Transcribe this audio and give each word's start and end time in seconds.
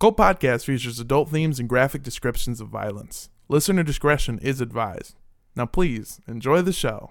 Cult 0.00 0.16
Podcast 0.16 0.64
features 0.64 0.98
adult 0.98 1.28
themes 1.28 1.60
and 1.60 1.68
graphic 1.68 2.02
descriptions 2.02 2.58
of 2.58 2.68
violence. 2.68 3.28
Listener 3.50 3.82
discretion 3.82 4.38
is 4.38 4.62
advised. 4.62 5.14
Now, 5.54 5.66
please 5.66 6.22
enjoy 6.26 6.62
the 6.62 6.72
show. 6.72 7.10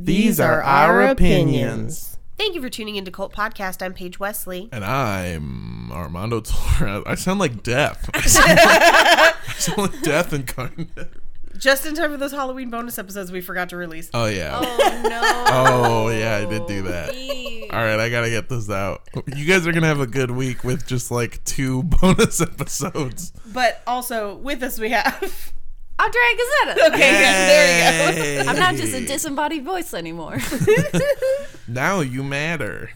These 0.00 0.38
are 0.38 0.62
our 0.62 1.02
opinions. 1.02 2.18
Thank 2.36 2.54
you 2.54 2.62
for 2.62 2.68
tuning 2.68 2.94
into 2.94 3.10
Cult 3.10 3.32
Podcast. 3.32 3.84
I'm 3.84 3.94
Paige 3.94 4.20
Wesley. 4.20 4.68
And 4.70 4.84
I'm 4.84 5.90
Armando 5.90 6.40
Torres. 6.40 7.02
I 7.04 7.16
sound 7.16 7.40
like 7.40 7.64
death. 7.64 8.08
I 8.14 8.20
sound 8.20 8.48
like, 8.48 8.68
I 8.68 9.52
sound 9.54 9.78
like 9.78 10.02
death 10.02 10.32
incarnate. 10.32 10.88
Just 11.56 11.84
in 11.84 11.96
time 11.96 12.12
for 12.12 12.16
those 12.16 12.30
Halloween 12.30 12.70
bonus 12.70 12.96
episodes 12.96 13.32
we 13.32 13.40
forgot 13.40 13.70
to 13.70 13.76
release. 13.76 14.08
Oh, 14.14 14.26
yeah. 14.26 14.60
Oh 14.62 15.00
no. 15.02 15.20
Oh, 15.48 16.08
yeah, 16.10 16.36
I 16.36 16.44
did 16.48 16.66
do 16.68 16.82
that. 16.82 17.08
All 17.72 17.80
right, 17.80 17.98
I 17.98 18.08
gotta 18.08 18.30
get 18.30 18.48
this 18.48 18.70
out. 18.70 19.02
You 19.34 19.44
guys 19.44 19.66
are 19.66 19.72
gonna 19.72 19.88
have 19.88 19.98
a 19.98 20.06
good 20.06 20.30
week 20.30 20.62
with 20.62 20.86
just 20.86 21.10
like 21.10 21.42
two 21.42 21.82
bonus 22.00 22.40
episodes. 22.40 23.32
But 23.52 23.82
also 23.84 24.36
with 24.36 24.62
us 24.62 24.78
we 24.78 24.90
have 24.90 25.52
Andrea 25.98 26.22
Gazetta. 26.38 26.86
Okay, 26.88 27.00
yeah, 27.00 27.32
there 28.12 28.38
you 28.38 28.44
go. 28.44 28.50
I'm 28.50 28.58
not 28.58 28.74
just 28.76 28.94
a 28.94 29.04
disembodied 29.04 29.64
voice 29.64 29.94
anymore. 29.94 30.38
Now 31.70 32.00
you 32.00 32.22
matter. 32.22 32.90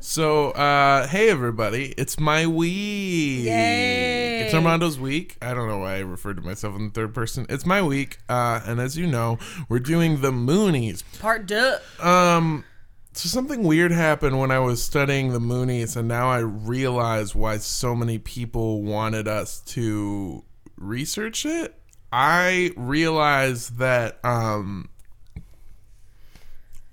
so, 0.00 0.52
uh, 0.52 1.06
hey 1.08 1.28
everybody, 1.28 1.92
it's 1.98 2.18
my 2.18 2.46
week. 2.46 3.44
Yay. 3.44 4.40
It's 4.40 4.54
Armando's 4.54 4.98
week. 4.98 5.36
I 5.42 5.52
don't 5.52 5.68
know 5.68 5.78
why 5.78 5.96
I 5.96 5.98
referred 5.98 6.36
to 6.36 6.42
myself 6.42 6.76
in 6.76 6.86
the 6.86 6.90
third 6.92 7.12
person. 7.12 7.44
It's 7.50 7.66
my 7.66 7.82
week, 7.82 8.18
uh, 8.30 8.60
and 8.64 8.80
as 8.80 8.96
you 8.96 9.06
know, 9.06 9.38
we're 9.68 9.80
doing 9.80 10.22
the 10.22 10.30
Moonies. 10.30 11.02
part 11.20 11.46
two. 11.46 11.74
Um, 12.00 12.64
so 13.12 13.28
something 13.28 13.64
weird 13.64 13.92
happened 13.92 14.38
when 14.38 14.50
I 14.50 14.60
was 14.60 14.82
studying 14.82 15.32
the 15.32 15.40
Moonies, 15.40 15.94
and 15.94 16.08
now 16.08 16.30
I 16.30 16.38
realize 16.38 17.34
why 17.34 17.58
so 17.58 17.94
many 17.94 18.18
people 18.18 18.82
wanted 18.82 19.28
us 19.28 19.60
to 19.66 20.42
research 20.76 21.44
it. 21.44 21.74
I 22.12 22.72
realized 22.76 23.78
that 23.78 24.24
um, 24.24 24.88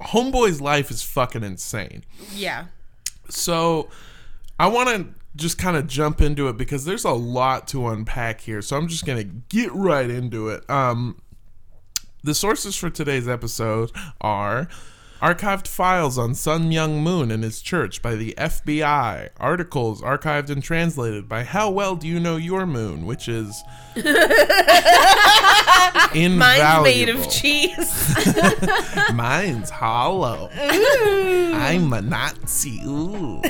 Homeboy's 0.02 0.62
life 0.62 0.92
is 0.92 1.02
fucking 1.04 1.44
insane. 1.44 2.04
Yeah. 2.34 2.66
So 3.30 3.90
I 4.60 4.68
want 4.68 4.90
to 4.90 5.08
just 5.36 5.58
kind 5.58 5.76
of 5.76 5.88
jump 5.88 6.22
into 6.22 6.48
it 6.48 6.58
because 6.58 6.86
there's 6.86 7.06
a 7.06 7.12
lot 7.12 7.68
to 7.70 7.88
unpack 7.88 8.42
here. 8.42 8.62
So 8.62 8.78
I'm 8.78 8.88
just 8.88 9.06
going 9.06 9.18
to 9.18 9.36
get 9.50 9.74
right 9.74 10.10
into 10.10 10.50
it. 10.50 10.68
Um 10.70 11.20
the 12.24 12.34
sources 12.34 12.76
for 12.76 12.90
today's 12.90 13.28
episode 13.28 13.92
are 14.20 14.68
archived 15.22 15.68
files 15.68 16.18
on 16.18 16.36
Sun 16.36 16.70
Myung 16.70 17.02
Moon 17.02 17.32
and 17.32 17.44
his 17.44 17.62
church 17.62 18.02
by 18.02 18.16
the 18.16 18.34
FBI, 18.38 19.30
articles 19.38 20.02
archived 20.02 20.50
and 20.50 20.62
translated 20.64 21.28
by 21.30 21.44
How 21.44 21.70
Well 21.70 21.96
Do 21.96 22.08
You 22.08 22.20
Know 22.20 22.36
Your 22.38 22.66
Moon, 22.66 23.06
which 23.06 23.28
is 23.28 23.64
invaluable. 26.14 26.38
Mine's 26.38 26.84
made 26.84 27.10
of 27.10 27.30
cheese. 27.30 28.16
Mine's 29.14 29.70
hollow. 29.70 30.50
I'm 30.54 31.92
a 31.94 32.02
Nazi. 32.02 32.82
Ooh. 32.86 33.42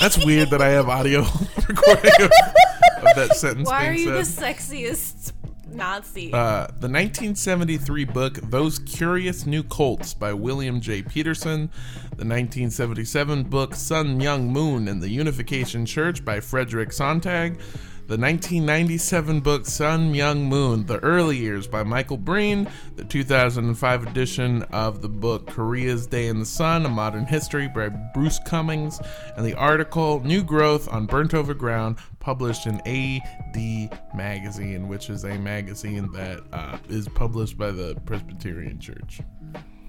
That's 0.00 0.22
weird 0.24 0.50
that 0.50 0.60
I 0.62 0.68
have 0.68 0.88
audio 0.88 1.20
recording 1.68 2.12
of, 2.20 2.30
of 2.30 3.16
that 3.16 3.36
sentence 3.36 3.68
Why 3.68 3.80
being 3.90 3.90
are 3.90 3.94
you 4.18 4.24
said. 4.24 4.46
the 4.54 4.54
sexiest 4.62 5.32
Nazi? 5.76 6.32
Uh, 6.32 6.66
the 6.80 6.88
1973 6.88 8.04
book 8.04 8.34
Those 8.42 8.78
Curious 8.78 9.46
New 9.46 9.62
Cults 9.62 10.14
by 10.14 10.32
William 10.32 10.80
J. 10.80 11.02
Peterson, 11.02 11.70
the 12.10 12.24
1977 12.24 13.44
book 13.44 13.74
Sun 13.74 14.18
Myung 14.18 14.48
Moon 14.48 14.88
and 14.88 15.02
the 15.02 15.10
Unification 15.10 15.84
Church 15.86 16.24
by 16.24 16.40
Frederick 16.40 16.92
Sontag, 16.92 17.60
the 18.08 18.16
1997 18.16 19.40
book 19.40 19.66
Sun 19.66 20.12
Myung, 20.12 20.42
Moon, 20.46 20.86
The 20.86 20.98
Early 21.00 21.36
Years 21.36 21.66
by 21.66 21.82
Michael 21.82 22.16
Breen, 22.16 22.68
the 22.94 23.02
2005 23.04 24.06
edition 24.06 24.62
of 24.70 25.02
the 25.02 25.08
book 25.08 25.48
Korea's 25.48 26.06
Day 26.06 26.28
in 26.28 26.38
the 26.38 26.46
Sun, 26.46 26.86
A 26.86 26.88
Modern 26.88 27.26
History 27.26 27.66
by 27.66 27.88
Bruce 27.88 28.38
Cumings, 28.46 29.04
and 29.36 29.44
the 29.44 29.54
article 29.54 30.20
New 30.20 30.44
Growth 30.44 30.88
on 30.88 31.06
Burnt 31.06 31.34
Over 31.34 31.52
Ground, 31.52 31.98
published 32.20 32.66
in 32.66 32.80
AD 32.86 33.98
Magazine, 34.14 34.86
which 34.86 35.10
is 35.10 35.24
a 35.24 35.36
magazine 35.38 36.12
that 36.12 36.42
uh, 36.52 36.78
is 36.88 37.08
published 37.08 37.58
by 37.58 37.72
the 37.72 37.96
Presbyterian 38.06 38.78
Church. 38.78 39.20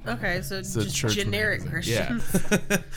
okay, 0.08 0.42
so 0.42 0.58
It's 0.58 0.76
a 0.76 0.86
just 0.86 1.16
generic 1.16 1.64
magazine. 1.66 2.20
Christian. 2.20 2.68
Yeah. 2.72 2.78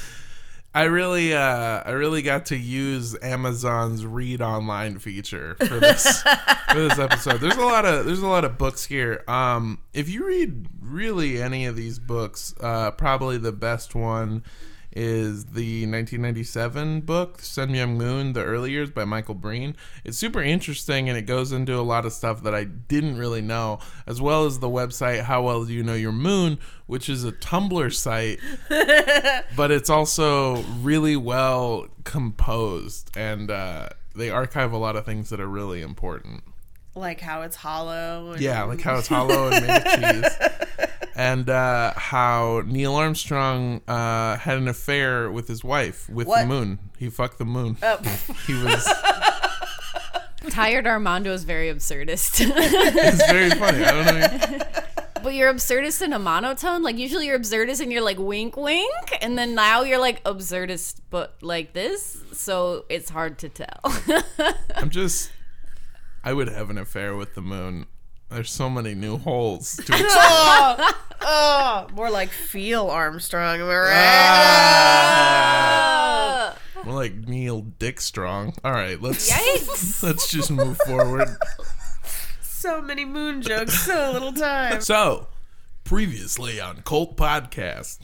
I 0.72 0.84
really, 0.84 1.34
uh, 1.34 1.82
I 1.84 1.90
really 1.90 2.22
got 2.22 2.46
to 2.46 2.56
use 2.56 3.16
Amazon's 3.22 4.06
read 4.06 4.40
online 4.40 4.98
feature 4.98 5.56
for 5.56 5.80
this 5.80 6.22
for 6.72 6.80
this 6.80 6.98
episode. 6.98 7.40
There's 7.40 7.56
a 7.56 7.64
lot 7.64 7.84
of 7.84 8.06
there's 8.06 8.22
a 8.22 8.28
lot 8.28 8.44
of 8.44 8.56
books 8.56 8.84
here. 8.84 9.24
Um, 9.26 9.80
if 9.92 10.08
you 10.08 10.24
read 10.26 10.68
really 10.80 11.42
any 11.42 11.66
of 11.66 11.74
these 11.74 11.98
books, 11.98 12.54
uh, 12.60 12.92
probably 12.92 13.36
the 13.36 13.52
best 13.52 13.96
one 13.96 14.44
is 14.92 15.46
the 15.46 15.86
1997 15.86 17.02
book 17.02 17.40
Sun 17.40 17.70
Myung 17.70 17.96
Moon: 17.96 18.32
The 18.32 18.44
Early 18.44 18.70
Years 18.70 18.90
by 18.90 19.04
Michael 19.04 19.34
Breen. 19.34 19.76
It's 20.04 20.18
super 20.18 20.42
interesting 20.42 21.08
and 21.08 21.16
it 21.16 21.22
goes 21.22 21.52
into 21.52 21.78
a 21.78 21.82
lot 21.82 22.04
of 22.06 22.12
stuff 22.12 22.42
that 22.42 22.54
I 22.54 22.64
didn't 22.64 23.18
really 23.18 23.42
know, 23.42 23.78
as 24.06 24.20
well 24.20 24.46
as 24.46 24.58
the 24.58 24.68
website 24.68 25.22
How 25.22 25.42
Well 25.42 25.64
Do 25.64 25.72
You 25.72 25.82
Know 25.82 25.94
Your 25.94 26.12
Moon, 26.12 26.58
which 26.86 27.08
is 27.08 27.24
a 27.24 27.32
Tumblr 27.32 27.94
site 27.94 28.40
but 29.56 29.70
it's 29.70 29.88
also 29.88 30.62
really 30.80 31.16
well 31.16 31.86
composed 32.04 33.16
and 33.16 33.50
uh, 33.50 33.88
they 34.14 34.30
archive 34.30 34.72
a 34.72 34.76
lot 34.76 34.96
of 34.96 35.04
things 35.04 35.30
that 35.30 35.40
are 35.40 35.48
really 35.48 35.82
important 35.82 36.42
like 36.96 37.20
how 37.20 37.42
it's 37.42 37.56
hollow. 37.56 38.32
And 38.32 38.40
yeah 38.40 38.64
like 38.64 38.80
how 38.80 38.98
it's 38.98 39.06
hollow 39.08 39.50
and 39.50 39.66
made 39.66 39.76
of 39.76 39.84
cheese 39.84 40.88
and 41.14 41.48
uh, 41.50 41.92
how 41.96 42.62
neil 42.66 42.94
armstrong 42.94 43.80
uh, 43.88 44.36
had 44.36 44.58
an 44.58 44.68
affair 44.68 45.30
with 45.30 45.48
his 45.48 45.62
wife 45.64 46.08
with 46.08 46.26
the 46.28 46.46
moon 46.46 46.78
he 46.98 47.08
fucked 47.08 47.38
the 47.38 47.44
moon 47.44 47.76
Oh. 47.82 47.98
he 48.46 48.54
was 48.54 48.86
Tired 50.48 50.86
Armando 50.86 51.32
is 51.32 51.44
very 51.44 51.68
absurdist. 51.68 52.40
it's 52.56 53.26
very 53.30 53.50
funny 53.50 53.84
i 53.84 53.90
don't 53.90 54.20
know 54.50 54.58
but 55.22 55.34
you're 55.34 55.52
absurdist 55.52 56.02
in 56.02 56.12
a 56.12 56.18
monotone. 56.18 56.82
Like 56.82 56.96
usually 56.96 57.26
you're 57.26 57.38
absurdist 57.38 57.80
and 57.80 57.92
you're 57.92 58.02
like 58.02 58.18
wink 58.18 58.56
wink, 58.56 58.90
and 59.20 59.36
then 59.36 59.54
now 59.54 59.82
you're 59.82 59.98
like 59.98 60.22
absurdist 60.24 61.00
but 61.10 61.36
like 61.42 61.72
this. 61.72 62.16
So 62.32 62.84
it's 62.88 63.10
hard 63.10 63.38
to 63.40 63.48
tell. 63.48 63.80
i'm 64.76 64.90
just 64.90 65.30
i 66.24 66.32
would 66.32 66.48
have 66.48 66.70
an 66.70 66.78
affair 66.78 67.14
with 67.16 67.34
the 67.34 67.40
moon 67.42 67.86
there's 68.30 68.50
so 68.50 68.70
many 68.70 68.94
new 68.94 69.18
holes 69.18 69.76
to 69.76 69.82
explore. 69.92 70.06
oh, 70.14 70.92
oh, 71.20 71.86
more 71.94 72.10
like 72.10 72.30
feel 72.30 72.86
Armstrong. 72.88 73.60
Am 73.60 73.68
I 73.68 73.76
right? 73.76 73.92
Ah. 75.92 76.56
More 76.84 76.94
like 76.94 77.14
Neil 77.14 77.60
Dick 77.62 78.00
Strong. 78.00 78.54
All 78.64 78.72
right, 78.72 79.00
let's 79.02 79.30
Yikes. 79.30 80.02
let's 80.02 80.30
just 80.30 80.50
move 80.50 80.78
forward. 80.86 81.28
So 82.40 82.80
many 82.80 83.04
moon 83.04 83.42
jokes, 83.42 83.84
so 83.84 84.12
little 84.12 84.32
time. 84.32 84.80
So, 84.80 85.26
previously 85.84 86.60
on 86.60 86.82
Cult 86.82 87.16
Podcast, 87.16 87.98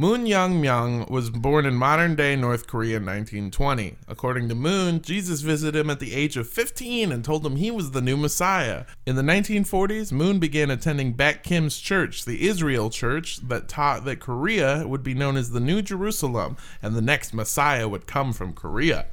Moon 0.00 0.26
Young 0.26 0.62
Myung 0.62 1.10
was 1.10 1.28
born 1.28 1.66
in 1.66 1.74
modern 1.74 2.14
day 2.14 2.36
North 2.36 2.68
Korea 2.68 2.98
in 2.98 3.06
1920. 3.06 3.96
According 4.06 4.48
to 4.48 4.54
Moon, 4.54 5.02
Jesus 5.02 5.40
visited 5.40 5.76
him 5.76 5.90
at 5.90 5.98
the 5.98 6.14
age 6.14 6.36
of 6.36 6.48
15 6.48 7.10
and 7.10 7.24
told 7.24 7.44
him 7.44 7.56
he 7.56 7.72
was 7.72 7.90
the 7.90 8.00
new 8.00 8.16
Messiah. 8.16 8.84
In 9.06 9.16
the 9.16 9.22
1940s, 9.22 10.12
Moon 10.12 10.38
began 10.38 10.70
attending 10.70 11.14
Baek 11.14 11.42
Kim's 11.42 11.80
church, 11.80 12.24
the 12.24 12.46
Israel 12.46 12.90
church 12.90 13.38
that 13.48 13.68
taught 13.68 14.04
that 14.04 14.20
Korea 14.20 14.86
would 14.86 15.02
be 15.02 15.14
known 15.14 15.36
as 15.36 15.50
the 15.50 15.58
New 15.58 15.82
Jerusalem 15.82 16.56
and 16.80 16.94
the 16.94 17.02
next 17.02 17.34
Messiah 17.34 17.88
would 17.88 18.06
come 18.06 18.32
from 18.32 18.52
Korea. 18.52 19.06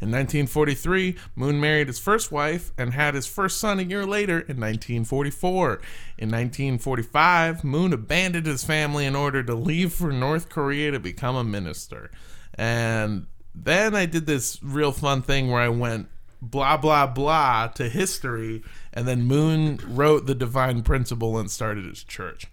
In 0.00 0.10
1943, 0.10 1.16
Moon 1.34 1.58
married 1.58 1.86
his 1.88 1.98
first 1.98 2.30
wife 2.30 2.70
and 2.76 2.92
had 2.92 3.14
his 3.14 3.26
first 3.26 3.58
son 3.58 3.78
a 3.78 3.82
year 3.82 4.04
later 4.04 4.40
in 4.40 4.60
1944. 4.60 5.80
In 6.18 6.30
1945, 6.30 7.64
Moon 7.64 7.92
abandoned 7.92 8.46
his 8.46 8.64
family 8.64 9.06
in 9.06 9.16
order 9.16 9.42
to 9.42 9.54
leave 9.54 9.92
for 9.92 10.12
North 10.12 10.48
Korea 10.50 10.90
to 10.90 11.00
become 11.00 11.34
a 11.34 11.44
minister. 11.44 12.10
And 12.54 13.26
then 13.54 13.94
I 13.94 14.04
did 14.04 14.26
this 14.26 14.62
real 14.62 14.92
fun 14.92 15.22
thing 15.22 15.50
where 15.50 15.62
I 15.62 15.70
went 15.70 16.08
blah 16.42 16.76
blah 16.76 17.06
blah 17.06 17.68
to 17.68 17.88
history 17.88 18.62
and 18.96 19.06
then 19.06 19.22
moon 19.22 19.78
wrote 19.86 20.26
the 20.26 20.34
divine 20.34 20.82
principle 20.82 21.36
and 21.38 21.50
started 21.50 21.84
his 21.84 22.02
church. 22.02 22.46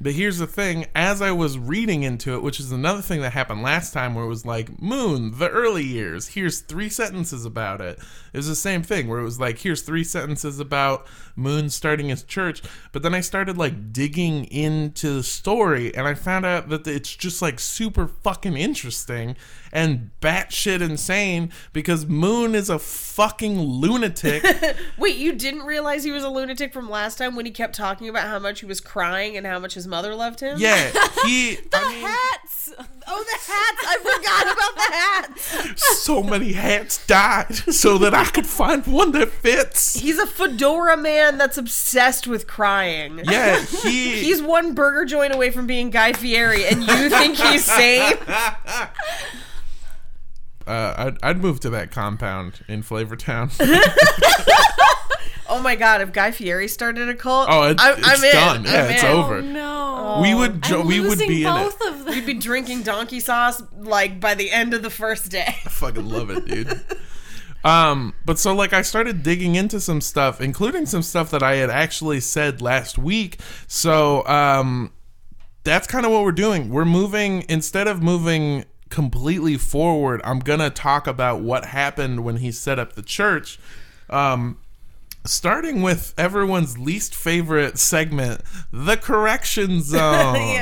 But 0.00 0.12
here's 0.12 0.38
the 0.38 0.46
thing 0.46 0.86
as 0.94 1.20
i 1.20 1.32
was 1.32 1.58
reading 1.58 2.04
into 2.04 2.34
it 2.34 2.42
which 2.42 2.60
is 2.60 2.70
another 2.70 3.02
thing 3.02 3.20
that 3.20 3.32
happened 3.32 3.62
last 3.62 3.92
time 3.92 4.14
where 4.14 4.24
it 4.24 4.28
was 4.28 4.46
like 4.46 4.80
moon 4.80 5.38
the 5.38 5.50
early 5.50 5.82
years 5.82 6.28
here's 6.28 6.60
three 6.60 6.88
sentences 6.88 7.44
about 7.44 7.80
it. 7.80 7.98
It 8.32 8.36
was 8.36 8.48
the 8.48 8.54
same 8.54 8.82
thing 8.82 9.08
where 9.08 9.18
it 9.18 9.24
was 9.24 9.40
like 9.40 9.58
here's 9.58 9.82
three 9.82 10.04
sentences 10.04 10.60
about 10.60 11.06
moon 11.34 11.68
starting 11.68 12.08
his 12.08 12.22
church. 12.22 12.62
But 12.92 13.02
then 13.02 13.14
i 13.14 13.20
started 13.20 13.58
like 13.58 13.92
digging 13.92 14.44
into 14.44 15.14
the 15.14 15.22
story 15.24 15.94
and 15.94 16.06
i 16.06 16.14
found 16.14 16.46
out 16.46 16.68
that 16.68 16.86
it's 16.86 17.14
just 17.14 17.42
like 17.42 17.58
super 17.58 18.06
fucking 18.06 18.56
interesting 18.56 19.34
and 19.72 20.10
batshit 20.20 20.80
insane 20.80 21.50
because 21.72 22.06
moon 22.06 22.54
is 22.54 22.70
a 22.70 22.78
fucking 22.78 23.60
lunatic. 23.60 24.44
Wait, 24.98 25.16
you 25.16 25.32
didn't 25.32 25.62
realize 25.62 25.87
he 26.04 26.10
was 26.10 26.24
a 26.24 26.28
lunatic 26.28 26.72
from 26.72 26.88
last 26.90 27.18
time 27.18 27.34
when 27.36 27.46
he 27.46 27.52
kept 27.52 27.74
talking 27.74 28.08
about 28.08 28.26
how 28.26 28.38
much 28.38 28.60
he 28.60 28.66
was 28.66 28.80
crying 28.80 29.36
and 29.36 29.46
how 29.46 29.58
much 29.58 29.74
his 29.74 29.86
mother 29.86 30.14
loved 30.14 30.40
him? 30.40 30.58
yeah 30.58 30.90
he 31.24 31.58
I 31.72 31.88
mean, 31.88 32.02
Hats. 32.02 32.72
Oh, 33.10 33.24
the 33.24 33.52
hats! 33.52 33.84
I 33.86 33.96
forgot 33.98 34.42
about 34.52 34.74
the 34.76 34.92
hats. 34.92 35.98
so 36.02 36.22
many 36.22 36.52
hats 36.52 37.04
died 37.06 37.54
so 37.54 37.96
that 37.98 38.12
I 38.14 38.26
could 38.26 38.46
find 38.46 38.86
one 38.86 39.12
that 39.12 39.30
fits. 39.30 39.94
He's 39.98 40.18
a 40.18 40.26
fedora 40.26 40.96
man 40.96 41.38
that's 41.38 41.56
obsessed 41.56 42.26
with 42.26 42.46
crying. 42.46 43.22
Yeah, 43.24 43.64
he. 43.82 44.22
He's 44.22 44.42
one 44.42 44.74
burger 44.74 45.06
joint 45.06 45.34
away 45.34 45.50
from 45.50 45.66
being 45.66 45.88
Guy 45.90 46.12
Fieri, 46.12 46.66
and 46.66 46.82
you 46.82 47.08
think 47.08 47.36
he's 47.38 47.64
sane? 47.64 48.16
uh, 48.28 48.86
I'd, 50.66 51.16
I'd 51.22 51.38
move 51.38 51.60
to 51.60 51.70
that 51.70 51.90
compound 51.90 52.64
in 52.68 52.82
Flavortown. 52.82 53.50
Oh 55.48 55.60
my 55.62 55.76
god, 55.76 56.00
if 56.02 56.12
Guy 56.12 56.30
Fieri 56.30 56.68
started 56.68 57.08
a 57.08 57.14
cult, 57.14 57.48
Oh, 57.50 57.62
it, 57.70 57.76
I'm, 57.80 57.98
it's 57.98 58.08
I'm 58.08 58.24
in. 58.24 58.32
done. 58.32 58.64
Yeah, 58.64 58.84
I'm 58.84 58.90
it's 58.90 59.02
in. 59.02 59.08
over. 59.10 59.42
No. 59.42 60.18
We 60.22 60.34
would 60.34 60.62
jo- 60.62 60.80
I'm 60.82 60.86
we 60.86 61.00
would 61.00 61.10
losing 61.10 61.28
be 61.28 61.44
in 61.44 61.48
it. 61.56 61.66
of 61.66 61.78
them. 61.78 62.04
We'd 62.06 62.26
be 62.26 62.34
drinking 62.34 62.82
donkey 62.82 63.20
sauce 63.20 63.62
like 63.78 64.20
by 64.20 64.34
the 64.34 64.50
end 64.50 64.74
of 64.74 64.82
the 64.82 64.90
first 64.90 65.30
day. 65.30 65.46
I 65.64 65.68
fucking 65.68 66.08
love 66.08 66.30
it, 66.30 66.46
dude. 66.46 66.80
Um, 67.64 68.14
but 68.24 68.38
so 68.38 68.54
like 68.54 68.72
I 68.72 68.82
started 68.82 69.22
digging 69.22 69.54
into 69.56 69.80
some 69.80 70.00
stuff, 70.00 70.40
including 70.40 70.86
some 70.86 71.02
stuff 71.02 71.30
that 71.32 71.42
I 71.42 71.56
had 71.56 71.70
actually 71.70 72.20
said 72.20 72.62
last 72.62 72.98
week. 72.98 73.38
So 73.66 74.24
um, 74.26 74.92
that's 75.64 75.86
kind 75.86 76.06
of 76.06 76.12
what 76.12 76.22
we're 76.22 76.32
doing. 76.32 76.70
We're 76.70 76.84
moving 76.84 77.44
instead 77.48 77.88
of 77.88 78.00
moving 78.02 78.64
completely 78.90 79.56
forward. 79.56 80.20
I'm 80.24 80.38
gonna 80.38 80.70
talk 80.70 81.06
about 81.06 81.40
what 81.40 81.66
happened 81.66 82.24
when 82.24 82.36
he 82.36 82.52
set 82.52 82.78
up 82.78 82.92
the 82.94 83.02
church. 83.02 83.58
Um, 84.08 84.58
starting 85.24 85.82
with 85.82 86.14
everyone's 86.16 86.78
least 86.78 87.14
favorite 87.14 87.78
segment, 87.78 88.42
the 88.72 88.96
correction 88.96 89.82
zone. 89.82 90.34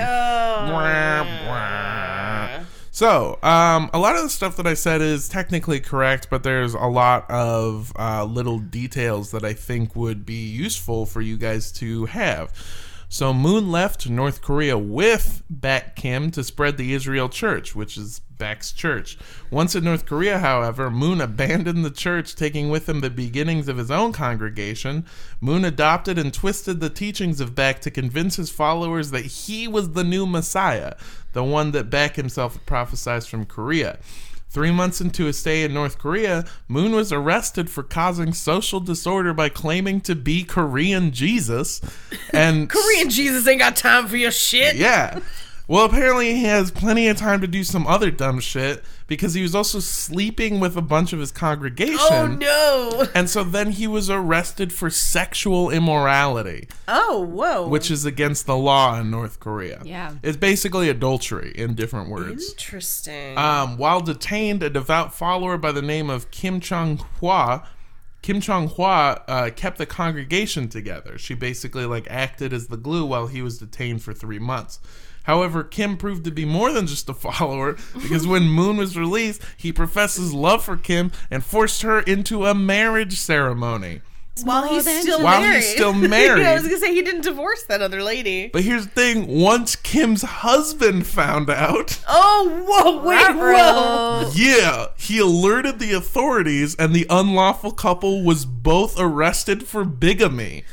So, 2.97 3.38
um, 3.43 3.91
a 3.93 3.99
lot 3.99 4.17
of 4.17 4.23
the 4.23 4.31
stuff 4.31 4.56
that 4.56 4.67
I 4.67 4.73
said 4.73 5.03
is 5.03 5.29
technically 5.29 5.81
correct, 5.81 6.29
but 6.31 6.43
there's 6.43 6.73
a 6.73 6.87
lot 6.87 7.31
of 7.31 7.93
uh, 7.99 8.25
little 8.25 8.58
details 8.58 9.32
that 9.32 9.44
I 9.44 9.53
think 9.53 9.94
would 9.94 10.25
be 10.25 10.49
useful 10.49 11.05
for 11.05 11.20
you 11.20 11.37
guys 11.37 11.70
to 11.73 12.06
have. 12.06 12.55
So, 13.11 13.35
Moon 13.35 13.70
left 13.70 14.08
North 14.08 14.41
Korea 14.41 14.79
with 14.79 15.43
Baek 15.53 15.94
Kim 15.94 16.31
to 16.31 16.43
spread 16.43 16.79
the 16.79 16.94
Israel 16.94 17.29
Church, 17.29 17.76
which 17.76 17.99
is 17.99 18.23
Baek's 18.38 18.73
church. 18.73 19.17
Once 19.50 19.75
in 19.75 19.85
North 19.85 20.06
Korea, 20.06 20.38
however, 20.38 20.91
Moon 20.91 21.21
abandoned 21.21 21.85
the 21.85 21.91
church, 21.91 22.35
taking 22.35 22.69
with 22.69 22.88
him 22.88 23.00
the 23.00 23.11
beginnings 23.11 23.69
of 23.69 23.79
his 23.79 23.91
own 23.91 24.12
congregation. 24.12 25.05
Moon 25.41 25.65
adopted 25.65 26.19
and 26.19 26.33
twisted 26.33 26.81
the 26.81 26.91
teachings 26.91 27.41
of 27.41 27.55
Baek 27.55 27.81
to 27.81 27.91
convince 27.91 28.37
his 28.37 28.50
followers 28.50 29.11
that 29.11 29.27
he 29.27 29.67
was 29.67 29.93
the 29.93 30.05
new 30.05 30.27
Messiah, 30.27 30.94
the 31.33 31.44
one 31.44 31.73
that 31.73 31.91
Baek 31.91 32.17
himself 32.17 32.59
prophesied 32.67 33.25
from 33.25 33.47
Korea. 33.47 33.99
Three 34.49 34.71
months 34.71 35.00
into 35.00 35.25
his 35.27 35.39
stay 35.39 35.65
in 35.65 35.75
North 35.75 35.99
Korea, 35.99 36.44
Moon 36.69 36.93
was 36.93 37.12
arrested 37.12 37.69
for 37.69 37.82
causing 37.82 38.32
social 38.32 38.81
disorder 38.81 39.35
by 39.35 39.49
claiming 39.49 40.00
to 40.03 40.15
be 40.15 40.44
Korean 40.44 41.11
Jesus. 41.11 41.81
And 42.32 42.71
Korean 42.71 43.11
Jesus 43.11 43.47
ain't 43.47 43.59
got 43.59 43.77
time 43.77 44.06
for 44.06 44.17
your 44.17 44.31
shit. 44.31 44.77
yeah. 44.77 45.21
Well, 45.69 45.85
apparently 45.85 46.33
he 46.35 46.45
has 46.45 46.71
plenty 46.71 47.09
of 47.09 47.17
time 47.17 47.41
to 47.41 47.49
do 47.49 47.65
some 47.65 47.89
other 47.89 48.13
dumb 48.13 48.39
shit 48.39 48.85
because 49.09 49.35
he 49.35 49.43
was 49.43 49.53
also 49.53 49.81
sleeping 49.81 50.61
with 50.61 50.77
a 50.77 50.81
bunch 50.83 51.13
of 51.13 51.19
his 51.19 51.33
congregation. 51.33 51.99
Oh 52.01 52.27
no. 52.29 53.07
And 53.17 53.29
so 53.29 53.43
then 53.43 53.73
he 53.73 53.89
was 53.89 54.09
arrested 54.09 54.73
for 54.73 54.91
sexual 54.91 55.69
immorality, 55.71 56.69
Oh 56.87 57.21
whoa. 57.21 57.67
which 57.67 57.91
is 57.91 58.05
against 58.05 58.47
the 58.47 58.57
law 58.57 59.01
in 59.01 59.11
North 59.11 59.41
Korea. 59.41 59.83
Yeah. 59.85 60.13
It's 60.23 60.37
basically 60.37 60.89
adultery 60.89 61.53
in 61.57 61.75
different 61.75 62.11
words. 62.11 62.51
interesting. 62.53 63.37
Um, 63.37 63.77
while 63.77 64.01
detained, 64.01 64.63
a 64.63 64.71
devout 64.71 65.15
follower 65.15 65.59
by 65.59 65.73
the 65.73 65.83
name 65.83 66.11
of 66.11 66.31
Kim 66.31 66.61
Chung 66.61 66.99
Hwa, 67.21 67.67
Kim 68.23 68.41
Chung 68.41 68.69
Hwa 68.69 69.23
uh, 69.29 69.51
kept 69.51 69.79
the 69.79 69.87
congregation 69.87 70.69
together. 70.69 71.19
She 71.19 71.35
basically 71.35 71.87
like 71.87 72.07
acted 72.09 72.53
as 72.53 72.69
the 72.69 72.77
glue 72.77 73.05
while 73.05 73.27
he 73.27 73.43
was 73.43 73.59
detained 73.59 74.03
for 74.03 74.13
three 74.13 74.39
months. 74.39 74.79
However, 75.26 75.64
Kim 75.64 75.96
proved 75.96 76.25
to 76.25 76.31
be 76.31 76.44
more 76.44 76.73
than 76.73 76.87
just 76.87 77.08
a 77.08 77.14
follower 77.14 77.76
because 77.94 78.26
when 78.26 78.44
Moon 78.49 78.76
was 78.76 78.96
released, 78.96 79.43
he 79.56 79.73
professed 79.73 80.17
his 80.17 80.32
love 80.32 80.64
for 80.64 80.76
Kim 80.76 81.11
and 81.31 81.44
forced 81.44 81.82
her 81.82 82.00
into 82.00 82.46
a 82.46 82.55
marriage 82.55 83.19
ceremony. 83.19 84.02
While 84.44 84.69
he's 84.69 84.84
still 85.02 85.23
While 85.23 85.40
married. 85.40 85.56
he's 85.56 85.73
still 85.73 85.94
I 85.94 86.55
was 86.55 86.62
gonna 86.64 86.78
say 86.78 86.94
he 86.94 87.02
didn't 87.02 87.23
divorce 87.23 87.64
that 87.64 87.81
other 87.81 88.02
lady. 88.02 88.49
But 88.52 88.62
here's 88.62 88.84
the 88.84 88.90
thing 88.93 89.26
once 89.26 89.75
Kim's 89.75 90.23
husband 90.23 91.06
found 91.06 91.49
out, 91.50 92.00
Oh 92.06 92.64
whoa! 92.69 93.02
Wait, 93.02 93.34
whoa! 93.34 94.31
Yeah, 94.34 94.88
he 94.99 95.19
alerted 95.19 95.79
the 95.79 95.94
authorities, 95.94 96.76
and 96.76 96.94
the 96.94 97.06
unlawful 97.08 97.72
couple 97.72 98.22
was 98.22 98.44
both 98.44 98.94
arrested 99.00 99.67
for 99.67 99.84
bigamy. 99.84 100.64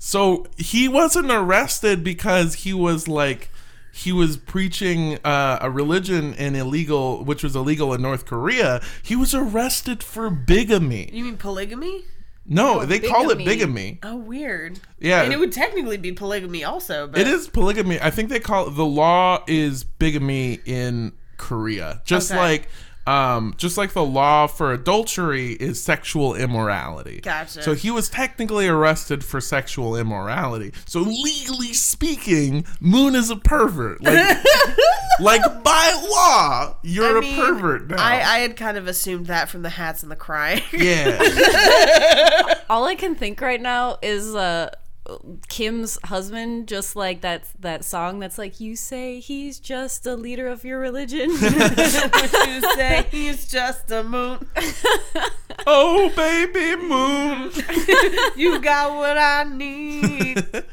So 0.00 0.46
he 0.58 0.88
wasn't 0.88 1.30
arrested 1.30 2.02
because 2.02 2.54
he 2.54 2.74
was 2.74 3.06
like 3.06 3.48
he 3.92 4.10
was 4.12 4.36
preaching 4.36 5.18
uh, 5.24 5.58
a 5.60 5.70
religion 5.70 6.34
and 6.34 6.56
illegal, 6.56 7.24
which 7.24 7.42
was 7.42 7.54
illegal 7.54 7.92
in 7.94 8.00
North 8.02 8.24
Korea. 8.26 8.80
He 9.02 9.14
was 9.14 9.34
arrested 9.34 10.02
for 10.02 10.30
bigamy. 10.30 11.10
You 11.12 11.24
mean 11.24 11.36
polygamy? 11.36 12.04
No, 12.44 12.84
they 12.84 12.98
call 12.98 13.30
it 13.30 13.38
bigamy. 13.38 13.44
bigamy. 13.44 13.98
Oh, 14.02 14.16
weird. 14.16 14.80
Yeah. 14.98 15.22
and 15.22 15.32
it 15.32 15.38
would 15.38 15.52
technically 15.52 15.96
be 15.98 16.10
polygamy 16.12 16.64
also. 16.64 17.06
But 17.06 17.20
It 17.20 17.28
is 17.28 17.46
polygamy. 17.48 18.00
I 18.00 18.10
think 18.10 18.30
they 18.30 18.40
call 18.40 18.66
it 18.66 18.70
the 18.72 18.84
law 18.84 19.44
is 19.46 19.84
bigamy 19.84 20.58
in 20.64 21.12
Korea. 21.36 22.02
Just 22.04 22.30
Okay. 22.32 22.40
like 22.40 22.68
um 23.06 23.54
just 23.56 23.76
like 23.76 23.92
the 23.92 24.04
law 24.04 24.46
for 24.46 24.72
adultery 24.72 25.52
is 25.54 25.82
sexual 25.82 26.34
immorality. 26.34 27.20
Gotcha. 27.20 27.62
So 27.62 27.74
he 27.74 27.90
was 27.90 28.08
technically 28.08 28.68
arrested 28.68 29.24
for 29.24 29.40
sexual 29.40 29.96
immorality. 29.96 30.72
So 30.86 31.00
legally 31.00 31.72
speaking, 31.72 32.64
Moon 32.80 33.14
is 33.14 33.30
a 33.30 33.36
pervert. 33.36 34.02
Like 34.02 34.36
like 35.20 35.42
by 35.64 36.06
law, 36.10 36.76
you're 36.82 37.16
I 37.16 37.18
a 37.18 37.20
mean, 37.22 37.36
pervert 37.36 37.88
now. 37.88 37.96
I, 38.02 38.14
I 38.14 38.38
had 38.38 38.56
kind 38.56 38.76
of 38.76 38.86
assumed 38.86 39.26
that 39.26 39.48
from 39.48 39.62
the 39.62 39.70
hats 39.70 40.02
and 40.02 40.10
the 40.12 40.16
crying. 40.16 40.62
yeah. 40.72 41.18
All 42.70 42.84
I 42.86 42.94
can 42.94 43.14
think 43.14 43.40
right 43.40 43.60
now 43.60 43.98
is 44.02 44.34
uh 44.34 44.70
Kim's 45.48 45.98
husband, 46.04 46.68
just 46.68 46.94
like 46.94 47.22
that 47.22 47.44
that 47.58 47.84
song 47.84 48.20
that's 48.20 48.38
like, 48.38 48.60
"You 48.60 48.76
say 48.76 49.18
he's 49.18 49.58
just 49.58 50.06
a 50.06 50.14
leader 50.14 50.46
of 50.46 50.64
your 50.64 50.78
religion." 50.78 51.30
you 51.30 52.60
say 52.76 53.06
he's 53.10 53.48
just 53.48 53.90
a 53.90 54.04
moon. 54.04 54.46
oh 55.66 56.08
baby 56.14 56.76
moon. 56.76 57.50
You 58.36 58.60
got 58.60 58.94
what 58.96 59.18
I 59.18 59.44
need. 59.44 60.64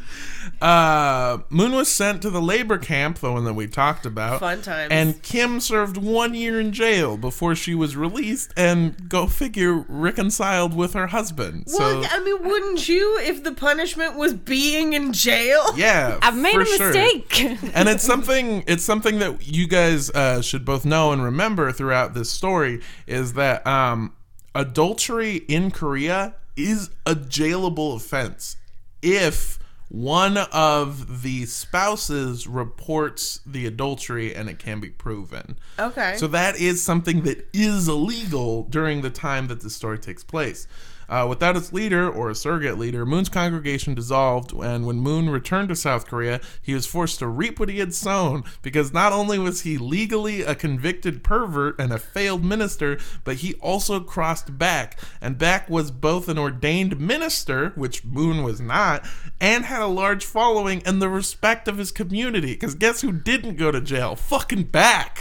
Uh, 0.62 1.40
Moon 1.50 1.72
was 1.72 1.90
sent 1.90 2.22
to 2.22 2.30
the 2.30 2.42
labor 2.42 2.78
camp, 2.78 3.20
the 3.20 3.32
one 3.32 3.46
that 3.46 3.54
we 3.54 3.68
talked 3.68 4.06
about. 4.06 4.40
Fun 4.40 4.62
times. 4.62 4.92
And 4.92 5.22
Kim 5.22 5.60
served 5.60 5.98
one 5.98 6.34
year 6.34 6.60
in 6.60 6.74
jail 6.74 7.18
before 7.18 7.56
she 7.56 7.74
was 7.74 7.96
released 7.96 8.54
and, 8.58 9.08
go 9.08 9.28
figure, 9.28 9.86
reconciled 9.88 10.76
with 10.76 10.94
her 10.94 11.08
husband. 11.08 11.66
well, 11.68 12.04
so, 12.04 12.10
I 12.10 12.20
mean, 12.24 12.44
wouldn't 12.44 12.88
you 12.90 13.18
if 13.22 13.44
the 13.44 13.54
punishment 13.54 14.16
was 14.16 14.34
being 14.34 14.94
in 14.94 15.14
jail? 15.14 15.78
yeah, 15.78 16.20
I've 16.22 16.38
made 16.38 16.54
for 16.54 16.62
a 16.62 16.66
sure. 16.66 16.88
mistake. 16.88 17.42
and 17.74 17.88
it's 17.88 18.04
something 18.04 18.64
it's 18.68 18.84
something 18.84 19.20
that 19.20 19.48
you 19.48 19.68
guys 19.68 20.10
uh, 20.12 20.42
should 20.42 20.66
both 20.66 20.86
know 20.86 21.12
and 21.12 21.24
remember 21.24 21.72
throughout 21.72 22.14
this 22.14 22.30
story 22.30 22.82
is 23.08 23.34
that 23.34 23.66
um, 23.66 24.14
adultery 24.54 25.38
in 25.48 25.72
Korea 25.72 26.36
is 26.56 26.90
a 27.06 27.16
jailable 27.16 27.96
offense 27.96 28.58
if 29.02 29.60
one 29.90 30.38
of 30.38 31.24
the 31.24 31.46
spouses 31.46 32.48
reports 32.48 33.42
the 33.46 33.66
adultery 33.66 34.36
and 34.36 34.48
it 34.48 34.60
can 34.60 34.80
be 34.80 34.90
proven. 34.90 35.58
Okay. 35.80 36.16
So 36.18 36.28
that 36.28 36.58
is 36.58 36.82
something 36.82 37.24
that 37.24 37.48
is 37.54 37.88
illegal 37.88 38.64
during 38.64 39.02
the 39.02 39.10
time 39.10 39.48
that 39.48 39.62
the 39.62 39.70
story 39.70 39.98
takes 39.98 40.24
place. 40.24 40.68
Uh, 41.10 41.26
without 41.28 41.58
its 41.58 41.74
leader 41.74 42.08
or 42.10 42.30
a 42.30 42.36
surrogate 42.36 42.78
leader, 42.78 43.06
Moon's 43.06 43.30
congregation 43.30 43.96
dissolved, 43.96 44.54
and 44.54 44.86
when 44.86 44.98
Moon 44.98 45.30
returned 45.30 45.70
to 45.70 45.76
South 45.76 46.06
Korea, 46.06 46.40
he 46.62 46.74
was 46.74 46.86
forced 46.86 47.18
to 47.20 47.28
reap 47.28 47.60
what 47.60 47.70
he 47.70 47.80
had 47.80 47.94
sown 47.94 48.44
because 48.62 48.94
not 48.94 49.12
only 49.12 49.40
was 49.40 49.62
he 49.62 49.78
legally 49.78 50.44
a 50.44 50.54
convicted 50.54 51.24
pervert 51.24 51.80
and 51.80 51.92
a 51.92 51.98
failed 51.98 52.46
minister, 52.46 53.00
but 53.24 53.38
he 53.38 53.56
also 53.56 54.00
crossed 54.00 54.58
Baek. 54.58 54.94
And 55.20 55.38
Baek 55.38 55.68
was 55.68 55.90
both 55.90 56.30
an 56.30 56.38
ordained 56.38 57.00
minister, 57.00 57.70
which 57.76 58.06
Moon 58.06 58.44
was 58.44 58.62
not, 58.62 59.04
and 59.42 59.66
had 59.66 59.82
a 59.82 59.88
large 59.88 60.26
following 60.26 60.84
and 60.86 61.02
the 61.02 61.10
respect 61.10 61.68
of 61.68 61.78
his 61.80 61.92
community. 61.92 62.54
Because 62.54 62.76
guess 62.76 63.02
who 63.02 63.12
didn't 63.12 63.56
go 63.56 63.72
to 63.72 63.82
jail? 63.82 64.16
Fucking 64.16 64.66
Baek. 64.68 65.18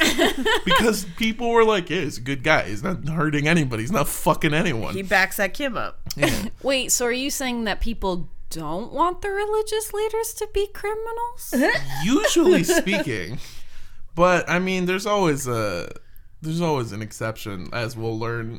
because 0.64 1.06
people 1.16 1.50
were 1.50 1.64
like, 1.64 1.88
yeah, 1.88 2.02
he's 2.02 2.18
a 2.18 2.22
good 2.22 2.42
guy. 2.42 2.68
He's 2.68 2.82
not 2.82 3.08
hurting 3.08 3.48
anybody. 3.48 3.82
He's 3.82 3.92
not 3.92 4.08
fucking 4.08 4.52
anyone. 4.52 4.94
he 4.94 5.02
backs 5.02 5.36
that 5.36 5.54
Kim 5.54 5.77
up. 5.78 6.00
Wait, 6.62 6.92
so 6.92 7.06
are 7.06 7.12
you 7.12 7.30
saying 7.30 7.64
that 7.64 7.80
people 7.80 8.28
don't 8.50 8.92
want 8.92 9.22
the 9.22 9.30
religious 9.30 9.92
leaders 9.94 10.34
to 10.34 10.48
be 10.52 10.66
criminals? 10.66 11.54
usually 12.04 12.64
speaking 12.64 13.38
but 14.18 14.50
i 14.50 14.58
mean 14.58 14.84
there's 14.86 15.06
always 15.06 15.46
a 15.46 15.88
there's 16.42 16.60
always 16.60 16.90
an 16.90 17.00
exception 17.00 17.68
as 17.72 17.96
we'll 17.96 18.18
learn 18.18 18.58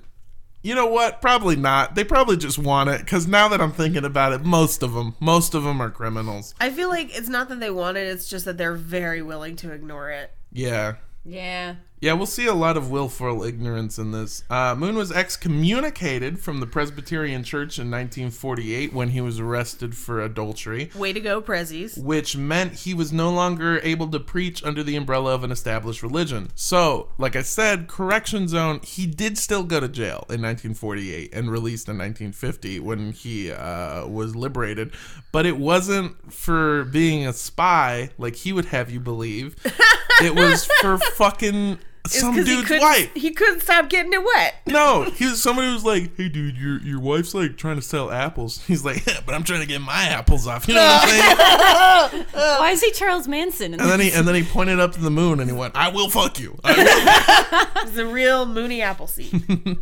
you 0.62 0.74
know 0.74 0.86
what 0.86 1.22
probably 1.22 1.58
not 1.58 1.96
they 1.96 2.04
probably 2.04 2.38
just 2.38 2.58
want 2.58 2.90
it 2.90 3.00
because 3.02 3.28
now 3.28 3.50
that 3.50 3.60
i'm 3.60 3.74
thinking 3.74 4.06
about 4.06 4.32
it 4.32 4.42
most 4.42 4.82
of 4.82 4.94
them 4.94 5.14
most 5.20 5.54
of 5.54 5.64
them 5.64 5.82
are 5.82 5.90
criminals 5.90 6.56
I 6.62 6.70
feel 6.70 6.88
like 6.88 7.14
it's 7.14 7.28
not 7.28 7.50
that 7.50 7.60
they 7.60 7.70
want 7.70 7.98
it, 7.98 8.08
it's 8.08 8.30
just 8.30 8.46
that 8.46 8.58
they're 8.58 8.74
very 8.74 9.22
willing 9.22 9.58
to 9.58 9.72
ignore 9.74 10.10
it. 10.12 10.32
yeah 10.54 10.96
yeah. 11.26 11.76
Yeah 12.02 12.14
we'll 12.14 12.26
see 12.26 12.46
a 12.46 12.54
lot 12.54 12.78
of 12.78 12.90
willful 12.92 13.44
ignorance 13.44 13.98
in 13.98 14.12
this 14.12 14.44
uh, 14.50 14.76
moon 14.76 14.96
was 14.96 15.12
excommunicated 15.12 16.40
from 16.40 16.60
the 16.60 16.68
presbyterian 16.68 17.44
church 17.44 17.78
in 17.78 17.90
1948 17.92 18.94
when 18.94 19.10
he 19.10 19.22
was 19.22 19.40
arrested 19.40 19.96
for 19.96 20.22
adultery 20.22 20.90
Way 20.96 21.14
to 21.14 21.20
go, 21.20 21.42
Prezzies. 21.42 22.02
which 22.02 22.36
meant 22.38 22.74
he 22.74 22.94
was 22.94 23.12
no 23.12 23.32
longer 23.32 23.80
able 23.84 24.08
to 24.08 24.20
preach 24.20 24.64
under 24.64 24.84
the 24.84 24.96
umbrella 24.96 25.34
of 25.34 25.44
an 25.44 25.52
established 25.52 26.04
religion. 26.04 26.50
So, 26.56 27.10
like 27.18 27.36
I 27.36 27.42
said, 27.42 27.88
correction 27.88 28.48
zone, 28.48 28.80
he 28.84 29.06
did 29.06 29.38
still 29.38 29.64
go 29.64 29.80
to 29.80 29.88
jail 29.88 30.26
in 30.30 30.42
1948 30.42 31.34
and 31.34 31.52
released 31.52 31.88
in 31.88 31.98
1950 31.98 32.80
when 32.80 33.12
he 33.12 33.52
uh, 33.52 34.08
was 34.08 34.36
liberated, 34.36 34.94
but 35.32 35.46
it 35.46 35.58
wasn't 35.58 36.32
for 36.32 36.86
being 36.86 37.28
a 37.28 37.34
spy 37.34 38.10
like 38.18 38.36
he 38.36 38.54
would 38.54 38.66
have 38.66 38.90
you 38.90 39.00
believe. 39.00 39.56
it 40.22 40.36
was 40.36 40.66
for 40.82 40.98
fucking 40.98 41.80
It's 42.06 42.20
some 42.20 42.34
'cause 42.36 42.48
he 42.48 42.56
dude's 42.56 42.68
couldn't- 42.68 42.82
wife. 42.84 43.10
He 43.14 43.32
couldn't 43.32 43.62
stop 43.62 43.90
getting 43.90 44.14
it 44.14 44.24
wet. 44.24 44.56
No, 44.68 45.04
he 45.04 45.26
was 45.26 45.42
somebody 45.42 45.68
who 45.68 45.74
was 45.74 45.84
like, 45.84 46.16
"Hey, 46.16 46.30
dude, 46.30 46.56
your 46.58 46.80
your 46.82 47.00
wife's 47.00 47.34
like 47.34 47.58
trying 47.58 47.76
to 47.76 47.82
sell 47.82 48.10
apples." 48.12 48.64
He's 48.68 48.84
like, 48.86 49.06
yeah, 49.06 49.20
"But 49.26 49.36
I'm 49.36 49.44
trying 49.44 49.62
to 49.62 49.66
get 49.68 49.82
my 49.82 50.04
apples 50.06 50.48
off." 50.48 50.68
You 50.68 50.76
know 50.76 50.82
what 50.82 51.04
I'm 51.04 52.10
saying? 52.12 52.26
Why 52.34 52.72
is 52.72 52.82
he 52.82 52.92
Charles 52.92 53.28
Manson? 53.28 53.74
And 53.74 53.82
then 53.82 54.00
he 54.00 54.12
and 54.12 54.28
then 54.28 54.36
he 54.36 54.44
pointed 54.44 54.80
up 54.80 54.94
to 54.94 55.02
the 55.02 55.12
moon 55.12 55.40
and 55.40 55.50
he 55.50 55.56
went, 55.56 55.76
"I 55.76 55.90
will 55.90 56.10
fuck 56.10 56.40
you." 56.40 56.52
Will." 56.64 56.72
It's 56.76 57.98
a 57.98 58.06
real 58.06 58.46
Mooney 58.46 58.82
Appleseed. 58.82 59.78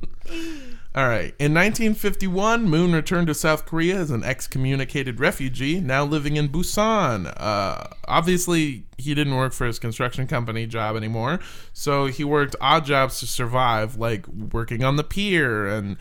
All 0.97 1.07
right. 1.07 1.35
In 1.37 1.53
1951, 1.53 2.67
Moon 2.67 2.91
returned 2.91 3.27
to 3.27 3.35
South 3.35 3.67
Korea 3.67 3.97
as 3.97 4.09
an 4.09 4.23
excommunicated 4.23 5.19
refugee, 5.19 5.79
now 5.79 6.03
living 6.03 6.37
in 6.37 6.49
Busan. 6.49 7.31
Uh, 7.37 7.83
obviously, 8.07 8.85
he 8.97 9.13
didn't 9.13 9.35
work 9.35 9.53
for 9.53 9.67
his 9.67 9.77
construction 9.77 10.25
company 10.25 10.65
job 10.65 10.95
anymore, 10.95 11.39
so 11.71 12.07
he 12.07 12.23
worked 12.23 12.55
odd 12.59 12.83
jobs 12.83 13.19
to 13.19 13.27
survive, 13.27 13.97
like 13.97 14.27
working 14.27 14.83
on 14.83 14.95
the 14.95 15.03
pier 15.03 15.67
and 15.67 15.97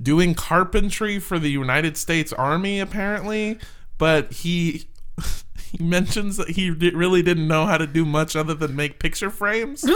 doing 0.00 0.32
carpentry 0.32 1.18
for 1.18 1.38
the 1.38 1.50
United 1.50 1.98
States 1.98 2.32
Army, 2.32 2.80
apparently. 2.80 3.58
But 3.98 4.32
he. 4.32 4.88
He 5.70 5.84
mentions 5.84 6.36
that 6.38 6.50
he 6.50 6.70
di- 6.70 6.90
really 6.90 7.22
didn't 7.22 7.46
know 7.46 7.66
how 7.66 7.76
to 7.78 7.86
do 7.86 8.04
much 8.04 8.34
other 8.34 8.54
than 8.54 8.74
make 8.74 8.98
picture 8.98 9.30
frames. 9.30 9.84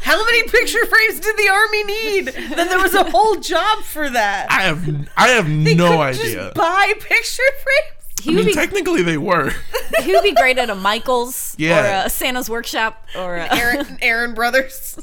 How 0.00 0.24
many 0.24 0.48
picture 0.48 0.84
frames 0.86 1.20
did 1.20 1.36
the 1.36 1.48
army 1.50 1.84
need? 1.84 2.26
Then 2.56 2.68
there 2.68 2.78
was 2.80 2.94
a 2.94 3.04
whole 3.10 3.36
job 3.36 3.80
for 3.84 4.08
that. 4.08 4.46
I 4.50 4.62
have 4.62 5.08
I 5.16 5.28
have 5.28 5.46
They 5.46 5.74
no 5.74 5.88
couldn't 5.90 6.00
idea. 6.00 6.34
Just 6.36 6.54
buy 6.54 6.94
picture 6.98 7.42
frames. 7.62 8.22
he 8.22 8.30
I 8.30 8.34
would 8.34 8.36
mean, 8.38 8.46
be 8.46 8.54
technically 8.54 9.02
they 9.02 9.18
were. 9.18 9.52
he 10.02 10.12
would 10.12 10.22
be 10.22 10.32
great 10.32 10.58
at 10.58 10.70
a 10.70 10.74
Michaels 10.74 11.54
Yeah. 11.58 12.02
or 12.02 12.06
a 12.06 12.10
Santa's 12.10 12.48
workshop 12.48 13.04
or 13.16 13.36
a, 13.36 13.54
Aaron, 13.54 13.98
Aaron 14.00 14.34
Brothers. 14.34 14.98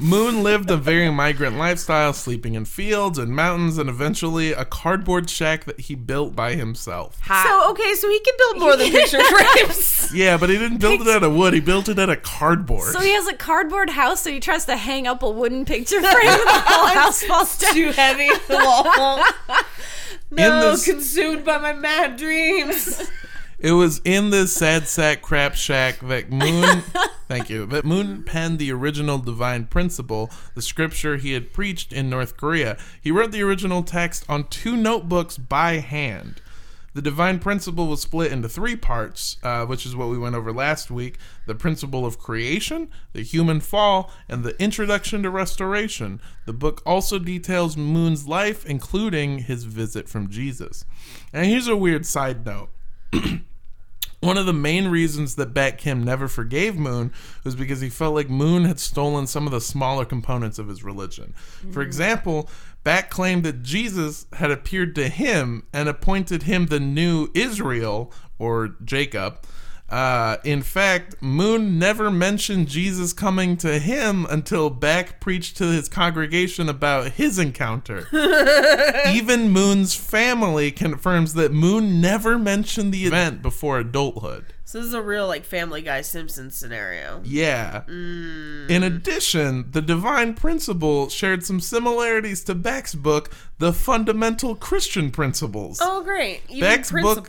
Moon 0.00 0.42
lived 0.42 0.70
a 0.70 0.76
very 0.76 1.10
migrant 1.10 1.56
lifestyle, 1.58 2.12
sleeping 2.12 2.54
in 2.54 2.64
fields 2.64 3.18
and 3.18 3.34
mountains, 3.34 3.78
and 3.78 3.88
eventually 3.90 4.52
a 4.52 4.64
cardboard 4.64 5.28
shack 5.28 5.64
that 5.64 5.80
he 5.80 5.94
built 5.94 6.34
by 6.36 6.54
himself. 6.54 7.18
So 7.26 7.70
okay, 7.70 7.94
so 7.94 8.08
he 8.08 8.20
can 8.20 8.34
build 8.38 8.58
more 8.58 8.76
than 8.76 8.90
picture 8.92 9.22
frames. 9.22 10.10
Yeah, 10.14 10.36
but 10.36 10.50
he 10.50 10.58
didn't 10.58 10.78
build 10.78 11.00
it 11.02 11.08
out 11.08 11.22
of 11.22 11.34
wood. 11.34 11.52
He 11.54 11.60
built 11.60 11.88
it 11.88 11.98
out 11.98 12.10
of 12.10 12.22
cardboard. 12.22 12.92
So 12.92 13.00
he 13.00 13.12
has 13.12 13.26
a 13.26 13.34
cardboard 13.34 13.90
house, 13.90 14.22
so 14.22 14.30
he 14.30 14.40
tries 14.40 14.64
to 14.66 14.76
hang 14.76 15.06
up 15.06 15.22
a 15.22 15.30
wooden 15.30 15.64
picture 15.64 16.00
frame, 16.00 16.28
and 16.28 16.40
the 16.40 16.62
whole 16.66 16.86
house 16.94 17.22
falls 17.22 17.58
down. 17.58 17.74
Too 17.74 17.92
heavy. 17.92 18.28
The 18.48 18.56
wall. 18.56 19.22
No, 20.30 20.72
this- 20.72 20.84
consumed 20.84 21.42
by 21.46 21.56
my 21.56 21.72
mad 21.72 22.18
dreams. 22.18 23.10
It 23.58 23.72
was 23.72 24.00
in 24.04 24.30
this 24.30 24.54
sad 24.54 24.86
sack 24.86 25.20
crap 25.20 25.56
shack 25.56 25.98
that 26.00 26.30
Moon, 26.30 26.82
thank 27.28 27.50
you, 27.50 27.66
that 27.66 27.84
Moon 27.84 28.22
penned 28.22 28.60
the 28.60 28.70
original 28.70 29.18
divine 29.18 29.66
principle, 29.66 30.30
the 30.54 30.62
scripture 30.62 31.16
he 31.16 31.32
had 31.32 31.52
preached 31.52 31.92
in 31.92 32.08
North 32.08 32.36
Korea. 32.36 32.78
He 33.00 33.10
wrote 33.10 33.32
the 33.32 33.42
original 33.42 33.82
text 33.82 34.24
on 34.28 34.44
two 34.44 34.76
notebooks 34.76 35.38
by 35.38 35.78
hand. 35.78 36.40
The 36.94 37.02
divine 37.02 37.40
principle 37.40 37.88
was 37.88 38.00
split 38.00 38.30
into 38.30 38.48
three 38.48 38.76
parts, 38.76 39.38
uh, 39.42 39.66
which 39.66 39.84
is 39.84 39.96
what 39.96 40.08
we 40.08 40.18
went 40.18 40.36
over 40.36 40.52
last 40.52 40.88
week 40.88 41.18
the 41.46 41.54
principle 41.56 42.06
of 42.06 42.18
creation, 42.18 42.88
the 43.12 43.22
human 43.22 43.58
fall, 43.58 44.12
and 44.28 44.44
the 44.44 44.60
introduction 44.62 45.24
to 45.24 45.30
restoration. 45.30 46.20
The 46.46 46.52
book 46.52 46.80
also 46.86 47.18
details 47.18 47.76
Moon's 47.76 48.28
life, 48.28 48.64
including 48.64 49.40
his 49.40 49.64
visit 49.64 50.08
from 50.08 50.30
Jesus. 50.30 50.84
And 51.32 51.46
here's 51.46 51.66
a 51.66 51.76
weird 51.76 52.06
side 52.06 52.46
note. 52.46 52.70
One 54.20 54.36
of 54.36 54.46
the 54.46 54.52
main 54.52 54.88
reasons 54.88 55.36
that 55.36 55.54
Baek 55.54 55.78
Kim 55.78 56.02
never 56.02 56.26
forgave 56.26 56.76
Moon 56.76 57.12
was 57.44 57.54
because 57.54 57.80
he 57.80 57.88
felt 57.88 58.14
like 58.14 58.28
Moon 58.28 58.64
had 58.64 58.80
stolen 58.80 59.28
some 59.28 59.46
of 59.46 59.52
the 59.52 59.60
smaller 59.60 60.04
components 60.04 60.58
of 60.58 60.66
his 60.66 60.82
religion. 60.82 61.34
For 61.70 61.84
mm. 61.84 61.86
example, 61.86 62.50
Baek 62.84 63.10
claimed 63.10 63.44
that 63.44 63.62
Jesus 63.62 64.26
had 64.32 64.50
appeared 64.50 64.96
to 64.96 65.08
him 65.08 65.64
and 65.72 65.88
appointed 65.88 66.44
him 66.44 66.66
the 66.66 66.80
new 66.80 67.28
Israel, 67.32 68.12
or 68.38 68.74
Jacob. 68.84 69.40
Uh, 69.88 70.36
in 70.44 70.62
fact, 70.62 71.16
Moon 71.22 71.78
never 71.78 72.10
mentioned 72.10 72.68
Jesus 72.68 73.14
coming 73.14 73.56
to 73.56 73.78
him 73.78 74.26
until 74.26 74.70
Baek 74.70 75.18
preached 75.18 75.56
to 75.56 75.64
his 75.64 75.88
congregation 75.88 76.68
about 76.68 77.12
his 77.12 77.38
encounter. 77.38 78.06
Even 79.10 79.50
Moon's 79.50 79.94
family 79.94 80.70
confirms 80.70 81.32
that 81.34 81.52
Moon 81.52 82.00
never 82.00 82.38
mentioned 82.38 82.92
the 82.92 83.06
event 83.06 83.40
before 83.40 83.78
adulthood. 83.78 84.52
So 84.68 84.76
this 84.76 84.88
is 84.88 84.92
a 84.92 85.00
real 85.00 85.26
like 85.26 85.46
Family 85.46 85.80
Guy 85.80 86.02
Simpsons 86.02 86.54
scenario. 86.54 87.22
Yeah. 87.24 87.84
Mm. 87.88 88.68
In 88.68 88.82
addition, 88.82 89.70
the 89.70 89.80
divine 89.80 90.34
principle 90.34 91.08
shared 91.08 91.42
some 91.42 91.58
similarities 91.58 92.44
to 92.44 92.54
Baek's 92.54 92.94
book, 92.94 93.30
The 93.60 93.72
Fundamental 93.72 94.54
Christian 94.54 95.10
Principles. 95.10 95.80
Oh 95.82 96.02
great. 96.02 96.42
Even 96.50 96.68
Baek's 96.68 96.92
book- 96.92 97.26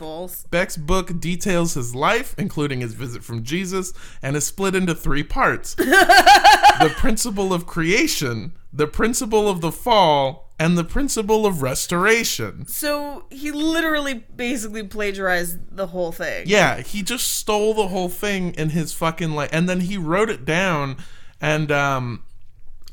Baek's 0.50 0.76
book 0.76 1.18
details 1.18 1.72
his 1.72 1.94
life, 1.94 2.34
including 2.36 2.82
his 2.82 2.92
visit 2.92 3.24
from 3.24 3.42
Jesus, 3.42 3.94
and 4.20 4.36
is 4.36 4.46
split 4.46 4.74
into 4.74 4.94
three 4.94 5.24
parts 5.24 5.74
the 5.76 6.92
principle 6.98 7.54
of 7.54 7.64
creation, 7.66 8.52
the 8.72 8.86
principle 8.86 9.48
of 9.48 9.60
the 9.60 9.72
fall, 9.72 10.50
and 10.60 10.76
the 10.76 10.84
principle 10.84 11.46
of 11.46 11.62
restoration. 11.62 12.66
So 12.66 13.24
he 13.30 13.50
literally 13.50 14.26
basically 14.36 14.82
plagiarized 14.82 15.74
the 15.74 15.86
whole 15.86 16.12
thing. 16.12 16.44
Yeah, 16.46 16.82
he 16.82 17.02
just 17.02 17.34
stole 17.34 17.72
the 17.72 17.88
whole 17.88 18.10
thing 18.10 18.52
in 18.54 18.68
his 18.68 18.92
fucking 18.92 19.30
like, 19.30 19.48
and 19.54 19.68
then 19.68 19.80
he 19.80 19.96
wrote 19.96 20.28
it 20.28 20.44
down, 20.44 20.98
and 21.40 21.72
um, 21.72 22.24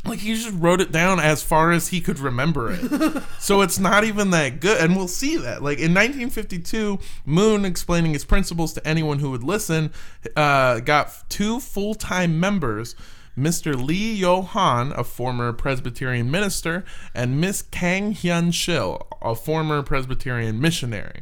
like 0.05 0.19
he 0.19 0.33
just 0.33 0.53
wrote 0.53 0.79
it 0.79 0.93
down 0.93 1.19
as 1.19 1.43
far 1.43 1.73
as 1.73 1.89
he 1.89 1.99
could 1.99 2.19
remember 2.19 2.71
it. 2.71 3.23
so 3.39 3.61
it's 3.61 3.77
not 3.77 4.05
even 4.05 4.29
that 4.29 4.61
good, 4.61 4.79
and 4.79 4.95
we'll 4.95 5.09
see 5.09 5.35
that. 5.35 5.61
Like 5.61 5.79
in 5.79 5.93
1952, 5.93 6.99
Moon 7.25 7.65
explaining 7.65 8.13
his 8.13 8.23
principles 8.23 8.71
to 8.73 8.87
anyone 8.87 9.19
who 9.19 9.31
would 9.31 9.43
listen, 9.43 9.91
uh, 10.37 10.79
got 10.79 11.29
two 11.29 11.59
full 11.59 11.95
time 11.95 12.39
members. 12.39 12.95
Mr. 13.37 13.79
Lee 13.79 14.13
Yo 14.15 14.41
Han, 14.41 14.91
a 14.93 15.03
former 15.03 15.53
Presbyterian 15.53 16.31
minister, 16.31 16.83
and 17.13 17.39
Miss 17.39 17.61
Kang 17.61 18.13
Hyun 18.13 18.51
Shil, 18.51 19.05
a 19.21 19.35
former 19.35 19.83
Presbyterian 19.83 20.59
missionary. 20.59 21.21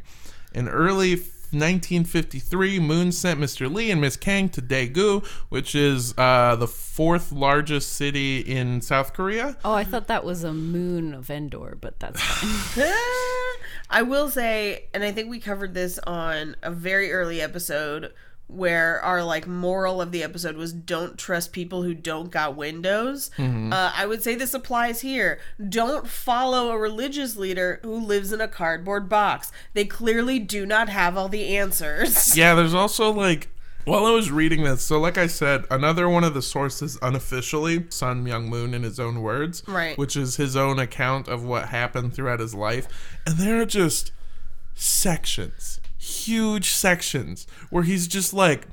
In 0.53 0.69
early 0.69 1.15
1953, 1.51 2.79
Moon 2.79 3.12
sent 3.12 3.39
Mr. 3.39 3.74
Lee 3.74 3.91
and 3.91 4.01
Miss 4.01 4.17
Kang 4.17 4.50
to 4.50 4.62
Daegu, 4.62 5.25
which 5.50 5.75
is 5.75 6.13
uh, 6.17 6.55
the 6.55 6.67
fourth 6.67 7.31
largest 7.31 7.93
city 7.93 8.39
in 8.39 8.81
South 8.81 9.13
Korea. 9.13 9.57
Oh, 9.63 9.74
I 9.74 9.84
thought 9.84 10.07
that 10.07 10.24
was 10.24 10.43
a 10.43 10.53
moon 10.53 11.13
of 11.13 11.29
Endor, 11.29 11.77
but 11.79 12.00
that's 12.00 12.22
fine. 12.22 12.86
I 13.89 14.01
will 14.01 14.29
say, 14.29 14.86
and 14.93 15.03
I 15.03 15.12
think 15.12 15.29
we 15.29 15.39
covered 15.39 15.74
this 15.74 16.00
on 16.00 16.55
a 16.62 16.72
very 16.72 17.12
early 17.12 17.41
episode 17.41 18.13
where 18.47 19.01
our 19.03 19.23
like 19.23 19.47
moral 19.47 19.99
of 20.01 20.11
the 20.11 20.21
episode 20.21 20.55
was 20.55 20.71
don't 20.71 21.17
trust 21.17 21.51
people 21.51 21.81
who 21.83 21.93
don't 21.95 22.29
got 22.29 22.55
windows. 22.55 23.31
Uh, 23.39 23.91
I 23.95 24.05
would 24.05 24.21
say 24.21 24.35
this 24.35 24.53
applies 24.53 25.01
here. 25.01 25.39
Don't 25.67 26.07
follow 26.07 26.69
a 26.69 26.77
religious 26.77 27.35
leader 27.35 27.79
who 27.81 27.95
lives 27.99 28.31
in 28.31 28.39
a 28.41 28.47
cardboard 28.47 29.09
box. 29.09 29.51
They 29.73 29.85
clearly 29.85 30.37
do 30.39 30.65
not 30.65 30.89
have 30.89 31.17
all 31.17 31.27
the 31.29 31.57
answers. 31.57 32.37
Yeah, 32.37 32.53
there's 32.53 32.73
also 32.75 33.11
like 33.11 33.49
while 33.85 34.05
I 34.05 34.11
was 34.11 34.31
reading 34.31 34.63
this, 34.63 34.83
so 34.83 34.99
like 34.99 35.17
I 35.17 35.27
said, 35.27 35.65
another 35.69 36.09
one 36.09 36.23
of 36.23 36.33
the 36.33 36.41
sources 36.41 36.97
unofficially, 37.03 37.85
Sun 37.89 38.25
Myung 38.25 38.47
Moon 38.47 38.73
in 38.73 38.81
his 38.83 38.99
own 38.99 39.21
words, 39.21 39.61
Right. 39.67 39.95
which 39.97 40.15
is 40.17 40.37
his 40.37 40.55
own 40.55 40.79
account 40.79 41.27
of 41.27 41.43
what 41.43 41.69
happened 41.69 42.13
throughout 42.15 42.39
his 42.39 42.55
life, 42.55 42.87
and 43.27 43.37
there 43.37 43.61
are 43.61 43.65
just 43.65 44.11
sections, 44.73 45.79
huge 46.05 46.69
sections 46.69 47.47
where 47.69 47.83
he's 47.83 48.07
just 48.07 48.33
like 48.33 48.67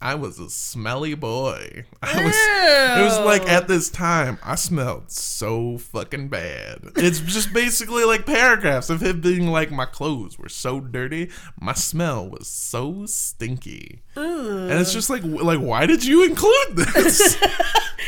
I 0.00 0.16
was 0.16 0.40
a 0.40 0.50
smelly 0.50 1.14
boy. 1.14 1.84
I 2.02 2.24
was 2.24 2.34
it 2.36 3.04
was 3.04 3.24
like 3.24 3.48
at 3.48 3.68
this 3.68 3.88
time 3.88 4.38
I 4.42 4.56
smelled 4.56 5.12
so 5.12 5.78
fucking 5.78 6.26
bad. 6.28 6.78
It's 6.96 7.20
just 7.20 7.52
basically 7.52 8.04
like 8.04 8.26
paragraphs 8.26 8.90
of 8.90 9.00
him 9.00 9.20
being 9.20 9.46
like 9.46 9.70
my 9.70 9.84
clothes 9.84 10.38
were 10.40 10.48
so 10.48 10.80
dirty, 10.80 11.30
my 11.60 11.74
smell 11.74 12.28
was 12.28 12.48
so 12.48 13.06
stinky. 13.06 14.02
And 14.16 14.72
it's 14.72 14.92
just 14.92 15.08
like 15.08 15.22
like 15.24 15.60
why 15.60 15.86
did 15.86 16.04
you 16.04 16.24
include 16.24 16.74
this? 16.74 17.36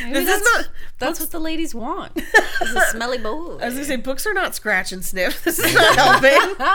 Maybe 0.03 0.13
This 0.15 0.23
is 0.23 0.27
that's, 0.27 0.45
not- 0.57 0.69
that's 0.99 1.21
what 1.21 1.31
the 1.31 1.39
ladies 1.39 1.73
want. 1.77 2.11
It's 2.17 2.75
a 2.75 2.81
smelly 2.91 3.19
boy. 3.19 3.59
I 3.61 3.67
was 3.67 3.75
gonna 3.75 3.85
say 3.85 3.97
books 3.97 4.27
are 4.27 4.35
not 4.35 4.57
scratch 4.57 4.91
and 4.91 5.05
sniff. 5.05 5.45
This 5.45 5.61
is 5.61 5.73
not 5.73 5.95
helping. 5.97 6.67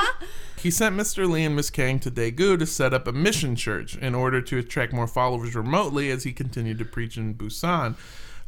He 0.61 0.71
sent 0.71 0.95
Mr. 0.95 1.29
Lee 1.29 1.45
and 1.45 1.55
Miss 1.55 1.69
Kang 1.69 1.99
to 1.99 2.11
Daegu 2.11 2.59
to 2.59 2.65
set 2.65 2.93
up 2.93 3.07
a 3.07 3.11
mission 3.13 3.55
church 3.55 3.95
in 3.97 4.13
order 4.13 4.41
to 4.41 4.57
attract 4.57 4.91
more 4.93 5.07
followers 5.07 5.55
remotely 5.55 6.09
as 6.11 6.23
he 6.23 6.33
continued 6.33 6.79
to 6.79 6.85
preach 6.85 7.17
in 7.17 7.33
Busan. 7.35 7.95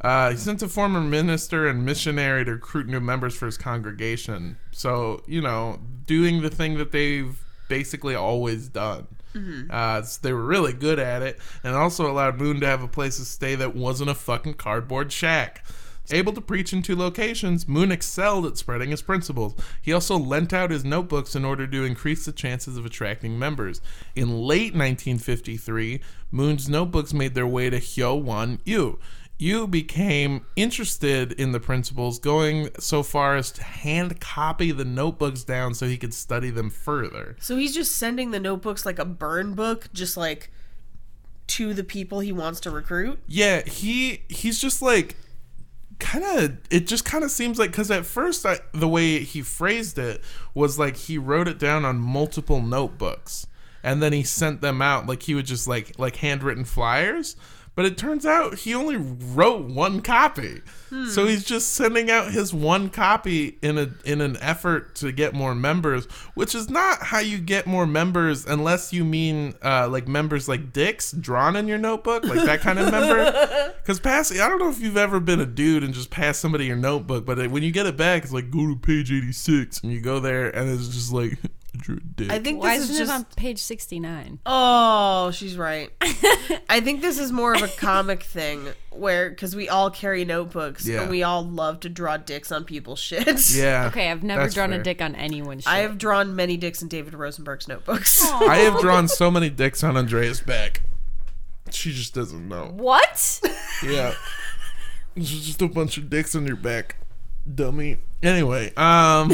Uh, 0.00 0.30
he 0.32 0.36
sent 0.36 0.60
a 0.62 0.68
former 0.68 1.00
minister 1.00 1.68
and 1.68 1.86
missionary 1.86 2.44
to 2.44 2.52
recruit 2.52 2.86
new 2.88 3.00
members 3.00 3.34
for 3.34 3.46
his 3.46 3.56
congregation. 3.56 4.56
So, 4.72 5.22
you 5.26 5.40
know, 5.40 5.78
doing 6.06 6.42
the 6.42 6.50
thing 6.50 6.76
that 6.78 6.92
they've 6.92 7.38
basically 7.68 8.14
always 8.14 8.68
done. 8.68 9.06
Uh, 9.70 10.00
s- 10.02 10.18
they 10.18 10.32
were 10.34 10.44
really 10.44 10.74
good 10.74 10.98
at 10.98 11.22
it, 11.22 11.38
and 11.64 11.74
also 11.74 12.10
allowed 12.10 12.36
Moon 12.38 12.60
to 12.60 12.66
have 12.66 12.82
a 12.82 12.88
place 12.88 13.16
to 13.16 13.24
stay 13.24 13.54
that 13.54 13.74
wasn't 13.74 14.10
a 14.10 14.14
fucking 14.14 14.54
cardboard 14.54 15.10
shack. 15.10 15.64
Able 16.10 16.32
to 16.32 16.40
preach 16.40 16.72
in 16.72 16.82
two 16.82 16.96
locations, 16.96 17.68
Moon 17.68 17.92
excelled 17.92 18.46
at 18.46 18.58
spreading 18.58 18.90
his 18.90 19.02
principles. 19.02 19.54
He 19.80 19.92
also 19.92 20.18
lent 20.18 20.52
out 20.52 20.70
his 20.70 20.84
notebooks 20.84 21.36
in 21.36 21.44
order 21.44 21.66
to 21.66 21.84
increase 21.84 22.24
the 22.24 22.32
chances 22.32 22.76
of 22.76 22.84
attracting 22.84 23.38
members. 23.38 23.80
In 24.14 24.40
late 24.40 24.74
1953, 24.74 26.00
Moon's 26.30 26.68
notebooks 26.68 27.14
made 27.14 27.34
their 27.34 27.46
way 27.46 27.70
to 27.70 27.78
Hyo 27.78 28.20
Won 28.20 28.60
Yu. 28.64 28.98
Yu 29.38 29.66
became 29.66 30.46
interested 30.54 31.32
in 31.32 31.50
the 31.50 31.58
principles, 31.58 32.18
going 32.20 32.68
so 32.78 33.02
far 33.02 33.36
as 33.36 33.50
to 33.50 33.64
hand 33.64 34.20
copy 34.20 34.70
the 34.70 34.84
notebooks 34.84 35.42
down 35.42 35.74
so 35.74 35.86
he 35.86 35.96
could 35.96 36.14
study 36.14 36.50
them 36.50 36.70
further. 36.70 37.36
So 37.40 37.56
he's 37.56 37.74
just 37.74 37.96
sending 37.96 38.30
the 38.30 38.38
notebooks 38.38 38.86
like 38.86 39.00
a 39.00 39.04
burn 39.04 39.54
book, 39.54 39.88
just 39.92 40.16
like 40.16 40.50
to 41.48 41.74
the 41.74 41.82
people 41.82 42.20
he 42.20 42.30
wants 42.30 42.60
to 42.60 42.70
recruit. 42.70 43.18
Yeah, 43.26 43.62
he 43.62 44.22
he's 44.28 44.60
just 44.60 44.80
like 44.80 45.16
kind 46.02 46.24
of 46.24 46.58
it 46.70 46.86
just 46.86 47.04
kind 47.04 47.24
of 47.24 47.30
seems 47.30 47.58
like 47.58 47.72
cuz 47.72 47.90
at 47.90 48.04
first 48.04 48.44
I, 48.44 48.58
the 48.72 48.88
way 48.88 49.20
he 49.20 49.40
phrased 49.40 49.98
it 49.98 50.20
was 50.52 50.78
like 50.78 50.96
he 50.96 51.16
wrote 51.16 51.48
it 51.48 51.58
down 51.58 51.84
on 51.84 51.98
multiple 51.98 52.60
notebooks 52.60 53.46
and 53.82 54.02
then 54.02 54.12
he 54.12 54.22
sent 54.22 54.60
them 54.60 54.82
out 54.82 55.06
like 55.06 55.22
he 55.22 55.34
would 55.34 55.46
just 55.46 55.68
like 55.68 55.98
like 55.98 56.16
handwritten 56.16 56.64
flyers 56.64 57.36
but 57.74 57.84
it 57.84 57.96
turns 57.96 58.26
out 58.26 58.58
he 58.60 58.74
only 58.74 58.96
wrote 58.96 59.64
one 59.66 60.00
copy. 60.02 60.60
So 61.08 61.26
he's 61.26 61.44
just 61.44 61.72
sending 61.72 62.10
out 62.10 62.32
his 62.32 62.52
one 62.52 62.90
copy 62.90 63.56
in 63.62 63.78
a 63.78 63.88
in 64.04 64.20
an 64.20 64.36
effort 64.42 64.94
to 64.96 65.10
get 65.10 65.32
more 65.32 65.54
members, 65.54 66.04
which 66.34 66.54
is 66.54 66.68
not 66.68 67.02
how 67.02 67.18
you 67.20 67.38
get 67.38 67.66
more 67.66 67.86
members 67.86 68.44
unless 68.44 68.92
you 68.92 69.02
mean 69.02 69.54
uh, 69.62 69.88
like 69.88 70.06
members 70.06 70.48
like 70.48 70.70
dicks 70.74 71.12
drawn 71.12 71.56
in 71.56 71.66
your 71.66 71.78
notebook, 71.78 72.24
like 72.24 72.44
that 72.44 72.60
kind 72.60 72.78
of 72.78 72.90
member. 72.90 73.72
Because 73.82 73.98
passing, 73.98 74.40
I 74.40 74.48
don't 74.48 74.60
know 74.60 74.68
if 74.68 74.80
you've 74.80 74.96
ever 74.96 75.18
been 75.18 75.40
a 75.40 75.46
dude 75.46 75.82
and 75.82 75.92
just 75.92 76.08
pass 76.08 76.38
somebody 76.38 76.66
your 76.66 76.76
notebook, 76.76 77.24
but 77.24 77.50
when 77.50 77.64
you 77.64 77.72
get 77.72 77.84
it 77.86 77.96
back, 77.96 78.22
it's 78.22 78.32
like 78.32 78.48
go 78.48 78.68
to 78.68 78.76
page 78.76 79.10
eighty 79.10 79.32
six, 79.32 79.80
and 79.82 79.90
you 79.90 80.00
go 80.00 80.20
there, 80.20 80.50
and 80.50 80.70
it's 80.70 80.86
just 80.86 81.12
like 81.12 81.36
drew 81.76 81.98
dick. 82.00 82.30
I 82.30 82.38
think 82.38 82.60
Why 82.62 82.76
this 82.78 82.90
isn't 82.90 82.94
is 82.94 83.00
it 83.08 83.12
just. 83.12 83.26
on 83.26 83.36
page 83.36 83.58
69? 83.58 84.38
Oh, 84.46 85.30
she's 85.30 85.56
right. 85.56 85.90
I 86.68 86.80
think 86.80 87.00
this 87.00 87.18
is 87.18 87.32
more 87.32 87.54
of 87.54 87.62
a 87.62 87.68
comic 87.68 88.22
thing 88.22 88.68
where, 88.90 89.30
because 89.30 89.56
we 89.56 89.68
all 89.68 89.90
carry 89.90 90.24
notebooks 90.24 90.86
Yeah. 90.86 91.02
and 91.02 91.10
we 91.10 91.22
all 91.22 91.42
love 91.44 91.80
to 91.80 91.88
draw 91.88 92.16
dicks 92.18 92.52
on 92.52 92.64
people's 92.64 92.98
shit. 92.98 93.50
yeah. 93.54 93.86
Okay, 93.86 94.10
I've 94.10 94.22
never 94.22 94.42
that's 94.42 94.54
drawn 94.54 94.70
fair. 94.70 94.80
a 94.80 94.82
dick 94.82 95.00
on 95.02 95.14
anyone's 95.14 95.64
shit. 95.64 95.72
I 95.72 95.78
have 95.78 95.98
drawn 95.98 96.36
many 96.36 96.56
dicks 96.56 96.82
in 96.82 96.88
David 96.88 97.14
Rosenberg's 97.14 97.68
notebooks. 97.68 98.22
I 98.30 98.56
have 98.58 98.80
drawn 98.80 99.08
so 99.08 99.30
many 99.30 99.48
dicks 99.50 99.82
on 99.82 99.96
Andrea's 99.96 100.40
back. 100.40 100.82
She 101.70 101.92
just 101.92 102.14
doesn't 102.14 102.48
know. 102.48 102.70
What? 102.72 103.40
Yeah. 103.84 104.14
It's 105.16 105.28
just 105.30 105.60
a 105.60 105.66
bunch 105.68 105.96
of 105.98 106.08
dicks 106.08 106.34
on 106.36 106.46
your 106.46 106.54
back. 106.56 106.96
Dummy. 107.52 107.96
Anyway, 108.22 108.72
um 108.76 109.32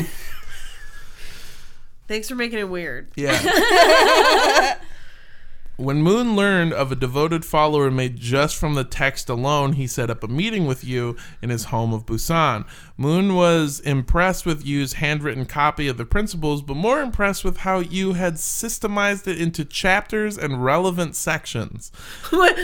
Thanks 2.09 2.29
for 2.29 2.35
making 2.35 2.59
it 2.59 2.69
weird. 2.69 3.11
Yeah. 3.17 4.79
when 5.77 6.03
Moon 6.03 6.35
learned 6.35 6.73
of 6.73 6.91
a 6.91 6.97
devoted 6.97 7.45
follower 7.45 7.91
made 7.91 8.17
just 8.17 8.57
from 8.57 8.75
the 8.75 8.83
text 8.83 9.29
alone, 9.29 9.75
he 9.75 9.87
set 9.87 10.11
up 10.11 10.25
a 10.25 10.29
meeting 10.29 10.67
with 10.67 10.83
Yu 10.83 11.17
in 11.43 11.51
his 11.51 11.65
home 11.65 11.93
of 11.93 12.07
Busan. 12.07 12.67
Moon 13.01 13.37
was 13.37 13.79
impressed 13.79 14.45
with 14.45 14.67
Yu's 14.67 14.95
handwritten 14.95 15.47
copy 15.47 15.87
of 15.87 15.97
the 15.99 16.05
principles, 16.05 16.63
but 16.63 16.75
more 16.75 17.01
impressed 17.01 17.45
with 17.45 17.59
how 17.59 17.79
Yu 17.79 18.15
had 18.15 18.35
systemized 18.35 19.29
it 19.29 19.41
into 19.41 19.65
chapters 19.65 20.37
and 20.37 20.65
relevant 20.65 21.15
sections. 21.15 21.93
wait, 22.33 22.57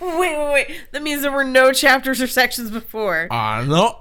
wait, 0.00 0.52
wait. 0.52 0.80
That 0.90 1.04
means 1.04 1.22
there 1.22 1.30
were 1.30 1.44
no 1.44 1.70
chapters 1.72 2.20
or 2.20 2.26
sections 2.26 2.72
before. 2.72 3.28
Ah, 3.30 3.64
no. 3.64 4.00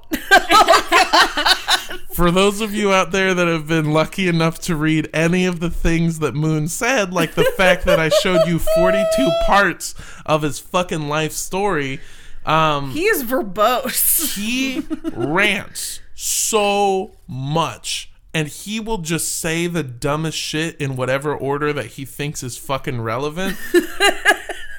For 2.16 2.32
those 2.32 2.62
of 2.62 2.74
you 2.74 2.92
out 2.92 3.12
there 3.12 3.36
that 3.36 3.48
have 3.48 3.68
been 3.68 3.94
lucky 3.94 4.28
enough 4.28 4.58
to 4.62 4.76
read 4.76 5.08
any 5.14 5.46
of 5.46 5.60
the 5.60 5.70
things 5.70 6.18
that 6.18 6.34
Moon 6.34 6.68
said, 6.68 7.14
like 7.14 7.36
the 7.36 7.46
fact 7.58 7.86
that 7.86 8.00
I 8.00 8.10
showed 8.10 8.48
you 8.48 8.58
42 8.58 9.32
parts 9.46 9.94
of 10.26 10.42
his 10.42 10.58
fucking 10.58 11.08
life 11.08 11.32
story, 11.34 12.00
um, 12.46 12.92
He 12.92 13.06
is 13.06 13.24
verbose. 13.24 14.36
he 14.36 14.86
rants 15.14 16.02
so 16.16 17.12
much. 17.28 18.12
And 18.32 18.48
he 18.48 18.80
will 18.80 19.00
just 19.00 19.40
say 19.40 19.66
the 19.66 19.82
dumbest 19.82 20.38
shit 20.38 20.80
in 20.80 20.96
whatever 20.96 21.36
order 21.36 21.74
that 21.74 21.88
he 21.88 22.06
thinks 22.06 22.44
is 22.44 22.58
fucking 22.58 23.02
relevant. 23.02 23.58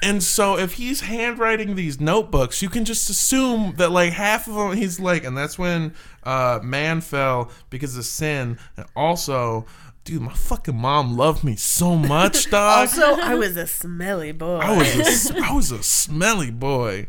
And 0.03 0.23
so 0.23 0.57
if 0.57 0.73
he's 0.73 1.01
handwriting 1.01 1.75
these 1.75 1.99
notebooks, 2.01 2.61
you 2.61 2.69
can 2.69 2.85
just 2.85 3.09
assume 3.09 3.75
that 3.77 3.91
like 3.91 4.13
half 4.13 4.47
of 4.47 4.55
them 4.55 4.75
he's 4.75 4.99
like, 4.99 5.23
and 5.23 5.37
that's 5.37 5.59
when 5.59 5.93
uh, 6.23 6.59
man 6.63 7.01
fell 7.01 7.51
because 7.69 7.95
of 7.95 8.05
sin. 8.05 8.57
And 8.77 8.87
also, 8.95 9.67
dude, 10.03 10.23
my 10.23 10.33
fucking 10.33 10.75
mom 10.75 11.15
loved 11.17 11.43
me 11.43 11.55
so 11.55 11.95
much, 11.95 12.45
dog. 12.49 12.79
Also, 12.79 13.21
I 13.21 13.35
was 13.35 13.55
a 13.57 13.67
smelly 13.67 14.31
boy. 14.31 14.57
I 14.57 14.75
was 14.75 15.29
a, 15.29 15.37
I 15.39 15.53
was 15.53 15.71
a 15.71 15.83
smelly 15.83 16.51
boy. 16.51 17.07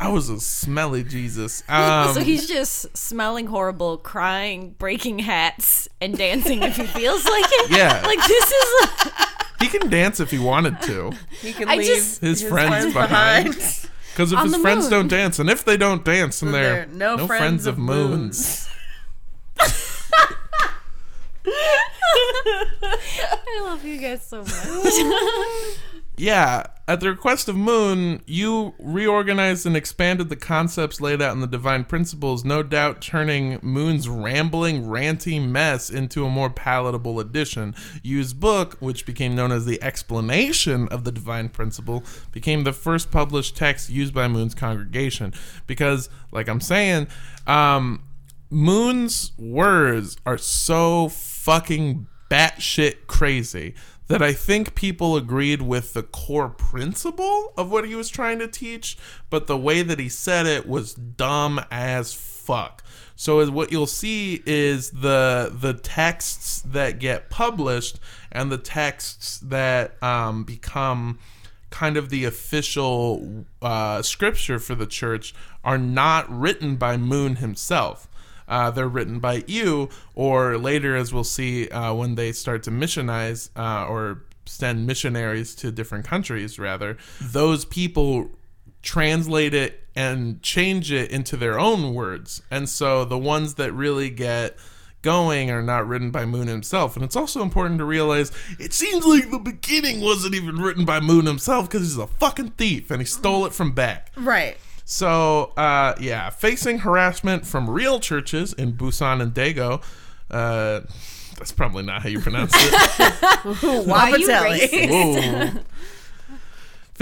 I 0.00 0.08
was 0.08 0.28
a 0.28 0.40
smelly 0.40 1.04
Jesus. 1.04 1.62
Um, 1.68 2.12
so 2.14 2.20
he's 2.20 2.48
just 2.48 2.96
smelling 2.96 3.46
horrible, 3.46 3.98
crying, 3.98 4.74
breaking 4.78 5.20
hats, 5.20 5.88
and 6.00 6.16
dancing 6.18 6.62
if 6.62 6.76
he 6.76 6.86
feels 6.86 7.24
like 7.24 7.44
it. 7.46 7.70
Yeah. 7.76 8.02
Like 8.04 8.18
this 8.26 8.50
is. 8.52 9.12
he 9.60 9.68
can 9.68 9.88
dance 9.88 10.18
if 10.18 10.30
he 10.32 10.38
wanted 10.38 10.80
to, 10.82 11.12
he 11.40 11.52
can 11.52 11.68
I 11.68 11.76
leave 11.76 11.86
just- 11.86 12.20
His 12.20 12.42
friends 12.42 12.92
behind. 12.92 13.54
because 13.54 14.32
if 14.32 14.38
On 14.38 14.44
his 14.44 14.52
the 14.54 14.58
friends 14.58 14.82
moon. 14.84 14.90
don't 14.90 15.08
dance, 15.08 15.38
and 15.38 15.48
if 15.48 15.64
they 15.64 15.76
don't 15.76 16.04
dance, 16.04 16.40
then 16.40 16.50
Then 16.52 16.62
they're 16.62 16.86
they're 16.86 17.16
no 17.18 17.26
friends 17.28 17.66
of 17.66 17.74
of 17.74 17.78
moons. 17.78 18.68
I 22.82 23.60
love 23.64 23.84
you 23.84 23.98
guys 23.98 24.24
so 24.26 24.42
much. 24.42 25.78
Yeah, 26.16 26.66
At 26.92 27.00
the 27.00 27.08
request 27.08 27.48
of 27.48 27.56
Moon, 27.56 28.20
Yu 28.26 28.74
reorganized 28.78 29.64
and 29.64 29.74
expanded 29.74 30.28
the 30.28 30.36
concepts 30.36 31.00
laid 31.00 31.22
out 31.22 31.32
in 31.32 31.40
the 31.40 31.46
Divine 31.46 31.84
Principles, 31.84 32.44
no 32.44 32.62
doubt 32.62 33.00
turning 33.00 33.58
Moon's 33.62 34.10
rambling, 34.10 34.84
ranty 34.84 35.42
mess 35.42 35.88
into 35.88 36.26
a 36.26 36.28
more 36.28 36.50
palatable 36.50 37.18
edition. 37.18 37.74
Yu's 38.02 38.34
book, 38.34 38.76
which 38.80 39.06
became 39.06 39.34
known 39.34 39.52
as 39.52 39.64
the 39.64 39.82
Explanation 39.82 40.86
of 40.88 41.04
the 41.04 41.10
Divine 41.10 41.48
Principle, 41.48 42.04
became 42.30 42.64
the 42.64 42.74
first 42.74 43.10
published 43.10 43.56
text 43.56 43.88
used 43.88 44.12
by 44.12 44.28
Moon's 44.28 44.54
congregation. 44.54 45.32
Because, 45.66 46.10
like 46.30 46.46
I'm 46.46 46.60
saying, 46.60 47.08
um, 47.46 48.02
Moon's 48.50 49.32
words 49.38 50.18
are 50.26 50.36
so 50.36 51.08
fucking 51.08 52.06
batshit 52.32 53.06
crazy 53.06 53.74
that 54.12 54.20
I 54.20 54.34
think 54.34 54.74
people 54.74 55.16
agreed 55.16 55.62
with 55.62 55.94
the 55.94 56.02
core 56.02 56.50
principle 56.50 57.54
of 57.56 57.70
what 57.70 57.86
he 57.86 57.94
was 57.94 58.10
trying 58.10 58.40
to 58.40 58.46
teach, 58.46 58.98
but 59.30 59.46
the 59.46 59.56
way 59.56 59.80
that 59.80 59.98
he 59.98 60.10
said 60.10 60.44
it 60.44 60.68
was 60.68 60.92
dumb 60.92 61.58
as 61.70 62.12
fuck. 62.12 62.84
So 63.16 63.50
what 63.50 63.72
you'll 63.72 63.86
see 63.86 64.42
is 64.44 64.90
the 64.90 65.50
the 65.58 65.72
texts 65.72 66.60
that 66.60 66.98
get 66.98 67.30
published 67.30 68.00
and 68.30 68.52
the 68.52 68.58
texts 68.58 69.38
that 69.38 70.02
um, 70.02 70.44
become 70.44 71.18
kind 71.70 71.96
of 71.96 72.10
the 72.10 72.26
official 72.26 73.46
uh, 73.62 74.02
scripture 74.02 74.58
for 74.58 74.74
the 74.74 74.84
church 74.84 75.34
are 75.64 75.78
not 75.78 76.30
written 76.30 76.76
by 76.76 76.98
Moon 76.98 77.36
himself. 77.36 78.08
Uh, 78.52 78.70
they're 78.70 78.86
written 78.86 79.18
by 79.18 79.42
Yu, 79.46 79.88
or 80.14 80.58
later, 80.58 80.94
as 80.94 81.10
we'll 81.10 81.24
see, 81.24 81.68
uh, 81.70 81.94
when 81.94 82.16
they 82.16 82.32
start 82.32 82.62
to 82.64 82.70
missionize 82.70 83.48
uh, 83.56 83.86
or 83.86 84.24
send 84.44 84.86
missionaries 84.86 85.54
to 85.54 85.72
different 85.72 86.04
countries, 86.04 86.58
rather, 86.58 86.98
those 87.18 87.64
people 87.64 88.30
translate 88.82 89.54
it 89.54 89.80
and 89.96 90.42
change 90.42 90.92
it 90.92 91.10
into 91.10 91.34
their 91.36 91.58
own 91.58 91.94
words. 91.94 92.42
And 92.50 92.68
so 92.68 93.06
the 93.06 93.16
ones 93.16 93.54
that 93.54 93.72
really 93.72 94.10
get 94.10 94.56
going 95.00 95.50
are 95.50 95.62
not 95.62 95.86
written 95.88 96.10
by 96.10 96.24
Moon 96.24 96.46
himself. 96.46 96.94
And 96.94 97.04
it's 97.04 97.16
also 97.16 97.42
important 97.42 97.78
to 97.78 97.84
realize 97.84 98.32
it 98.58 98.72
seems 98.72 99.04
like 99.06 99.30
the 99.30 99.38
beginning 99.38 100.00
wasn't 100.00 100.34
even 100.34 100.56
written 100.56 100.84
by 100.84 101.00
Moon 101.00 101.26
himself 101.26 101.68
because 101.68 101.82
he's 101.82 101.96
a 101.98 102.06
fucking 102.06 102.50
thief 102.50 102.90
and 102.90 103.00
he 103.00 103.06
stole 103.06 103.46
it 103.46 103.52
from 103.52 103.74
Baek. 103.74 104.02
Right. 104.16 104.56
So, 104.84 105.52
uh, 105.56 105.94
yeah, 106.00 106.30
facing 106.30 106.80
harassment 106.80 107.46
from 107.46 107.70
real 107.70 108.00
churches 108.00 108.52
in 108.52 108.72
Busan 108.74 109.20
and 109.22 109.32
Dago. 109.32 109.82
Uh, 110.30 110.80
that's 111.38 111.52
probably 111.52 111.82
not 111.82 112.02
how 112.02 112.08
you 112.08 112.20
pronounce 112.20 112.52
it. 112.54 112.72
Why 113.86 114.10
are 114.10 114.18
you 114.18 114.28
racist? 114.28 115.64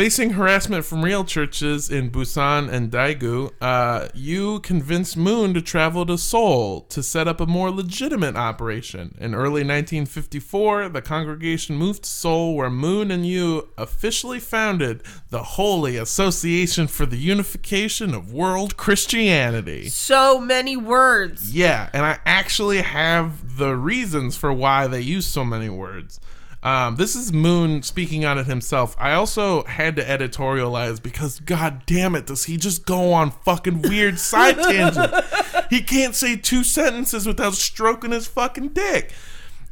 Facing 0.00 0.30
harassment 0.30 0.86
from 0.86 1.04
real 1.04 1.24
churches 1.24 1.90
in 1.90 2.10
Busan 2.10 2.72
and 2.72 2.90
Daegu, 2.90 3.50
uh, 3.60 4.08
Yu 4.14 4.60
convinced 4.60 5.14
Moon 5.14 5.52
to 5.52 5.60
travel 5.60 6.06
to 6.06 6.16
Seoul 6.16 6.80
to 6.88 7.02
set 7.02 7.28
up 7.28 7.38
a 7.38 7.44
more 7.44 7.70
legitimate 7.70 8.34
operation. 8.34 9.14
In 9.20 9.34
early 9.34 9.60
1954, 9.60 10.88
the 10.88 11.02
congregation 11.02 11.76
moved 11.76 12.04
to 12.04 12.08
Seoul, 12.08 12.56
where 12.56 12.70
Moon 12.70 13.10
and 13.10 13.26
Yu 13.26 13.68
officially 13.76 14.40
founded 14.40 15.02
the 15.28 15.42
Holy 15.42 15.98
Association 15.98 16.86
for 16.86 17.04
the 17.04 17.18
Unification 17.18 18.14
of 18.14 18.32
World 18.32 18.78
Christianity. 18.78 19.90
So 19.90 20.40
many 20.40 20.78
words. 20.78 21.54
Yeah, 21.54 21.90
and 21.92 22.06
I 22.06 22.20
actually 22.24 22.80
have 22.80 23.58
the 23.58 23.76
reasons 23.76 24.34
for 24.34 24.50
why 24.50 24.86
they 24.86 25.02
use 25.02 25.26
so 25.26 25.44
many 25.44 25.68
words. 25.68 26.20
Um, 26.62 26.96
this 26.96 27.16
is 27.16 27.32
Moon 27.32 27.82
speaking 27.82 28.26
on 28.26 28.36
it 28.36 28.46
himself. 28.46 28.94
I 28.98 29.12
also 29.12 29.64
had 29.64 29.96
to 29.96 30.04
editorialize 30.04 31.02
because, 31.02 31.40
god 31.40 31.82
damn 31.86 32.14
it, 32.14 32.26
does 32.26 32.44
he 32.44 32.58
just 32.58 32.84
go 32.84 33.12
on 33.12 33.30
fucking 33.30 33.82
weird 33.82 34.18
side 34.18 34.56
tangents? 34.56 35.26
He 35.70 35.80
can't 35.80 36.14
say 36.14 36.36
two 36.36 36.62
sentences 36.62 37.26
without 37.26 37.54
stroking 37.54 38.12
his 38.12 38.26
fucking 38.26 38.68
dick. 38.68 39.12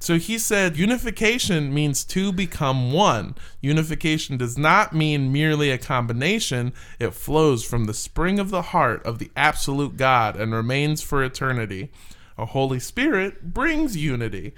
So 0.01 0.16
he 0.16 0.38
said 0.38 0.77
unification 0.77 1.74
means 1.74 2.05
two 2.05 2.33
become 2.33 2.92
one. 2.92 3.35
Unification 3.61 4.37
does 4.37 4.57
not 4.57 4.94
mean 4.94 5.33
merely 5.33 5.70
a 5.70 5.79
combination, 5.79 6.72
it 7.01 7.14
flows 7.14 7.64
from 7.64 7.85
the 7.85 7.94
spring 7.94 8.38
of 8.38 8.51
the 8.51 8.62
heart 8.62 9.05
of 9.05 9.18
the 9.18 9.31
absolute 9.37 9.96
God 9.96 10.37
and 10.37 10.55
remains 10.55 11.03
for 11.03 11.22
eternity. 11.22 11.90
A 12.38 12.46
Holy 12.46 12.79
Spirit 12.79 13.53
brings 13.53 13.96
unity. 13.96 14.55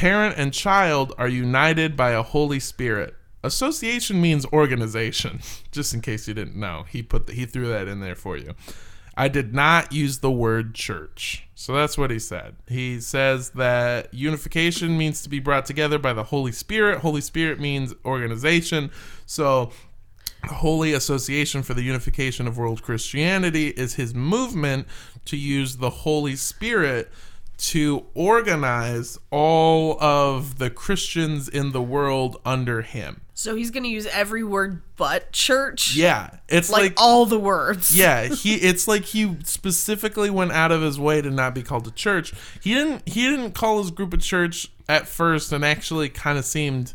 Parent 0.00 0.36
and 0.38 0.50
child 0.50 1.12
are 1.18 1.28
united 1.28 1.94
by 1.94 2.12
a 2.12 2.22
Holy 2.22 2.58
Spirit. 2.58 3.14
Association 3.44 4.18
means 4.18 4.46
organization. 4.46 5.40
Just 5.72 5.92
in 5.92 6.00
case 6.00 6.26
you 6.26 6.32
didn't 6.32 6.56
know, 6.56 6.86
he 6.88 7.02
put 7.02 7.26
the, 7.26 7.34
he 7.34 7.44
threw 7.44 7.68
that 7.68 7.86
in 7.86 8.00
there 8.00 8.14
for 8.14 8.38
you. 8.38 8.54
I 9.14 9.28
did 9.28 9.52
not 9.52 9.92
use 9.92 10.20
the 10.20 10.30
word 10.30 10.74
church. 10.74 11.46
So 11.54 11.74
that's 11.74 11.98
what 11.98 12.10
he 12.10 12.18
said. 12.18 12.56
He 12.66 12.98
says 12.98 13.50
that 13.50 14.14
unification 14.14 14.96
means 14.96 15.22
to 15.22 15.28
be 15.28 15.38
brought 15.38 15.66
together 15.66 15.98
by 15.98 16.14
the 16.14 16.24
Holy 16.24 16.52
Spirit. 16.52 17.00
Holy 17.00 17.20
Spirit 17.20 17.60
means 17.60 17.92
organization. 18.02 18.90
So 19.26 19.70
Holy 20.46 20.94
Association 20.94 21.62
for 21.62 21.74
the 21.74 21.82
Unification 21.82 22.48
of 22.48 22.56
World 22.56 22.80
Christianity 22.82 23.68
is 23.68 23.96
his 23.96 24.14
movement 24.14 24.86
to 25.26 25.36
use 25.36 25.76
the 25.76 25.90
Holy 25.90 26.36
Spirit 26.36 27.12
to 27.60 28.06
organize 28.14 29.18
all 29.30 30.00
of 30.02 30.58
the 30.58 30.70
Christians 30.70 31.48
in 31.48 31.72
the 31.72 31.82
world 31.82 32.40
under 32.44 32.82
him. 32.82 33.20
So 33.34 33.54
he's 33.54 33.70
going 33.70 33.84
to 33.84 33.88
use 33.88 34.06
every 34.06 34.44
word 34.44 34.82
but 34.96 35.32
church. 35.32 35.94
Yeah, 35.94 36.30
it's 36.48 36.68
Like, 36.70 36.82
like, 36.82 36.94
all 37.00 37.24
the 37.26 37.38
words. 37.38 37.96
yeah, 37.96 38.24
he 38.34 38.54
it's 38.56 38.86
like 38.86 39.04
he 39.04 39.36
specifically 39.44 40.28
went 40.30 40.52
out 40.52 40.72
of 40.72 40.82
his 40.82 40.98
way 41.00 41.22
to 41.22 41.30
not 41.30 41.54
be 41.54 41.62
called 41.62 41.86
a 41.86 41.90
church. 41.90 42.34
He 42.62 42.74
didn't 42.74 43.08
he 43.08 43.22
didn't 43.30 43.52
call 43.52 43.78
his 43.78 43.90
group 43.90 44.12
a 44.12 44.18
church 44.18 44.68
at 44.88 45.06
first 45.08 45.52
and 45.52 45.64
actually 45.64 46.08
kind 46.10 46.36
of 46.38 46.44
seemed 46.44 46.92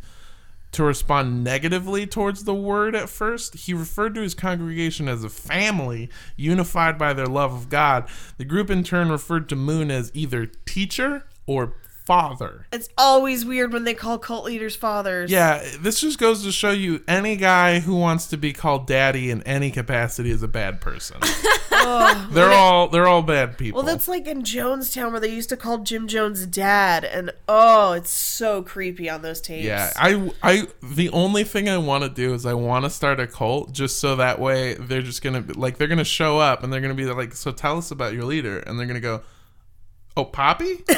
to 0.75 0.83
respond 0.83 1.43
negatively 1.43 2.05
towards 2.05 2.43
the 2.43 2.53
word 2.53 2.95
at 2.95 3.09
first. 3.09 3.55
He 3.55 3.73
referred 3.73 4.13
to 4.15 4.21
his 4.21 4.33
congregation 4.33 5.07
as 5.07 5.23
a 5.23 5.29
family 5.29 6.09
unified 6.35 6.97
by 6.97 7.13
their 7.13 7.27
love 7.27 7.53
of 7.53 7.69
God. 7.69 8.07
The 8.38 8.45
group 8.45 8.69
in 8.69 8.83
turn 8.83 9.09
referred 9.09 9.47
to 9.49 9.55
Moon 9.55 9.89
as 9.89 10.11
either 10.13 10.45
teacher 10.45 11.25
or 11.45 11.75
father. 12.06 12.68
It's 12.72 12.89
always 12.98 13.46
weird 13.46 13.74
when 13.74 13.84
they 13.84 13.94
call 13.94 14.18
cult 14.18 14.46
leaders 14.46 14.76
fathers. 14.76 15.32
Yeah, 15.32 15.63
this 15.80 16.00
just 16.00 16.20
goes 16.20 16.44
to 16.44 16.52
show 16.52 16.72
you 16.72 17.04
any 17.08 17.36
guy 17.36 17.80
who 17.80 17.96
wants 17.96 18.28
to 18.28 18.38
be 18.38 18.54
called 18.54 18.88
daddy 18.88 19.32
in 19.32 19.41
any 19.44 19.72
capacity 19.72 20.32
is 20.32 20.44
a 20.44 20.48
bad 20.48 20.82
person. 20.82 21.18
they're 22.32 22.52
all 22.52 22.88
they're 22.88 23.08
all 23.08 23.22
bad 23.22 23.58
people. 23.58 23.78
Well, 23.78 23.86
that's 23.86 24.08
like 24.08 24.28
in 24.28 24.44
Jonestown 24.44 25.12
where 25.12 25.20
they 25.20 25.34
used 25.34 25.50
to 25.50 25.58
call 25.58 25.80
Jim 25.80 26.08
Jones 26.08 26.46
dad, 26.46 27.06
and 27.06 27.32
oh, 27.48 27.94
it's 27.94 28.10
so 28.10 28.63
creepy 28.63 29.10
on 29.10 29.22
those 29.22 29.41
tapes. 29.41 29.65
yeah, 29.65 29.91
I 29.96 30.32
I 30.41 30.68
the 30.82 31.10
only 31.10 31.44
thing 31.44 31.70
I 31.70 31.78
want 31.78 32.04
to 32.04 32.10
do 32.10 32.34
is 32.34 32.46
I 32.46 32.54
want 32.54 32.86
to 32.86 32.89
start 32.89 33.20
a 33.20 33.28
cult 33.28 33.72
just 33.72 34.00
so 34.00 34.15
that 34.15 34.39
way 34.39 34.76
they're 34.76 35.02
just 35.02 35.22
gonna 35.22 35.41
be, 35.41 35.54
like 35.54 35.78
they're 35.78 35.88
gonna 35.88 36.04
show 36.04 36.39
up 36.39 36.63
and 36.63 36.72
they're 36.72 36.82
gonna 36.82 36.94
be 36.96 37.06
like, 37.06 37.34
so 37.34 37.52
tell 37.52 37.78
us 37.78 37.91
about 37.91 38.13
your 38.13 38.24
leader, 38.24 38.60
and 38.60 38.80
they're 38.80 38.88
gonna 38.88 39.00
go, 39.00 39.22
oh 40.17 40.25
Poppy. 40.25 40.84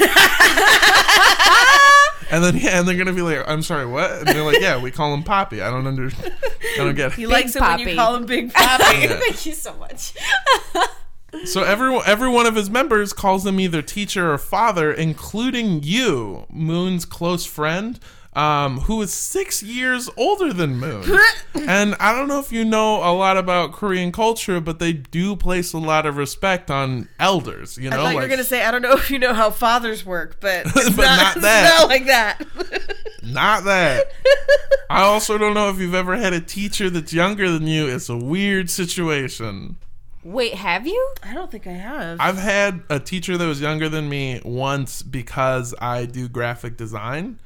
And 2.30 2.44
then 2.44 2.56
yeah, 2.56 2.78
and 2.78 2.86
they're 2.86 2.96
gonna 2.96 3.12
be 3.12 3.22
like, 3.22 3.48
"I'm 3.48 3.62
sorry, 3.62 3.86
what?" 3.86 4.10
And 4.10 4.28
they're 4.28 4.42
like, 4.42 4.60
"Yeah, 4.60 4.80
we 4.80 4.90
call 4.90 5.14
him 5.14 5.22
Poppy." 5.22 5.62
I 5.62 5.70
don't 5.70 5.86
under, 5.86 6.08
I 6.08 6.76
don't 6.76 6.94
get 6.94 7.12
He 7.14 7.26
likes 7.26 7.56
it 7.56 7.62
when 7.62 7.78
you 7.78 7.94
call 7.94 8.16
him 8.16 8.26
Big 8.26 8.52
Pappy. 8.52 8.98
Yeah. 9.08 9.18
Thank 9.18 9.46
you 9.46 9.54
so 9.54 9.74
much. 9.74 10.14
So 11.44 11.62
every 11.62 11.94
every 12.06 12.30
one 12.30 12.46
of 12.46 12.54
his 12.54 12.70
members 12.70 13.12
calls 13.12 13.44
him 13.44 13.60
either 13.60 13.82
teacher 13.82 14.32
or 14.32 14.38
father, 14.38 14.90
including 14.90 15.82
Yu, 15.82 16.46
Moon's 16.50 17.04
close 17.04 17.44
friend, 17.44 18.00
um, 18.38 18.78
who 18.80 19.02
is 19.02 19.12
six 19.12 19.62
years 19.62 20.08
older 20.16 20.52
than 20.52 20.76
Moon. 20.76 21.02
and 21.54 21.96
I 21.98 22.12
don't 22.14 22.28
know 22.28 22.38
if 22.38 22.52
you 22.52 22.64
know 22.64 22.96
a 22.98 23.10
lot 23.12 23.36
about 23.36 23.72
Korean 23.72 24.12
culture, 24.12 24.60
but 24.60 24.78
they 24.78 24.92
do 24.92 25.34
place 25.34 25.72
a 25.72 25.78
lot 25.78 26.06
of 26.06 26.16
respect 26.16 26.70
on 26.70 27.08
elders. 27.18 27.76
You 27.76 27.88
I 27.90 27.96
know, 27.96 28.02
thought 28.04 28.14
you 28.14 28.20
were 28.20 28.28
gonna 28.28 28.44
say 28.44 28.62
I 28.64 28.70
don't 28.70 28.82
know 28.82 28.92
if 28.92 29.10
you 29.10 29.18
know 29.18 29.34
how 29.34 29.50
fathers 29.50 30.06
work, 30.06 30.40
but 30.40 30.66
it's 30.76 30.90
But 30.96 31.02
not, 31.04 31.36
not 31.36 31.42
that. 31.42 31.78
not 31.80 31.88
like 31.88 32.06
that. 32.06 32.42
Not 33.24 33.64
that. 33.64 34.06
I 34.90 35.02
also 35.02 35.36
don't 35.36 35.54
know 35.54 35.68
if 35.70 35.78
you've 35.78 35.94
ever 35.94 36.16
had 36.16 36.32
a 36.32 36.40
teacher 36.40 36.88
that's 36.88 37.12
younger 37.12 37.50
than 37.50 37.66
you. 37.66 37.88
It's 37.88 38.08
a 38.08 38.16
weird 38.16 38.70
situation. 38.70 39.76
Wait, 40.24 40.54
have 40.54 40.86
you? 40.86 41.14
I 41.22 41.34
don't 41.34 41.50
think 41.50 41.66
I 41.66 41.72
have. 41.72 42.18
I've 42.20 42.38
had 42.38 42.82
a 42.88 42.98
teacher 43.00 43.36
that 43.36 43.46
was 43.46 43.60
younger 43.60 43.88
than 43.88 44.08
me 44.08 44.40
once 44.44 45.02
because 45.02 45.74
I 45.80 46.06
do 46.06 46.28
graphic 46.28 46.76
design. 46.76 47.38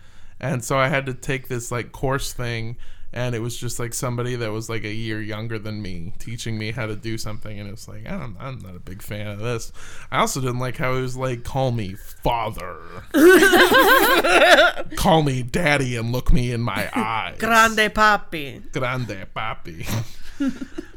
And 0.43 0.65
so 0.65 0.77
I 0.77 0.89
had 0.89 1.07
to 1.07 1.15
take 1.15 1.49
this 1.49 1.71
like 1.71 1.93
course 1.93 2.33
thing 2.33 2.77
and 3.15 3.35
it 3.35 3.41
was 3.41 3.57
just 3.57 3.79
like 3.79 3.93
somebody 3.93 4.37
that 4.37 4.53
was 4.53 4.69
like 4.71 4.85
a 4.85 4.93
year 4.93 5.21
younger 5.21 5.59
than 5.59 5.83
me 5.83 6.15
teaching 6.19 6.57
me 6.57 6.71
how 6.71 6.87
to 6.87 6.97
do 6.97 7.19
something, 7.19 7.59
and 7.59 7.69
it 7.69 7.73
was 7.73 7.87
like 7.87 8.07
I 8.07 8.19
don't, 8.19 8.37
I'm 8.41 8.59
not 8.61 8.75
a 8.75 8.81
big 8.81 9.03
fan 9.03 9.27
of 9.27 9.39
this. 9.39 9.71
I 10.11 10.19
also 10.21 10.41
didn't 10.41 10.61
like 10.61 10.79
how 10.79 10.95
he 10.95 11.03
was 11.03 11.17
like, 11.17 11.45
"Call 11.45 11.73
me 11.73 11.95
father, 11.95 12.79
call 14.97 15.23
me 15.23 15.43
daddy, 15.43 15.97
and 15.97 16.11
look 16.11 16.33
me 16.33 16.53
in 16.53 16.63
my 16.63 16.91
eyes." 16.95 17.37
Grande 17.39 17.93
papi. 17.93 18.73
Grande 18.73 19.27
papi. 19.35 19.87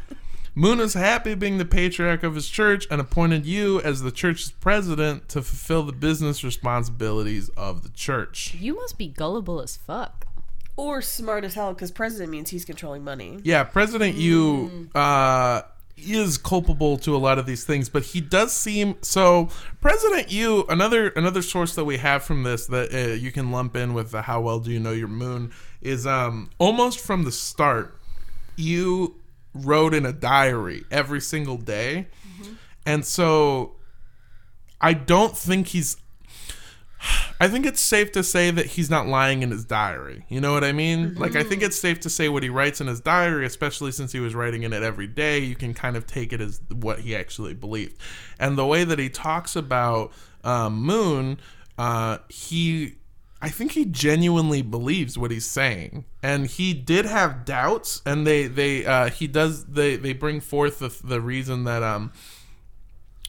Moon 0.57 0.79
is 0.79 0.93
happy 0.93 1.35
being 1.35 1.57
the 1.57 1.65
patriarch 1.65 2.23
of 2.23 2.33
his 2.33 2.47
church 2.47 2.87
and 2.89 3.01
appointed 3.01 3.45
Yu 3.45 3.81
as 3.81 4.01
the 4.01 4.11
church's 4.11 4.51
president 4.51 5.27
to 5.27 5.41
fulfill 5.41 5.83
the 5.83 5.91
business 5.91 6.45
responsibilities 6.45 7.49
of 7.57 7.83
the 7.83 7.89
church. 7.89 8.55
You 8.57 8.73
must 8.73 8.97
be 8.97 9.09
gullible 9.09 9.59
as 9.59 9.75
fuck. 9.75 10.25
Or 10.77 11.01
smart 11.01 11.43
as 11.43 11.55
hell, 11.55 11.73
because 11.73 11.91
president 11.91 12.31
means 12.31 12.51
he's 12.51 12.63
controlling 12.63 13.03
money. 13.03 13.39
Yeah, 13.43 13.65
President 13.65 14.15
Yu 14.15 14.89
uh, 14.95 15.63
is 15.97 16.37
culpable 16.37 16.97
to 16.99 17.13
a 17.13 17.19
lot 17.19 17.37
of 17.37 17.45
these 17.45 17.65
things, 17.65 17.89
but 17.89 18.03
he 18.03 18.21
does 18.21 18.53
seem 18.53 18.95
so. 19.01 19.49
President 19.81 20.31
Yu, 20.31 20.65
another 20.69 21.09
another 21.09 21.41
source 21.41 21.75
that 21.75 21.85
we 21.85 21.97
have 21.97 22.23
from 22.23 22.43
this 22.43 22.65
that 22.67 22.93
uh, 22.93 23.13
you 23.13 23.31
can 23.31 23.51
lump 23.51 23.75
in 23.75 23.93
with 23.93 24.11
the 24.11 24.23
"How 24.23 24.41
well 24.41 24.59
do 24.59 24.71
you 24.71 24.79
know 24.79 24.91
your 24.91 25.07
moon?" 25.07 25.53
is 25.81 26.05
um 26.05 26.49
almost 26.57 26.99
from 26.99 27.23
the 27.23 27.31
start. 27.31 27.97
Yu 28.57 29.15
wrote 29.55 29.93
in 29.93 30.05
a 30.05 30.13
diary 30.13 30.83
every 30.91 31.21
single 31.21 31.57
day, 31.57 32.07
and 32.85 33.03
so 33.05 33.77
I 34.81 34.93
don't 34.93 35.35
think 35.35 35.67
he's. 35.69 35.97
I 37.39 37.47
think 37.47 37.65
it's 37.65 37.81
safe 37.81 38.11
to 38.13 38.23
say 38.23 38.49
that 38.49 38.65
he's 38.65 38.89
not 38.89 39.07
lying 39.07 39.43
in 39.43 39.51
his 39.51 39.65
diary. 39.65 40.25
You 40.29 40.41
know 40.41 40.53
what 40.53 40.63
I 40.63 40.71
mean? 40.71 41.15
Like, 41.15 41.35
I 41.35 41.43
think 41.43 41.61
it's 41.61 41.77
safe 41.77 41.99
to 41.99 42.09
say 42.09 42.29
what 42.29 42.41
he 42.41 42.49
writes 42.49 42.81
in 42.81 42.87
his 42.87 43.01
diary, 43.01 43.45
especially 43.45 43.91
since 43.91 44.11
he 44.11 44.19
was 44.19 44.33
writing 44.33 44.63
in 44.63 44.73
it 44.73 44.81
every 44.81 45.05
day. 45.05 45.39
You 45.39 45.55
can 45.55 45.73
kind 45.73 45.97
of 45.97 46.07
take 46.07 46.33
it 46.33 46.41
as 46.41 46.61
what 46.71 46.99
he 46.99 47.15
actually 47.15 47.53
believed. 47.53 47.97
And 48.39 48.57
the 48.57 48.65
way 48.65 48.85
that 48.85 48.97
he 48.97 49.09
talks 49.09 49.55
about 49.55 50.13
um, 50.43 50.81
Moon, 50.81 51.39
uh, 51.77 52.19
he. 52.29 52.95
I 53.45 53.49
think 53.49 53.73
he 53.73 53.85
genuinely 53.85 54.63
believes 54.63 55.19
what 55.19 55.29
he's 55.29 55.45
saying, 55.45 56.05
and 56.23 56.47
he 56.47 56.73
did 56.73 57.05
have 57.05 57.45
doubts. 57.45 58.01
And 58.03 58.25
they, 58.25 58.47
they, 58.47 58.83
uh, 58.83 59.11
he 59.11 59.27
does. 59.27 59.65
They, 59.65 59.97
they 59.97 60.13
bring 60.13 60.41
forth 60.41 60.79
the, 60.79 60.89
the 61.03 61.21
reason 61.21 61.63
that 61.65 61.83
um, 61.83 62.11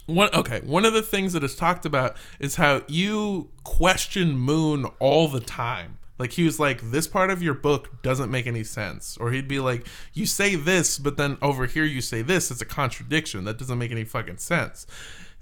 one 0.07 0.31
okay 0.33 0.61
one 0.61 0.87
of 0.87 0.94
the 0.94 1.02
things 1.02 1.35
that 1.35 1.44
is 1.44 1.55
talked 1.55 1.85
about 1.85 2.16
is 2.40 2.57
how 2.57 2.83
Yu 2.88 3.50
question 3.62 4.38
moon 4.38 4.87
all 5.00 5.29
the 5.29 5.40
time 5.40 5.98
like 6.18 6.33
he 6.33 6.44
was 6.44 6.59
like 6.59 6.81
this 6.92 7.07
part 7.07 7.29
of 7.29 7.42
your 7.42 7.55
book 7.55 8.00
doesn't 8.02 8.31
make 8.31 8.46
any 8.46 8.64
sense 8.64 9.18
or 9.18 9.33
he'd 9.33 9.48
be 9.48 9.59
like 9.59 9.87
you 10.14 10.24
say 10.24 10.55
this 10.55 10.98
but 10.98 11.16
then 11.16 11.37
over 11.42 11.66
here 11.66 11.85
you 11.85 12.00
say 12.00 12.22
this 12.22 12.50
it's 12.50 12.62
a 12.62 12.66
contradiction 12.66 13.44
that 13.44 13.59
doesn't 13.59 13.79
make 13.79 13.90
any 13.90 14.05
fucking 14.05 14.38
sense 14.38 14.87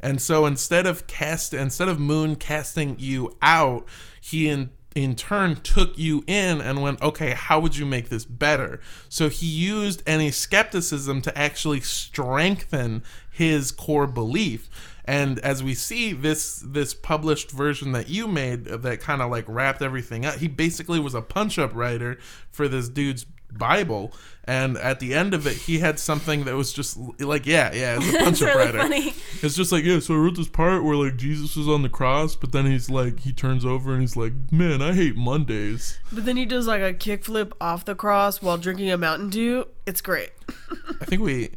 and 0.05 0.21
so 0.23 0.47
instead 0.47 0.87
of 0.87 1.07
cast 1.07 1.55
instead 1.55 1.89
of 1.89 1.99
moon 1.99 2.37
casting 2.37 2.97
Yu 2.99 3.37
out 3.43 3.89
he 4.21 4.49
in 4.49 4.71
in 4.95 5.17
turn 5.17 5.57
took 5.57 5.99
Yu 5.99 6.23
in 6.27 6.61
and 6.61 6.81
went, 6.81 7.03
okay, 7.03 7.31
how 7.31 7.59
would 7.59 7.77
you 7.77 7.85
make 7.85 8.11
this 8.11 8.25
better? 8.25 8.81
So 9.09 9.29
he 9.29 9.47
used 9.47 10.03
any 10.07 10.31
skepticism 10.31 11.21
to 11.23 11.37
actually 11.37 11.81
strengthen 11.81 13.03
his 13.31 13.73
core 13.73 14.07
belief. 14.07 14.71
And 15.05 15.39
as 15.41 15.63
we 15.63 15.75
see 15.75 16.13
this 16.13 16.63
this 16.65 16.95
published 16.95 17.51
version 17.51 17.93
that 17.93 18.09
Yu 18.09 18.27
made 18.27 18.65
that 18.65 19.01
kind 19.01 19.21
of 19.21 19.31
like 19.31 19.45
wrapped 19.49 19.83
everything 19.83 20.25
up, 20.25 20.37
he 20.37 20.49
basically 20.49 21.01
was 21.01 21.15
a 21.15 21.21
punch 21.21 21.59
up 21.59 21.75
writer 21.75 22.19
for 22.51 22.69
this 22.69 22.89
dude's 22.89 23.27
Bible. 23.59 24.13
And 24.47 24.77
at 24.77 25.01
the 25.01 25.15
end 25.15 25.33
of 25.33 25.47
it, 25.47 25.57
he 25.57 25.79
had 25.79 25.99
something 25.99 26.45
that 26.45 26.55
was 26.55 26.71
just 26.73 26.99
like, 27.19 27.47
yeah, 27.47 27.73
yeah, 27.73 27.97
it's 27.99 28.15
a 28.15 28.19
punch 28.25 28.43
up 28.43 28.49
really 28.49 28.67
writer. 28.67 28.79
funny. 28.79 29.15
It's 29.43 29.55
just 29.57 29.73
like, 29.73 29.85
yeah, 29.85 30.01
so 30.01 30.13
I 30.15 30.19
wrote 30.19 30.37
this 30.37 30.49
part 30.49 30.85
where 30.85 30.97
like 30.97 31.17
Jesus 31.17 31.57
was 31.57 31.67
on 31.67 31.81
the 31.83 31.89
cross, 31.89 32.37
but 32.37 32.53
then 32.53 32.67
he's 32.67 32.91
like, 32.91 33.21
he 33.21 33.33
turns 33.33 33.65
over 33.65 33.93
and 33.93 34.03
he's 34.03 34.17
like, 34.17 34.35
man, 34.53 34.83
I 34.83 34.93
hate 34.93 35.17
Mondays. 35.17 35.99
But 36.13 36.27
then 36.27 36.37
he 36.37 36.45
does 36.45 36.67
like 36.67 36.83
a 36.83 36.93
kickflip 36.93 37.53
off 37.61 37.87
the 37.87 37.95
cross 37.95 38.43
while 38.43 38.59
drinking 38.59 38.91
a 38.91 38.99
Mountain 38.99 39.31
Dew. 39.31 39.67
It's 39.87 40.03
great. 40.03 40.31
I 41.01 41.07
think 41.07 41.23
we, 41.23 41.53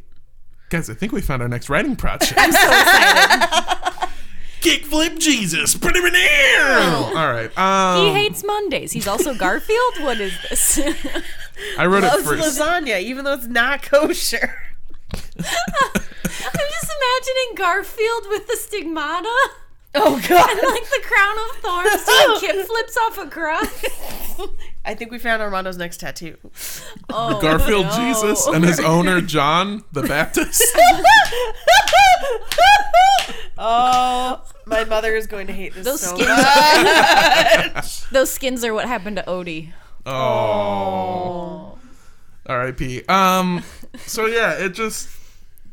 guys, 0.70 0.88
I 0.88 0.94
think 0.94 1.12
we 1.12 1.20
found 1.20 1.42
our 1.42 1.48
next 1.48 1.68
writing 1.68 1.94
project. 1.96 2.34
I'm 2.38 2.52
so 2.52 2.58
excited. 2.58 3.74
Kickflip 4.60 5.18
Jesus, 5.18 5.76
put 5.76 5.94
him 5.96 6.04
in 6.04 6.12
the 6.12 6.18
air. 6.18 6.78
All 6.80 7.12
right. 7.32 7.56
Um, 7.58 8.06
he 8.06 8.12
hates 8.12 8.42
Mondays. 8.44 8.92
He's 8.92 9.06
also 9.06 9.34
Garfield. 9.34 9.94
What 10.00 10.20
is 10.20 10.32
this? 10.48 10.78
I 11.78 11.86
wrote 11.86 12.04
it 12.04 12.08
Loves 12.08 12.24
first. 12.24 12.58
lasagna, 12.60 13.00
even 13.00 13.24
though 13.24 13.34
it's 13.34 13.46
not 13.46 13.82
kosher. 13.82 14.56
I'm 15.14 15.44
just 15.44 16.92
imagining 16.92 17.54
Garfield 17.56 18.24
with 18.28 18.46
the 18.46 18.56
stigmata 18.56 19.28
Oh 19.94 20.20
god. 20.28 20.50
and 20.50 20.60
like 20.68 20.88
the 20.90 21.00
crown 21.02 21.36
of 21.38 21.56
thorns 21.62 22.04
doing 22.04 22.40
kip 22.40 22.66
flips 22.66 22.96
off 22.98 23.18
a 23.18 23.26
cross. 23.28 23.84
I 24.88 24.94
think 24.94 25.10
we 25.12 25.18
found 25.18 25.42
Armando's 25.42 25.76
next 25.76 25.98
tattoo. 26.00 26.36
Oh, 27.10 27.40
Garfield 27.40 27.86
no. 27.86 27.96
Jesus 27.96 28.46
and 28.46 28.62
his 28.64 28.80
owner 28.80 29.20
John 29.22 29.82
the 29.92 30.02
Baptist. 30.02 30.62
oh, 33.58 34.42
my 34.66 34.84
mother 34.84 35.14
is 35.16 35.26
going 35.26 35.46
to 35.46 35.52
hate 35.52 35.74
this 35.74 35.84
Those 35.84 36.00
so 36.02 36.14
skins- 36.16 36.28
much. 37.74 38.10
Those 38.10 38.30
skins 38.30 38.64
are 38.64 38.74
what 38.74 38.86
happened 38.86 39.16
to 39.16 39.22
Odie. 39.22 39.72
Oh. 40.06 41.78
R.I.P. 42.46 43.04
Um. 43.08 43.62
So 44.06 44.26
yeah, 44.26 44.52
it 44.52 44.70
just 44.74 45.08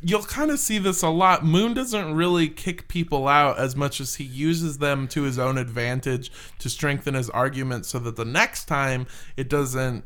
you'll 0.06 0.24
kind 0.24 0.52
of 0.52 0.60
see 0.60 0.78
this 0.78 1.02
a 1.02 1.10
lot. 1.10 1.44
Moon 1.44 1.74
doesn't 1.74 2.14
really 2.14 2.48
kick 2.48 2.88
people 2.88 3.28
out 3.28 3.58
as 3.58 3.76
much 3.76 4.00
as 4.00 4.16
he 4.16 4.24
uses 4.24 4.78
them 4.78 5.08
to 5.08 5.24
his 5.24 5.40
own 5.40 5.58
advantage 5.58 6.32
to 6.60 6.70
strengthen 6.70 7.16
his 7.16 7.30
argument, 7.32 7.88
so 7.88 7.98
that 8.00 8.16
the 8.16 8.26
next 8.26 8.66
time 8.66 9.08
it 9.36 9.50
doesn't. 9.50 10.06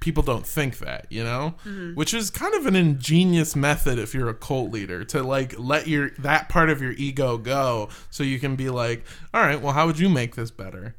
People 0.00 0.22
don't 0.22 0.46
think 0.46 0.80
that, 0.80 1.06
you 1.08 1.24
know, 1.24 1.54
mm-hmm. 1.64 1.94
which 1.94 2.12
is 2.12 2.28
kind 2.28 2.54
of 2.54 2.66
an 2.66 2.76
ingenious 2.76 3.56
method 3.56 3.98
if 3.98 4.12
you're 4.12 4.28
a 4.28 4.34
cult 4.34 4.70
leader 4.70 5.02
to 5.04 5.22
like 5.22 5.58
let 5.58 5.86
your 5.86 6.10
that 6.18 6.50
part 6.50 6.68
of 6.68 6.82
your 6.82 6.92
ego 6.92 7.38
go, 7.38 7.88
so 8.10 8.22
you 8.22 8.38
can 8.38 8.54
be 8.54 8.68
like, 8.68 9.02
all 9.32 9.40
right, 9.40 9.62
well, 9.62 9.72
how 9.72 9.86
would 9.86 9.98
you 9.98 10.10
make 10.10 10.34
this 10.34 10.50
better? 10.50 10.94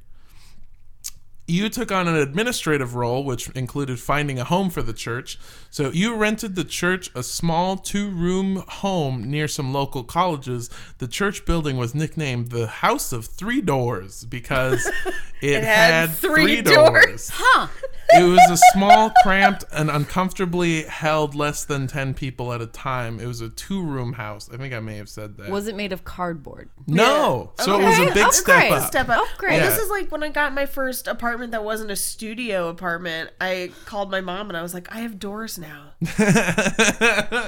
You 1.50 1.68
took 1.70 1.92
on 1.92 2.08
an 2.08 2.16
administrative 2.16 2.94
role, 2.94 3.24
which 3.24 3.50
included 3.50 4.00
finding 4.00 4.40
a 4.40 4.44
home 4.44 4.70
for 4.70 4.84
the 4.84 4.94
church. 4.94 5.40
So 5.72 5.90
Yu 5.90 6.16
rented 6.16 6.56
the 6.56 6.64
church 6.64 7.10
a 7.16 7.24
small 7.24 7.76
two 7.76 8.10
room 8.10 8.64
home 8.68 9.30
near 9.30 9.48
some 9.48 9.74
local 9.74 10.04
colleges. 10.04 10.70
The 11.00 11.08
church 11.08 11.46
building 11.46 11.78
was 11.78 11.96
nicknamed 11.96 12.52
the 12.52 12.68
House 12.68 13.12
of 13.12 13.26
Three 13.26 13.62
Doors 13.62 14.26
because 14.26 14.86
it, 15.42 15.64
had, 15.64 15.92
had 15.92 16.10
three, 16.12 16.62
three 16.62 16.62
doors. 16.62 17.04
doors. 17.04 17.32
Huh. 17.34 17.68
It 18.12 18.24
was 18.24 18.50
a 18.50 18.58
small, 18.74 19.12
cramped, 19.24 19.66
and 19.72 19.90
uncomfortably 19.90 20.84
held 20.84 21.36
less 21.36 21.64
than 21.64 21.88
10 21.88 22.14
people 22.16 22.52
at 22.54 22.62
a 22.62 22.68
time. 22.68 23.20
It 23.20 23.28
was 23.28 23.42
a 23.42 23.50
two 23.50 23.84
room 23.84 24.14
house. 24.14 24.50
I 24.52 24.58
think 24.58 24.74
I 24.74 24.80
may 24.80 24.98
have 24.98 25.10
said 25.10 25.38
that. 25.38 25.50
Was 25.50 25.68
it 25.68 25.76
made 25.76 25.92
of 25.94 26.04
cardboard? 26.04 26.70
no. 26.88 27.52
So 27.60 27.80
it 27.80 27.84
was 27.84 28.00
a 28.00 28.14
big 28.14 28.26
oh, 28.28 28.32
step 28.32 28.56
great. 28.56 28.72
up. 28.72 28.88
Step 28.88 29.10
up. 29.10 29.20
Oh. 29.22 29.28
Well, 29.42 29.52
Yeah. 29.52 29.70
This 29.70 29.80
is 29.80 29.90
like 29.90 30.12
when 30.12 30.24
I 30.24 30.30
got 30.30 30.54
my 30.54 30.66
first 30.66 31.08
apartment 31.08 31.52
that 31.52 31.64
wasn't 31.64 31.92
a 31.92 31.96
studio 31.96 32.68
apartment. 32.70 33.32
I 33.40 33.72
called 33.86 34.10
my 34.12 34.22
mom 34.22 34.50
and 34.50 34.58
I 34.58 34.62
was 34.62 34.74
like, 34.74 34.94
I 34.94 35.00
have 35.00 35.20
doors 35.20 35.58
now. 35.58 35.92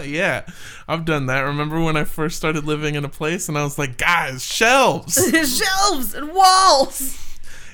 yeah, 0.04 0.46
I've 0.88 1.06
done 1.06 1.28
that. 1.28 1.42
Remember 1.42 1.82
when 1.82 1.98
I 1.98 2.04
first 2.04 2.38
started 2.38 2.66
living 2.66 2.96
in 2.96 3.06
a 3.06 3.10
place 3.10 3.48
and 3.50 3.58
I 3.58 3.64
was 3.64 3.78
like, 3.80 3.98
guys, 3.98 4.44
shelves. 4.44 5.16
Shelves 5.62 6.14
and 6.14 6.34
walls. 6.34 7.18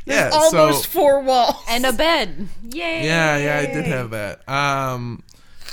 Yeah, 0.08 0.30
Almost 0.34 0.84
so 0.84 0.90
four 0.90 1.22
walls. 1.22 1.64
And 1.68 1.86
a 1.86 1.94
bed. 1.94 2.48
Yay. 2.72 3.06
yeah, 3.06 3.38
yeah, 3.38 3.60
I 3.60 3.74
did 3.74 3.86
have 3.86 4.12
that. 4.12 4.48
Um, 4.48 5.24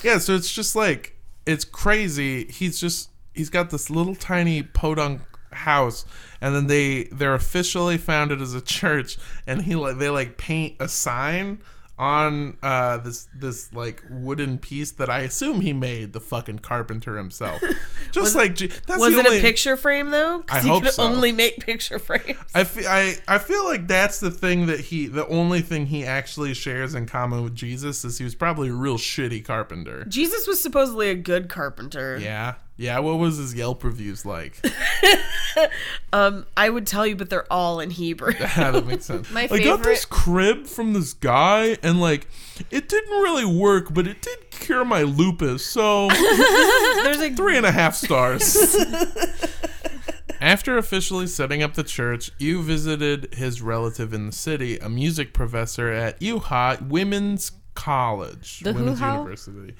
yeah, 0.03 0.19
so 0.19 0.35
it's 0.35 0.53
just 0.53 0.75
like 0.75 1.17
it's 1.47 1.65
crazy. 1.65 2.47
He's 2.47 2.81
just 2.81 3.11
he's 3.33 3.51
got 3.51 3.71
this 3.71 3.91
little 3.91 4.15
tiny 4.15 4.63
podunk 4.63 5.21
house, 5.53 6.05
and 6.41 6.55
then 6.55 6.67
they 6.67 7.05
they're 7.05 7.35
officially 7.35 7.97
founded 7.97 8.41
as 8.43 8.55
a 8.55 8.61
church, 8.61 9.19
and 9.47 9.63
he 9.63 9.75
like 9.75 9.99
they 9.99 10.11
like 10.11 10.37
paint 10.37 10.77
a 10.81 10.89
sign 10.89 11.61
on 11.97 12.57
uh 12.61 12.97
this 12.99 13.29
this 13.37 13.73
like 13.73 14.03
wooden 14.11 14.59
piece 14.59 14.91
that 14.93 15.09
I 15.09 15.21
assume 15.21 15.61
he 15.61 15.73
made 15.73 16.13
the 16.13 16.21
fucking 16.21 16.59
carpenter 16.59 17.17
himself. 17.17 17.63
Just 18.13 18.35
like 18.35 18.57
G- 18.57 18.67
that's 18.67 19.01
Was 19.01 19.15
it 19.15 19.25
only, 19.25 19.39
a 19.39 19.41
picture 19.41 19.77
frame 19.77 20.11
though? 20.11 20.43
I 20.51 20.61
he 20.61 20.69
hope 20.69 20.83
could 20.83 20.93
so. 20.95 21.05
only 21.05 21.31
make 21.31 21.65
picture 21.65 22.01
frames. 22.01 22.39
I 22.55 22.65
feel, 22.65 22.89
I, 22.89 23.17
I 23.29 23.39
feel 23.39 23.65
like 23.65 23.87
that's 23.87 24.19
the 24.19 24.31
thing 24.33 24.67
that 24.67 24.81
he 24.81 25.07
the 25.07 25.27
only 25.29 25.61
thing 25.61 25.87
he 25.87 26.05
actually 26.05 26.55
shares 26.55 26.95
in 26.95 27.07
common 27.07 27.45
with 27.45 27.55
Jesus 27.55 28.05
is 28.05 28.19
he 28.19 28.25
was 28.25 28.35
probably 28.35 28.71
a 28.71 28.75
real 28.75 28.99
shitty 28.99 29.45
carpenter. 29.45 30.05
Jesus 30.07 30.49
was 30.49 30.61
supposedly 30.61 31.11
a 31.11 31.15
good 31.15 31.49
carpenter. 31.49 32.19
Yeah. 32.19 32.55
Yeah, 32.77 32.99
what 32.99 33.19
was 33.19 33.37
his 33.37 33.55
Yelp 33.55 33.85
reviews 33.85 34.25
like? 34.27 34.61
Um, 36.13 36.47
I 36.57 36.69
would 36.69 36.87
tell 36.87 37.07
you, 37.07 37.17
but 37.17 37.31
they're 37.31 37.53
all 37.53 37.81
in 37.81 37.91
Hebrew. 37.91 38.33
Yeah, 38.41 38.71
that 38.73 38.87
makes 38.87 39.05
sense. 39.05 39.31
My 39.31 39.49
I 39.51 39.63
got 39.63 39.83
this 39.83 40.05
crib 40.05 40.67
from 40.67 40.93
this 40.93 41.13
guy, 41.13 41.77
and 41.83 42.01
like, 42.01 42.29
it 42.71 42.89
didn't 42.89 43.11
really 43.21 43.45
work, 43.45 43.93
but 43.93 44.07
it 44.07 44.23
did 44.23 44.51
cure 44.51 44.85
my 44.85 45.03
lupus. 45.03 45.65
So 45.67 46.09
There's 46.09 47.21
a 47.21 47.31
three 47.35 47.57
and 47.57 47.67
a 47.67 47.73
half 47.73 47.95
stars. 47.95 48.77
After 50.41 50.77
officially 50.77 51.27
setting 51.27 51.63
up 51.63 51.75
the 51.75 51.85
church, 51.85 52.31
Yu 52.39 52.63
visited 52.63 53.35
his 53.35 53.63
relative 53.63 54.13
in 54.13 54.27
the 54.27 54.33
city, 54.33 54.79
a 54.79 54.89
music 54.89 55.33
professor 55.33 55.91
at 55.91 56.21
UHA 56.21 56.89
Women's 56.89 57.53
College, 57.75 58.61
The 58.61 58.73
Women's 58.73 58.99
Hoo-Ha? 59.01 59.15
University. 59.15 59.75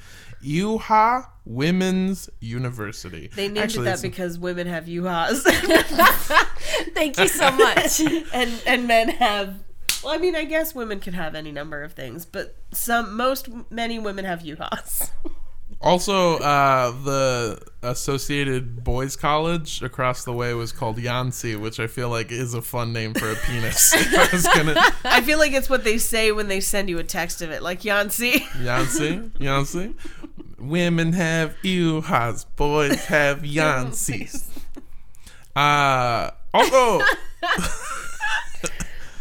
UHA 0.45 1.27
Women's 1.47 2.31
University. 2.41 3.29
They 3.35 3.49
named 3.49 3.59
Actually, 3.59 3.89
it 3.89 3.97
that 3.97 4.03
because 4.03 4.39
women 4.39 4.67
have 4.67 4.87
yuhas 4.87 5.43
Thank 6.95 7.19
you 7.19 7.29
so 7.29 7.51
much. 7.53 8.01
and 8.33 8.63
and 8.67 8.87
men 8.87 9.11
have. 9.11 9.63
Well, 10.03 10.15
I 10.15 10.19
mean, 10.19 10.37
I 10.37 10.45
guess 10.45 10.75
women 10.75 11.01
can 11.01 11.15
have 11.15 11.35
any 11.35 11.51
number 11.51 11.83
of 11.83 11.95
things, 11.95 12.27
but 12.27 12.57
some, 12.73 13.17
most, 13.17 13.49
many 13.71 13.99
women 13.99 14.27
have 14.27 14.41
yuhas. 14.41 15.11
Also, 15.81 16.39
uh, 16.39 16.91
the 17.05 17.61
Associated 17.83 18.85
Boys 18.85 19.17
College 19.17 19.83
across 19.83 20.25
the 20.25 20.33
way 20.33 20.55
was 20.55 20.73
called 20.73 20.97
Yansi, 20.97 21.61
which 21.61 21.79
I 21.79 21.87
feel 21.87 22.09
like 22.09 22.33
is 22.33 22.55
a 22.55 22.63
fun 22.63 22.93
name 22.93 23.13
for 23.13 23.31
a 23.31 23.37
penis. 23.37 23.93
I 24.17 24.29
was 24.33 24.47
gonna 24.47 24.75
I 25.05 25.21
feel 25.21 25.39
like 25.39 25.53
it's 25.53 25.69
what 25.69 25.85
they 25.85 25.99
say 25.99 26.33
when 26.33 26.49
they 26.49 26.61
send 26.61 26.89
you 26.89 26.99
a 26.99 27.05
text 27.05 27.43
of 27.43 27.51
it, 27.51 27.63
like 27.63 27.85
Yancy. 27.85 28.41
Yansi, 28.57 29.31
Yansi. 29.33 29.95
Women 30.69 31.13
have 31.15 31.55
uhas, 31.63 32.47
boys 32.57 33.05
have 33.07 33.39
Yansis. 33.43 34.49
Uh, 35.57 36.31
although 36.53 37.03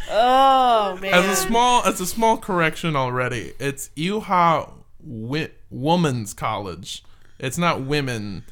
Oh 0.09 0.97
man! 1.01 1.13
as 1.13 1.25
a 1.25 1.35
small 1.35 1.83
as 1.85 1.99
a 2.01 2.05
small 2.05 2.37
correction 2.37 2.95
already, 2.95 3.53
it's 3.59 3.89
Uha 3.95 4.71
wi- 5.05 5.51
Woman's 5.71 6.33
College. 6.33 7.03
It's 7.39 7.57
not 7.57 7.81
women. 7.81 8.43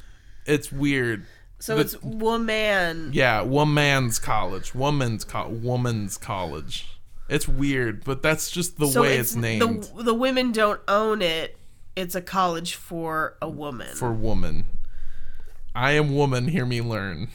It's 0.44 0.72
weird. 0.72 1.24
so 1.60 1.78
it's 1.78 2.00
woman. 2.02 3.10
Yeah, 3.12 3.42
woman's 3.42 4.18
college, 4.18 4.74
woman's 4.74 5.24
co- 5.24 5.48
woman's 5.48 6.16
college. 6.18 6.88
It's 7.28 7.46
weird, 7.46 8.04
but 8.04 8.22
that's 8.22 8.50
just 8.50 8.78
the 8.78 8.86
So 8.88 9.02
way 9.02 9.16
it's, 9.18 9.36
named 9.36 9.84
The, 9.96 10.02
the 10.02 10.14
women 10.14 10.50
don't 10.52 10.80
own 10.88 11.22
it. 11.22 11.56
It's 11.94 12.14
a 12.14 12.22
college 12.22 12.74
for 12.74 13.36
a 13.42 13.48
woman. 13.48 13.94
for 13.94 14.12
woman. 14.12 14.64
I 15.74 15.92
am 15.92 16.14
woman. 16.14 16.48
Hear 16.48 16.66
me 16.66 16.80
learn. 16.80 17.28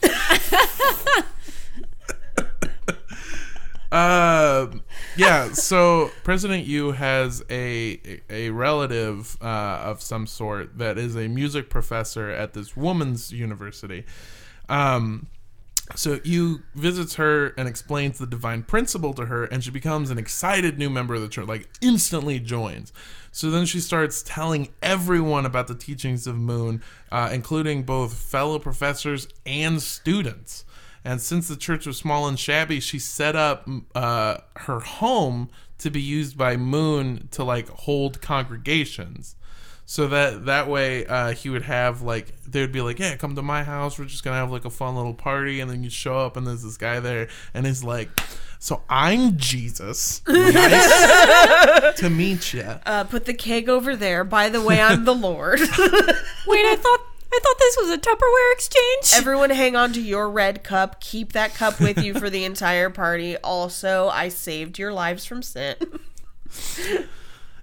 uh, 3.91 4.67
yeah. 5.17 5.51
So 5.53 6.11
President 6.23 6.65
Yu 6.65 6.91
has 6.91 7.43
a 7.49 7.99
a 8.29 8.49
relative 8.51 9.37
uh, 9.41 9.81
of 9.83 10.01
some 10.01 10.27
sort 10.27 10.77
that 10.77 10.97
is 10.97 11.15
a 11.15 11.27
music 11.27 11.69
professor 11.69 12.29
at 12.29 12.53
this 12.53 12.75
woman's 12.77 13.31
university. 13.31 14.05
Um, 14.69 15.27
so 15.95 16.19
Yu 16.23 16.63
visits 16.75 17.15
her 17.15 17.47
and 17.57 17.67
explains 17.67 18.17
the 18.19 18.27
divine 18.27 18.63
principle 18.63 19.13
to 19.13 19.27
her, 19.27 19.45
and 19.45 19.63
she 19.63 19.71
becomes 19.71 20.09
an 20.09 20.17
excited 20.17 20.77
new 20.77 20.89
member 20.89 21.15
of 21.15 21.21
the 21.21 21.29
church, 21.29 21.47
like 21.47 21.69
instantly 21.81 22.39
joins. 22.39 22.91
So 23.37 23.51
then 23.51 23.67
she 23.67 23.81
starts 23.81 24.23
telling 24.23 24.69
everyone 24.81 25.45
about 25.45 25.67
the 25.67 25.75
teachings 25.75 26.25
of 26.25 26.35
Moon, 26.35 26.81
uh, 27.11 27.29
including 27.31 27.83
both 27.83 28.11
fellow 28.15 28.57
professors 28.57 29.27
and 29.45 29.79
students. 29.79 30.65
And 31.05 31.21
since 31.21 31.47
the 31.47 31.55
church 31.55 31.85
was 31.85 31.97
small 31.97 32.27
and 32.27 32.39
shabby, 32.39 32.79
she 32.79 32.97
set 32.97 33.35
up 33.35 33.69
uh, 33.93 34.37
her 34.55 34.79
home 34.79 35.51
to 35.77 35.91
be 35.91 36.01
used 36.01 36.35
by 36.35 36.57
Moon 36.57 37.27
to 37.29 37.43
like 37.43 37.69
hold 37.69 38.23
congregations 38.23 39.35
so 39.85 40.07
that 40.07 40.45
that 40.45 40.67
way 40.67 41.05
uh, 41.05 41.31
he 41.31 41.49
would 41.49 41.61
have 41.61 42.01
like 42.01 42.41
they 42.41 42.59
would 42.59 42.73
be 42.73 42.81
like 42.81 42.99
yeah 42.99 43.15
come 43.15 43.35
to 43.35 43.41
my 43.41 43.63
house 43.63 43.97
we're 43.97 44.03
just 44.03 44.21
gonna 44.21 44.35
have 44.35 44.51
like 44.51 44.65
a 44.65 44.69
fun 44.69 44.97
little 44.97 45.13
party 45.13 45.61
and 45.61 45.71
then 45.71 45.81
you 45.81 45.89
show 45.89 46.17
up 46.17 46.35
and 46.35 46.45
there's 46.45 46.61
this 46.61 46.75
guy 46.75 46.99
there 46.99 47.29
and 47.53 47.65
he's 47.65 47.85
like 47.85 48.09
so 48.59 48.81
i'm 48.89 49.37
jesus 49.37 50.21
nice 50.27 51.99
to 51.99 52.09
meet 52.09 52.53
you 52.53 52.63
uh, 52.85 53.03
put 53.03 53.25
the 53.25 53.33
keg 53.33 53.69
over 53.69 53.95
there. 53.95 54.23
By 54.23 54.49
the 54.49 54.61
way, 54.61 54.81
I'm 54.81 55.05
the 55.05 55.13
Lord. 55.15 55.59
Wait, 55.59 55.69
I 55.69 56.75
thought 56.75 56.99
I 57.33 57.39
thought 57.43 57.59
this 57.59 57.77
was 57.81 57.89
a 57.89 57.97
Tupperware 57.97 58.53
exchange. 58.53 59.11
Everyone, 59.13 59.49
hang 59.49 59.75
on 59.75 59.91
to 59.93 60.01
your 60.01 60.29
red 60.29 60.63
cup. 60.63 61.01
Keep 61.01 61.33
that 61.33 61.53
cup 61.53 61.79
with 61.79 62.01
you 62.01 62.13
for 62.13 62.29
the 62.29 62.45
entire 62.45 62.89
party. 62.89 63.35
Also, 63.37 64.07
I 64.07 64.29
saved 64.29 64.79
your 64.79 64.93
lives 64.93 65.25
from 65.25 65.41
sin. 65.43 65.75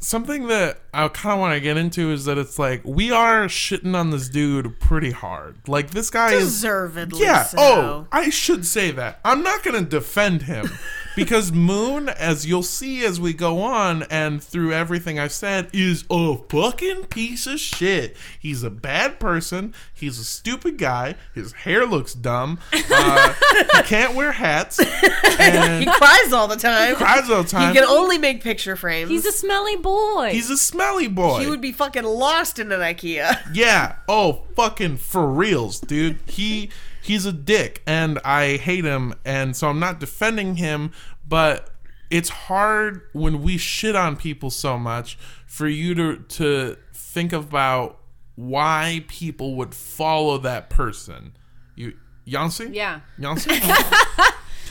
something 0.04 0.48
that 0.48 0.78
i 0.92 1.08
kind 1.08 1.32
of 1.32 1.40
want 1.40 1.54
to 1.54 1.60
get 1.60 1.76
into 1.78 2.10
is 2.12 2.26
that 2.26 2.36
it's 2.36 2.58
like 2.58 2.82
we 2.84 3.10
are 3.10 3.46
shitting 3.46 3.96
on 3.96 4.10
this 4.10 4.28
dude 4.28 4.78
pretty 4.78 5.10
hard 5.12 5.56
like 5.66 5.90
this 5.90 6.10
guy 6.10 6.32
is 6.34 6.44
Deservedly 6.44 7.22
Yeah. 7.22 7.42
so. 7.44 7.56
Oh, 7.58 8.06
I 8.12 8.28
should 8.28 8.66
say 8.66 8.90
that. 8.90 9.18
I'm 9.24 9.42
not 9.42 9.62
going 9.62 9.82
to 9.82 9.88
defend 9.88 10.42
him 10.42 10.68
because 11.16 11.52
Moon, 11.52 12.08
as 12.08 12.46
you'll 12.46 12.62
see 12.62 13.04
as 13.04 13.20
we 13.20 13.32
go 13.32 13.60
on 13.62 14.04
and 14.04 14.42
through 14.42 14.72
everything 14.72 15.18
I've 15.18 15.32
said, 15.32 15.68
is 15.72 16.04
a 16.10 16.36
fucking 16.36 17.04
piece 17.04 17.46
of 17.46 17.60
shit. 17.60 18.16
He's 18.38 18.62
a 18.62 18.70
bad 18.70 19.18
person. 19.20 19.74
He's 19.92 20.18
a 20.18 20.24
stupid 20.24 20.78
guy. 20.78 21.14
His 21.34 21.52
hair 21.52 21.86
looks 21.86 22.14
dumb. 22.14 22.58
Uh, 22.72 23.34
he 23.74 23.82
can't 23.82 24.14
wear 24.14 24.32
hats. 24.32 24.80
He 25.34 25.86
cries 25.86 26.32
all 26.32 26.48
the 26.48 26.56
time. 26.56 26.94
cries 26.96 27.28
all 27.28 27.42
the 27.42 27.48
time. 27.48 27.74
He 27.74 27.78
can 27.80 27.88
only 27.88 28.18
make 28.18 28.42
picture 28.42 28.76
frames. 28.76 29.10
He's 29.10 29.26
a 29.26 29.32
smelly 29.32 29.76
boy. 29.76 30.30
He's 30.32 30.48
a 30.50 30.56
smelly 30.56 31.08
boy. 31.08 31.40
he 31.40 31.50
would 31.50 31.60
be 31.60 31.72
fucking 31.72 32.04
lost 32.04 32.58
in 32.58 32.72
an 32.72 32.80
IKEA. 32.80 33.40
Yeah. 33.52 33.96
Oh, 34.08 34.42
fucking 34.56 34.98
for 34.98 35.26
reals, 35.26 35.80
dude. 35.80 36.18
He 36.26 36.70
he's 37.04 37.26
a 37.26 37.32
dick 37.32 37.82
and 37.86 38.18
I 38.24 38.56
hate 38.56 38.84
him 38.84 39.14
and 39.24 39.54
so 39.56 39.68
I'm 39.68 39.78
not 39.78 40.00
defending 40.00 40.56
him, 40.56 40.92
but 41.26 41.70
it's 42.10 42.28
hard 42.28 43.02
when 43.12 43.42
we 43.42 43.58
shit 43.58 43.94
on 43.94 44.16
people 44.16 44.50
so 44.50 44.78
much 44.78 45.18
for 45.46 45.68
you 45.68 45.94
to 45.94 46.16
to 46.16 46.76
think 46.92 47.32
about 47.32 48.00
why 48.36 49.04
people 49.08 49.54
would 49.56 49.74
follow 49.74 50.38
that 50.38 50.70
person. 50.70 51.36
You 51.76 51.94
Yancy? 52.24 52.70
yeah. 52.72 53.00
Yancy? 53.18 53.50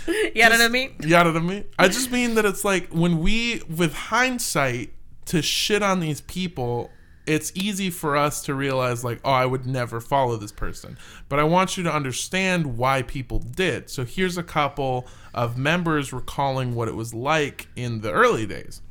You 0.05 0.43
know 0.43 0.49
what 0.49 0.61
I 0.61 0.67
mean? 0.67 0.95
You 0.99 1.09
know 1.09 1.23
what 1.23 1.37
I 1.37 1.39
mean? 1.39 1.63
I 1.79 1.87
just 1.87 2.11
mean 2.11 2.35
that 2.35 2.45
it's 2.45 2.65
like 2.65 2.89
when 2.89 3.19
we, 3.19 3.61
with 3.69 3.93
hindsight, 3.93 4.91
to 5.27 5.41
shit 5.41 5.81
on 5.81 6.01
these 6.01 6.19
people, 6.19 6.91
it's 7.25 7.51
easy 7.55 7.89
for 7.89 8.17
us 8.17 8.41
to 8.43 8.53
realize, 8.53 9.03
like, 9.03 9.19
oh, 9.23 9.31
I 9.31 9.45
would 9.45 9.65
never 9.65 10.01
follow 10.01 10.37
this 10.37 10.51
person. 10.51 10.97
But 11.29 11.39
I 11.39 11.43
want 11.43 11.77
you 11.77 11.83
to 11.83 11.93
understand 11.93 12.77
why 12.77 13.01
people 13.01 13.39
did. 13.39 13.89
So 13.89 14.03
here's 14.03 14.37
a 14.37 14.43
couple 14.43 15.07
of 15.33 15.57
members 15.57 16.11
recalling 16.11 16.75
what 16.75 16.87
it 16.87 16.95
was 16.95 17.13
like 17.13 17.67
in 17.75 18.01
the 18.01 18.11
early 18.11 18.45
days. 18.45 18.81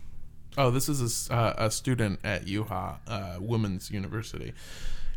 Oh, 0.57 0.71
this 0.71 0.89
is 0.89 1.31
a 1.31 1.35
uh, 1.35 1.55
a, 1.57 1.71
student 1.71 2.21
at 2.23 2.45
Ewha, 2.45 2.99
uh, 3.07 3.37
Women's 3.41 3.91
University. 3.91 4.53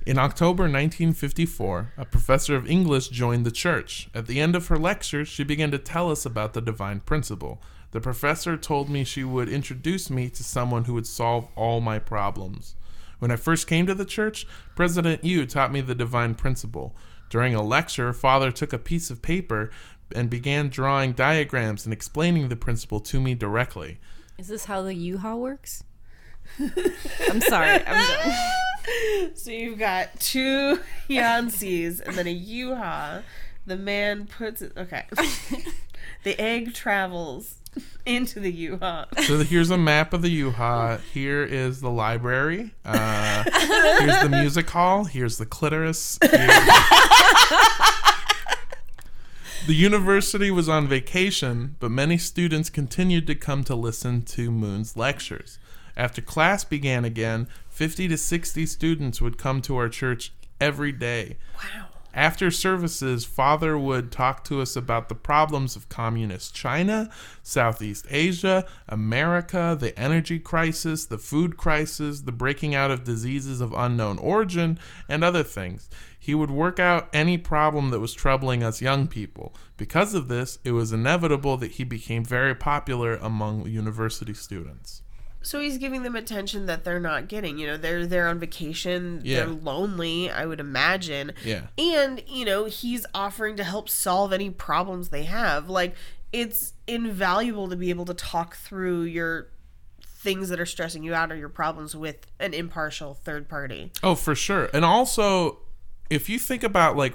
In 0.05 0.19
October 0.19 0.63
1954, 0.63 1.93
a 1.97 2.05
professor 2.05 2.55
of 2.55 2.69
English 2.69 3.09
joined 3.09 3.45
the 3.45 3.51
church. 3.51 4.07
At 4.13 4.27
the 4.27 4.39
end 4.39 4.55
of 4.55 4.67
her 4.67 4.77
lecture, 4.77 5.25
she 5.25 5.43
began 5.43 5.71
to 5.71 5.79
tell 5.79 6.11
us 6.11 6.25
about 6.25 6.53
the 6.53 6.61
divine 6.61 6.99
principle. 6.99 7.59
The 7.91 7.99
professor 7.99 8.55
told 8.55 8.89
me 8.89 9.03
she 9.03 9.23
would 9.23 9.49
introduce 9.49 10.09
me 10.09 10.29
to 10.29 10.43
someone 10.43 10.85
who 10.85 10.93
would 10.93 11.07
solve 11.07 11.47
all 11.55 11.81
my 11.81 11.97
problems. 11.97 12.75
When 13.19 13.31
I 13.31 13.35
first 13.35 13.67
came 13.67 13.85
to 13.87 13.95
the 13.95 14.05
church, 14.05 14.45
President 14.75 15.23
Yu 15.23 15.45
taught 15.45 15.71
me 15.71 15.81
the 15.81 15.95
divine 15.95 16.35
principle. 16.35 16.95
During 17.29 17.55
a 17.55 17.63
lecture, 17.63 18.13
Father 18.13 18.51
took 18.51 18.73
a 18.73 18.77
piece 18.77 19.09
of 19.09 19.21
paper 19.21 19.71
and 20.13 20.29
began 20.29 20.69
drawing 20.69 21.13
diagrams 21.13 21.85
and 21.85 21.93
explaining 21.93 22.49
the 22.49 22.55
principle 22.55 22.99
to 22.99 23.19
me 23.19 23.33
directly. 23.33 23.99
Is 24.37 24.47
this 24.47 24.65
how 24.65 24.81
the 24.81 24.93
U-Haul 24.93 25.39
works? 25.39 25.83
I'm 26.59 27.41
sorry. 27.41 27.81
I'm. 27.85 28.33
So 29.33 29.49
you've 29.49 29.79
got 29.79 30.19
two 30.19 30.79
Yanceys 31.09 32.01
and 32.01 32.15
then 32.15 32.27
a 32.27 32.39
Yuha. 32.39 33.23
The 33.65 33.77
man 33.77 34.27
puts 34.27 34.61
it. 34.61 34.73
Okay. 34.77 35.05
the 36.23 36.39
egg 36.39 36.75
travels 36.75 37.55
into 38.05 38.39
the 38.39 38.51
Yuha. 38.51 39.05
So 39.23 39.39
here's 39.39 39.69
a 39.69 39.77
map 39.77 40.13
of 40.13 40.21
the 40.21 40.41
UHA. 40.41 41.01
Here 41.13 41.43
is 41.43 41.81
the 41.81 41.89
library. 41.89 42.73
Uh, 42.83 43.43
here's 43.99 44.23
the 44.23 44.29
music 44.29 44.69
hall. 44.69 45.05
Here's 45.05 45.37
the 45.37 45.45
clitoris. 45.45 46.17
Here- 46.21 46.31
the 49.67 49.73
university 49.73 50.51
was 50.51 50.69
on 50.69 50.87
vacation, 50.87 51.75
but 51.79 51.91
many 51.91 52.17
students 52.17 52.69
continued 52.69 53.27
to 53.27 53.35
come 53.35 53.63
to 53.63 53.75
listen 53.75 54.21
to 54.23 54.51
Moon's 54.51 54.95
lectures. 54.95 55.57
After 55.97 56.21
class 56.21 56.63
began 56.63 57.05
again, 57.05 57.47
50 57.69 58.07
to 58.09 58.17
60 58.17 58.65
students 58.65 59.21
would 59.21 59.37
come 59.37 59.61
to 59.63 59.77
our 59.77 59.89
church 59.89 60.33
every 60.59 60.91
day. 60.91 61.37
Wow. 61.55 61.87
After 62.15 62.49
services, 62.49 63.25
Father 63.25 63.77
would 63.77 64.09
talk 64.09 64.45
to 64.45 64.61
us 64.61 64.77
about 64.77 65.09
the 65.09 65.15
problems 65.15 65.75
of 65.75 65.89
communist 65.89 66.55
China, 66.55 67.09
Southeast 67.43 68.07
Asia, 68.09 68.65
America, 68.87 69.75
the 69.77 69.97
energy 69.99 70.39
crisis, 70.39 71.05
the 71.05 71.17
food 71.17 71.57
crisis, 71.57 72.21
the 72.21 72.31
breaking 72.31 72.73
out 72.73 72.89
of 72.89 73.03
diseases 73.03 73.59
of 73.59 73.73
unknown 73.73 74.17
origin, 74.19 74.79
and 75.09 75.25
other 75.25 75.43
things. 75.43 75.89
He 76.17 76.33
would 76.33 76.51
work 76.51 76.79
out 76.79 77.09
any 77.11 77.37
problem 77.37 77.89
that 77.89 77.99
was 77.99 78.13
troubling 78.13 78.63
us 78.63 78.81
young 78.81 79.07
people. 79.07 79.53
Because 79.75 80.13
of 80.13 80.29
this, 80.29 80.57
it 80.63 80.71
was 80.71 80.93
inevitable 80.93 81.57
that 81.57 81.71
he 81.71 81.83
became 81.83 82.23
very 82.23 82.55
popular 82.55 83.17
among 83.17 83.67
university 83.67 84.33
students. 84.33 85.01
So 85.45 85.59
he's 85.59 85.77
giving 85.77 86.01
them 86.03 86.15
attention 86.15 86.65
that 86.65 86.83
they're 86.83 86.99
not 86.99 87.27
getting. 87.27 87.59
You 87.59 87.67
know, 87.67 87.77
they're 87.77 88.07
they're 88.07 88.27
on 88.27 88.39
vacation, 88.39 89.21
Yeah. 89.23 89.37
they're 89.37 89.47
lonely, 89.53 90.29
I 90.31 90.45
would 90.45 90.59
imagine. 90.59 91.33
Yeah. 91.43 91.67
And, 91.77 92.23
you 92.27 92.45
know, 92.45 92.65
he's 92.65 93.05
offering 93.13 93.55
to 93.57 93.63
help 93.63 93.87
solve 93.87 94.33
any 94.33 94.49
problems 94.49 95.09
they 95.09 95.23
have. 95.23 95.69
Like 95.69 95.95
it's 96.33 96.73
invaluable 96.87 97.69
to 97.69 97.75
be 97.75 97.89
able 97.91 98.05
to 98.05 98.13
talk 98.13 98.55
through 98.55 99.03
your 99.03 99.47
things 100.03 100.49
that 100.49 100.59
are 100.59 100.65
stressing 100.65 101.03
you 101.03 101.13
out 101.13 101.31
or 101.31 101.35
your 101.35 101.49
problems 101.49 101.95
with 101.95 102.25
an 102.39 102.53
impartial 102.55 103.13
third 103.13 103.47
party. 103.47 103.91
Oh, 104.01 104.15
for 104.15 104.33
sure. 104.33 104.69
And 104.73 104.83
also, 104.83 105.59
if 106.09 106.27
you 106.27 106.39
think 106.39 106.63
about 106.63 106.97
like 106.97 107.13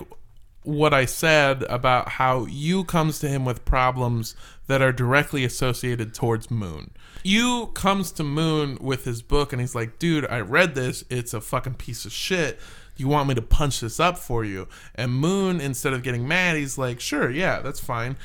what 0.62 0.92
I 0.94 1.04
said 1.06 1.62
about 1.64 2.10
how 2.10 2.44
you 2.44 2.84
comes 2.84 3.18
to 3.20 3.28
him 3.28 3.44
with 3.44 3.64
problems 3.64 4.36
that 4.70 4.80
are 4.80 4.92
directly 4.92 5.44
associated 5.44 6.14
towards 6.14 6.48
Moon. 6.48 6.92
You 7.24 7.72
comes 7.74 8.12
to 8.12 8.22
Moon 8.22 8.78
with 8.80 9.04
his 9.04 9.20
book 9.20 9.52
and 9.52 9.60
he's 9.60 9.74
like, 9.74 9.98
"Dude, 9.98 10.24
I 10.30 10.38
read 10.38 10.76
this. 10.76 11.02
It's 11.10 11.34
a 11.34 11.40
fucking 11.40 11.74
piece 11.74 12.04
of 12.04 12.12
shit. 12.12 12.60
You 12.96 13.08
want 13.08 13.28
me 13.28 13.34
to 13.34 13.42
punch 13.42 13.80
this 13.80 13.98
up 13.98 14.16
for 14.16 14.44
you?" 14.44 14.68
And 14.94 15.12
Moon 15.12 15.60
instead 15.60 15.92
of 15.92 16.04
getting 16.04 16.28
mad, 16.28 16.56
he's 16.56 16.78
like, 16.78 17.00
"Sure, 17.00 17.28
yeah, 17.28 17.58
that's 17.58 17.80
fine." 17.80 18.16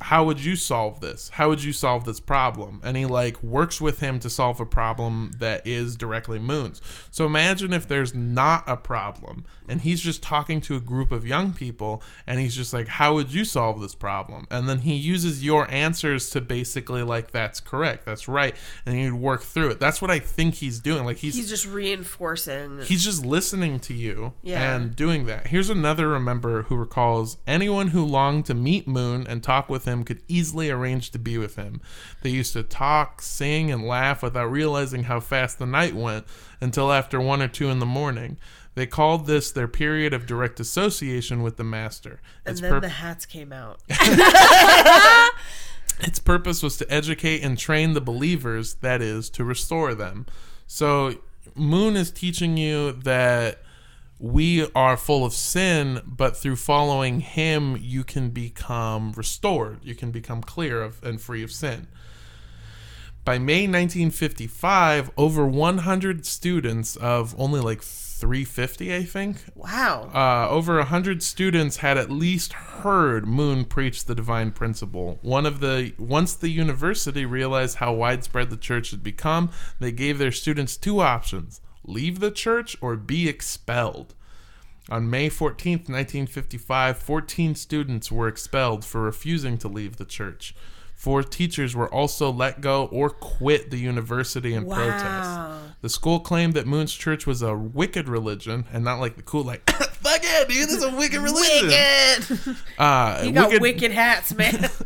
How 0.00 0.24
would 0.24 0.42
you 0.44 0.56
solve 0.56 1.00
this? 1.00 1.28
How 1.30 1.48
would 1.48 1.62
you 1.62 1.72
solve 1.72 2.04
this 2.04 2.20
problem? 2.20 2.80
And 2.84 2.96
he 2.96 3.04
like 3.06 3.42
works 3.42 3.80
with 3.80 4.00
him 4.00 4.18
to 4.20 4.30
solve 4.30 4.60
a 4.60 4.66
problem 4.66 5.32
that 5.38 5.66
is 5.66 5.96
directly 5.96 6.38
Moon's. 6.38 6.80
So 7.10 7.26
imagine 7.26 7.72
if 7.72 7.88
there's 7.88 8.14
not 8.14 8.64
a 8.66 8.76
problem 8.76 9.44
and 9.68 9.80
he's 9.80 10.00
just 10.00 10.22
talking 10.22 10.60
to 10.62 10.76
a 10.76 10.80
group 10.80 11.10
of 11.12 11.26
young 11.26 11.52
people 11.52 12.02
and 12.26 12.38
he's 12.40 12.54
just 12.54 12.72
like, 12.72 12.88
How 12.88 13.14
would 13.14 13.32
you 13.32 13.44
solve 13.44 13.80
this 13.80 13.94
problem? 13.94 14.46
And 14.50 14.68
then 14.68 14.78
he 14.80 14.94
uses 14.94 15.44
your 15.44 15.70
answers 15.70 16.30
to 16.30 16.40
basically 16.40 17.02
like 17.02 17.32
that's 17.32 17.60
correct, 17.60 18.04
that's 18.06 18.28
right. 18.28 18.54
And 18.86 18.94
he'd 18.94 19.12
work 19.12 19.42
through 19.42 19.70
it. 19.70 19.80
That's 19.80 20.00
what 20.00 20.10
I 20.10 20.18
think 20.20 20.54
he's 20.54 20.78
doing. 20.80 21.04
Like 21.04 21.16
he's 21.18 21.34
He's 21.34 21.48
just 21.48 21.66
reinforcing 21.66 22.82
He's 22.82 23.04
just 23.04 23.24
listening 23.24 23.80
to 23.80 23.94
you 23.94 24.32
Yeah. 24.42 24.74
and 24.76 24.94
doing 24.94 25.26
that. 25.26 25.48
Here's 25.48 25.70
another 25.70 26.08
remember 26.08 26.62
who 26.64 26.76
recalls 26.76 27.38
anyone 27.46 27.88
who 27.88 28.04
longed 28.04 28.46
to 28.46 28.54
meet 28.54 28.86
Moon 28.86 29.26
and 29.26 29.42
talk 29.42 29.68
with 29.68 29.87
him 29.88 30.04
could 30.04 30.22
easily 30.28 30.70
arrange 30.70 31.10
to 31.10 31.18
be 31.18 31.38
with 31.38 31.56
him. 31.56 31.80
They 32.22 32.30
used 32.30 32.52
to 32.52 32.62
talk, 32.62 33.20
sing, 33.22 33.70
and 33.70 33.82
laugh 33.84 34.22
without 34.22 34.46
realizing 34.46 35.04
how 35.04 35.20
fast 35.20 35.58
the 35.58 35.66
night 35.66 35.94
went 35.94 36.26
until 36.60 36.92
after 36.92 37.20
one 37.20 37.42
or 37.42 37.48
two 37.48 37.68
in 37.68 37.78
the 37.78 37.86
morning. 37.86 38.38
They 38.74 38.86
called 38.86 39.26
this 39.26 39.50
their 39.50 39.66
period 39.66 40.12
of 40.14 40.24
direct 40.26 40.60
association 40.60 41.42
with 41.42 41.56
the 41.56 41.64
master. 41.64 42.20
and 42.46 42.52
Its 42.52 42.60
then 42.60 42.70
pur- 42.70 42.80
the 42.80 42.88
hats 42.88 43.26
came 43.26 43.52
out. 43.52 43.80
its 46.00 46.20
purpose 46.20 46.62
was 46.62 46.76
to 46.76 46.92
educate 46.92 47.42
and 47.42 47.58
train 47.58 47.94
the 47.94 48.00
believers, 48.00 48.74
that 48.74 49.02
is, 49.02 49.30
to 49.30 49.42
restore 49.42 49.94
them. 49.96 50.26
So, 50.68 51.14
Moon 51.56 51.96
is 51.96 52.12
teaching 52.12 52.56
you 52.56 52.92
that 52.92 53.62
we 54.18 54.70
are 54.74 54.96
full 54.96 55.24
of 55.24 55.32
sin, 55.32 56.00
but 56.06 56.36
through 56.36 56.56
following 56.56 57.20
him, 57.20 57.76
you 57.80 58.04
can 58.04 58.30
become 58.30 59.12
restored. 59.12 59.78
You 59.84 59.94
can 59.94 60.10
become 60.10 60.42
clear 60.42 60.82
of 60.82 61.02
and 61.04 61.20
free 61.20 61.42
of 61.42 61.52
sin. 61.52 61.86
By 63.24 63.38
May 63.38 63.66
1955, 63.66 65.10
over 65.18 65.46
100 65.46 66.24
students 66.24 66.96
of 66.96 67.34
only 67.38 67.60
like 67.60 67.82
350, 67.82 68.94
I 68.96 69.04
think, 69.04 69.44
Wow. 69.54 70.10
uh, 70.14 70.48
over 70.48 70.78
100 70.78 71.22
students 71.22 71.76
had 71.78 71.98
at 71.98 72.10
least 72.10 72.52
heard 72.54 73.26
Moon 73.28 73.64
preach 73.66 74.06
the 74.06 74.14
divine 74.14 74.50
principle. 74.50 75.18
One 75.22 75.44
of 75.46 75.60
the 75.60 75.92
once 75.98 76.34
the 76.34 76.48
university 76.48 77.24
realized 77.26 77.76
how 77.76 77.92
widespread 77.92 78.50
the 78.50 78.56
church 78.56 78.90
had 78.90 79.02
become, 79.02 79.50
they 79.78 79.92
gave 79.92 80.18
their 80.18 80.32
students 80.32 80.76
two 80.76 81.00
options: 81.00 81.60
leave 81.88 82.20
the 82.20 82.30
church 82.30 82.76
or 82.80 82.96
be 82.96 83.28
expelled. 83.28 84.14
On 84.90 85.10
May 85.10 85.28
14th, 85.28 85.88
1955, 85.88 86.98
14 86.98 87.54
students 87.54 88.10
were 88.10 88.28
expelled 88.28 88.84
for 88.84 89.02
refusing 89.02 89.58
to 89.58 89.68
leave 89.68 89.96
the 89.96 90.04
church. 90.04 90.54
Four 90.94 91.22
teachers 91.22 91.76
were 91.76 91.92
also 91.92 92.32
let 92.32 92.60
go 92.60 92.86
or 92.86 93.10
quit 93.10 93.70
the 93.70 93.76
university 93.76 94.54
in 94.54 94.68
protest. 94.68 95.60
The 95.80 95.88
school 95.88 96.18
claimed 96.18 96.54
that 96.54 96.66
Moon's 96.66 96.92
church 96.92 97.26
was 97.26 97.42
a 97.42 97.54
wicked 97.54 98.08
religion 98.08 98.64
and 98.72 98.82
not 98.82 98.98
like 98.98 99.16
the 99.16 99.22
cool, 99.22 99.44
like, 99.44 99.68
fuck 99.70 100.24
yeah, 100.24 100.44
dude, 100.48 100.68
this 100.68 100.78
is 100.78 100.82
a 100.82 100.96
wicked 100.96 101.20
religion. 101.20 101.68
Wicked. 101.68 102.56
Uh, 102.78 103.22
you 103.24 103.32
got 103.32 103.48
wicked, 103.48 103.62
wicked 103.62 103.92
hats, 103.92 104.34
man. 104.34 104.70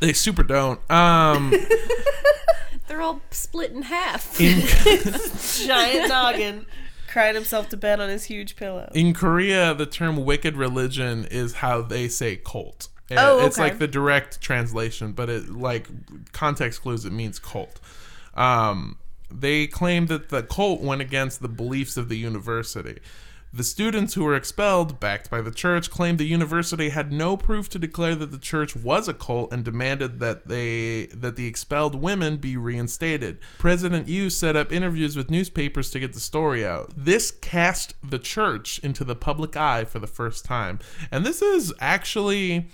They 0.00 0.12
super 0.12 0.42
don't. 0.42 0.78
Um, 0.90 1.52
They're 2.88 3.00
all 3.02 3.20
split 3.30 3.72
in 3.72 3.82
half. 3.82 4.40
in, 4.40 4.62
Giant 5.66 6.08
noggin. 6.08 6.66
Crying 7.08 7.34
himself 7.34 7.68
to 7.70 7.76
bed 7.76 7.98
on 8.00 8.08
his 8.10 8.24
huge 8.24 8.56
pillow. 8.56 8.90
in 8.94 9.14
Korea, 9.14 9.72
the 9.74 9.86
term 9.86 10.24
wicked 10.24 10.56
religion 10.56 11.24
is 11.30 11.54
how 11.54 11.80
they 11.80 12.08
say 12.08 12.36
cult. 12.36 12.88
Uh, 13.10 13.14
Oh, 13.18 13.46
It's 13.46 13.58
like 13.58 13.78
the 13.78 13.88
direct 13.88 14.40
translation, 14.40 15.12
but 15.12 15.30
it 15.30 15.48
like 15.48 15.88
context 16.32 16.82
clues 16.82 17.04
it 17.04 17.12
means 17.12 17.38
cult. 17.38 17.80
Um, 18.34 18.98
they 19.30 19.66
claim 19.66 20.06
that 20.06 20.28
the 20.28 20.42
cult 20.42 20.82
went 20.82 21.00
against 21.00 21.40
the 21.40 21.48
beliefs 21.48 21.96
of 21.96 22.08
the 22.08 22.16
university. 22.16 22.98
The 23.56 23.64
students 23.64 24.12
who 24.12 24.22
were 24.22 24.36
expelled, 24.36 25.00
backed 25.00 25.30
by 25.30 25.40
the 25.40 25.50
church, 25.50 25.90
claimed 25.90 26.18
the 26.18 26.26
university 26.26 26.90
had 26.90 27.10
no 27.10 27.38
proof 27.38 27.70
to 27.70 27.78
declare 27.78 28.14
that 28.14 28.30
the 28.30 28.36
church 28.36 28.76
was 28.76 29.08
a 29.08 29.14
cult 29.14 29.50
and 29.50 29.64
demanded 29.64 30.20
that 30.20 30.46
they 30.46 31.06
that 31.06 31.36
the 31.36 31.46
expelled 31.46 31.94
women 31.94 32.36
be 32.36 32.58
reinstated. 32.58 33.38
President 33.56 34.08
Yu 34.08 34.28
set 34.28 34.56
up 34.56 34.70
interviews 34.70 35.16
with 35.16 35.30
newspapers 35.30 35.90
to 35.92 35.98
get 35.98 36.12
the 36.12 36.20
story 36.20 36.66
out. 36.66 36.92
This 36.94 37.30
cast 37.30 37.94
the 38.04 38.18
church 38.18 38.78
into 38.80 39.04
the 39.04 39.16
public 39.16 39.56
eye 39.56 39.86
for 39.86 40.00
the 40.00 40.06
first 40.06 40.44
time. 40.44 40.78
And 41.10 41.24
this 41.24 41.40
is 41.40 41.72
actually 41.80 42.68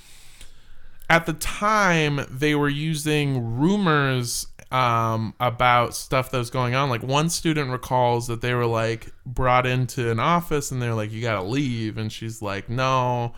at 1.08 1.26
the 1.26 1.34
time 1.34 2.26
they 2.28 2.56
were 2.56 2.68
using 2.68 3.56
rumors 3.56 4.48
um, 4.72 5.34
about 5.38 5.94
stuff 5.94 6.30
that 6.30 6.38
was 6.38 6.50
going 6.50 6.74
on. 6.74 6.88
Like 6.88 7.02
one 7.02 7.28
student 7.28 7.70
recalls 7.70 8.26
that 8.28 8.40
they 8.40 8.54
were 8.54 8.66
like 8.66 9.12
brought 9.26 9.66
into 9.66 10.10
an 10.10 10.18
office 10.18 10.70
and 10.70 10.80
they're 10.80 10.94
like, 10.94 11.12
"You 11.12 11.20
gotta 11.20 11.42
leave," 11.42 11.98
and 11.98 12.10
she's 12.10 12.40
like, 12.42 12.68
"No." 12.68 13.34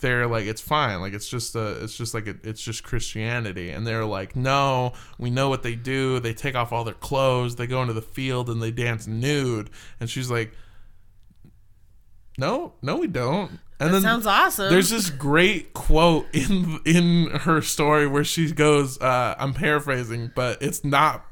They're 0.00 0.26
like, 0.26 0.44
"It's 0.44 0.60
fine. 0.60 1.00
Like 1.00 1.14
it's 1.14 1.28
just 1.28 1.54
a, 1.54 1.82
it's 1.82 1.96
just 1.96 2.12
like 2.12 2.26
a, 2.26 2.34
it's 2.42 2.60
just 2.60 2.84
Christianity." 2.84 3.70
And 3.70 3.86
they're 3.86 4.04
like, 4.04 4.36
"No, 4.36 4.92
we 5.18 5.30
know 5.30 5.48
what 5.48 5.62
they 5.62 5.74
do. 5.74 6.20
They 6.20 6.34
take 6.34 6.54
off 6.54 6.72
all 6.72 6.84
their 6.84 6.92
clothes. 6.94 7.56
They 7.56 7.66
go 7.66 7.80
into 7.80 7.94
the 7.94 8.02
field 8.02 8.50
and 8.50 8.62
they 8.62 8.70
dance 8.70 9.06
nude." 9.06 9.70
And 10.00 10.10
she's 10.10 10.30
like, 10.30 10.52
"No, 12.36 12.74
no, 12.82 12.96
we 12.96 13.06
don't." 13.06 13.58
And 13.80 13.92
That 13.92 14.02
sounds 14.02 14.26
awesome. 14.26 14.70
there's 14.70 14.90
this 14.90 15.10
great 15.10 15.73
quote 15.84 16.26
in 16.32 16.80
in 16.86 17.26
her 17.30 17.60
story 17.60 18.06
where 18.06 18.24
she 18.24 18.50
goes, 18.50 18.98
uh, 19.00 19.34
I'm 19.38 19.52
paraphrasing, 19.52 20.32
but 20.34 20.62
it's 20.62 20.82
not 20.82 21.26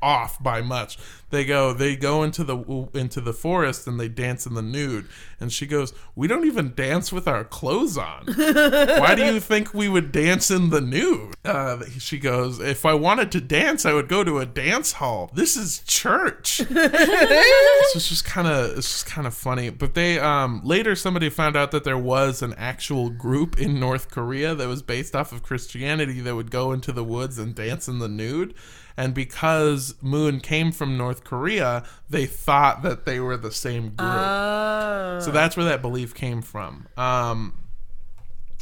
off 0.00 0.42
by 0.42 0.60
much. 0.60 0.98
They 1.30 1.44
go 1.44 1.72
they 1.72 1.96
go 1.96 2.22
into 2.22 2.44
the 2.44 2.88
into 2.92 3.20
the 3.20 3.32
forest 3.32 3.86
and 3.86 3.98
they 3.98 4.08
dance 4.08 4.46
in 4.46 4.54
the 4.54 4.62
nude, 4.62 5.08
and 5.40 5.50
she 5.52 5.66
goes, 5.66 5.94
"We 6.14 6.28
don't 6.28 6.46
even 6.46 6.74
dance 6.74 7.10
with 7.10 7.26
our 7.26 7.44
clothes 7.44 7.96
on. 7.96 8.26
Why 8.26 9.14
do 9.14 9.24
you 9.24 9.40
think 9.40 9.72
we 9.72 9.88
would 9.88 10.12
dance 10.12 10.50
in 10.50 10.70
the 10.70 10.82
nude?" 10.82 11.34
Uh, 11.44 11.84
she 11.98 12.18
goes, 12.18 12.60
"If 12.60 12.84
I 12.84 12.92
wanted 12.92 13.32
to 13.32 13.40
dance, 13.40 13.86
I 13.86 13.94
would 13.94 14.08
go 14.08 14.22
to 14.24 14.40
a 14.40 14.46
dance 14.46 14.92
hall. 14.92 15.30
This 15.34 15.56
is 15.56 15.78
church." 15.86 16.56
so 16.62 16.64
it's 16.68 18.08
just 18.08 18.24
kind 18.24 18.46
of 18.46 18.76
it's 18.76 18.90
just 18.90 19.06
kind 19.06 19.26
of 19.26 19.34
funny 19.34 19.70
but 19.70 19.94
they 19.94 20.18
um 20.18 20.60
later 20.64 20.94
somebody 20.94 21.28
found 21.28 21.56
out 21.56 21.70
that 21.70 21.84
there 21.84 21.98
was 21.98 22.42
an 22.42 22.54
actual 22.56 23.10
group 23.10 23.60
in 23.60 23.78
north 23.78 24.10
korea 24.10 24.54
that 24.54 24.68
was 24.68 24.82
based 24.82 25.14
off 25.14 25.32
of 25.32 25.42
christianity 25.42 26.20
that 26.20 26.34
would 26.34 26.50
go 26.50 26.72
into 26.72 26.92
the 26.92 27.04
woods 27.04 27.38
and 27.38 27.54
dance 27.54 27.88
in 27.88 27.98
the 27.98 28.08
nude 28.08 28.54
and 28.96 29.14
because 29.14 29.94
moon 30.02 30.40
came 30.40 30.70
from 30.72 30.96
north 30.96 31.24
korea 31.24 31.82
they 32.10 32.26
thought 32.26 32.82
that 32.82 33.04
they 33.06 33.18
were 33.20 33.36
the 33.36 33.52
same 33.52 33.88
group 33.94 33.98
Oh. 34.00 35.18
so 35.20 35.30
that's 35.30 35.56
where 35.56 35.66
that 35.66 35.82
belief 35.82 36.14
came 36.14 36.42
from. 36.42 36.86
Um, 36.96 37.54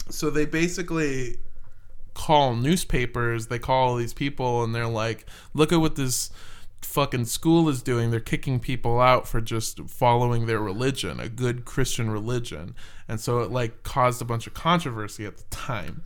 so 0.08 0.30
they 0.30 0.44
basically 0.44 1.36
call 2.14 2.54
newspapers, 2.56 3.46
they 3.46 3.58
call 3.58 3.96
these 3.96 4.12
people, 4.12 4.62
and 4.64 4.74
they're 4.74 4.86
like, 4.86 5.26
look 5.54 5.72
at 5.72 5.80
what 5.80 5.96
this 5.96 6.30
fucking 6.82 7.26
school 7.26 7.68
is 7.68 7.82
doing. 7.82 8.10
They're 8.10 8.20
kicking 8.20 8.58
people 8.60 9.00
out 9.00 9.28
for 9.28 9.40
just 9.40 9.80
following 9.88 10.46
their 10.46 10.58
religion, 10.60 11.20
a 11.20 11.28
good 11.28 11.64
Christian 11.64 12.10
religion. 12.10 12.74
And 13.08 13.20
so 13.20 13.40
it 13.40 13.50
like 13.50 13.82
caused 13.82 14.20
a 14.20 14.24
bunch 14.24 14.46
of 14.46 14.54
controversy 14.54 15.24
at 15.26 15.36
the 15.36 15.44
time. 15.50 16.02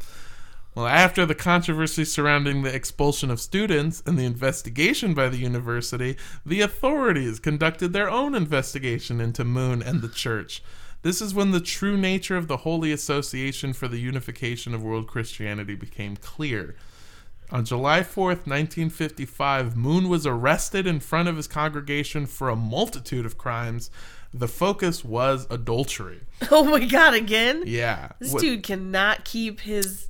Well, 0.75 0.87
after 0.87 1.25
the 1.25 1.37
controversy 1.37 2.05
surrounding 2.05 2.63
the 2.63 2.75
expulsion 2.75 3.31
of 3.31 3.41
students 3.41 4.03
and 4.07 4.19
the 4.19 4.25
investigation 4.25 5.15
by 5.15 5.29
the 5.29 5.37
university, 5.37 6.17
the 6.45 6.63
authorities 6.63 7.39
conducted 7.39 7.93
their 7.93 8.11
own 8.11 8.35
investigation 8.35 9.21
into 9.21 9.45
Moon 9.45 9.83
and 9.83 10.03
the 10.03 10.09
church. 10.09 10.63
This 11.03 11.21
is 11.21 11.33
when 11.35 11.53
the 11.53 11.61
true 11.61 11.97
nature 11.97 12.37
of 12.37 12.49
the 12.49 12.59
Holy 12.59 12.91
Association 12.91 13.73
for 13.73 13.87
the 13.87 14.01
Unification 14.01 14.75
of 14.75 14.83
World 14.83 15.07
Christianity 15.07 15.77
became 15.77 16.17
clear. 16.17 16.75
On 17.53 17.65
July 17.65 18.01
4th, 18.01 18.47
1955, 18.49 19.77
Moon 19.77 20.09
was 20.09 20.27
arrested 20.27 20.87
in 20.89 20.99
front 20.99 21.29
of 21.29 21.37
his 21.37 21.47
congregation 21.47 22.27
for 22.27 22.49
a 22.49 22.57
multitude 22.57 23.27
of 23.27 23.39
crimes. 23.39 23.91
The 24.33 24.49
focus 24.49 25.05
was 25.05 25.47
adultery. 25.51 26.23
Oh 26.51 26.65
my 26.65 26.85
god, 26.85 27.15
again? 27.15 27.63
Yeah. 27.67 28.13
This 28.19 28.33
What- 28.33 28.41
dude 28.43 28.63
cannot 28.65 29.25
keep 29.25 29.61
his 29.61 30.09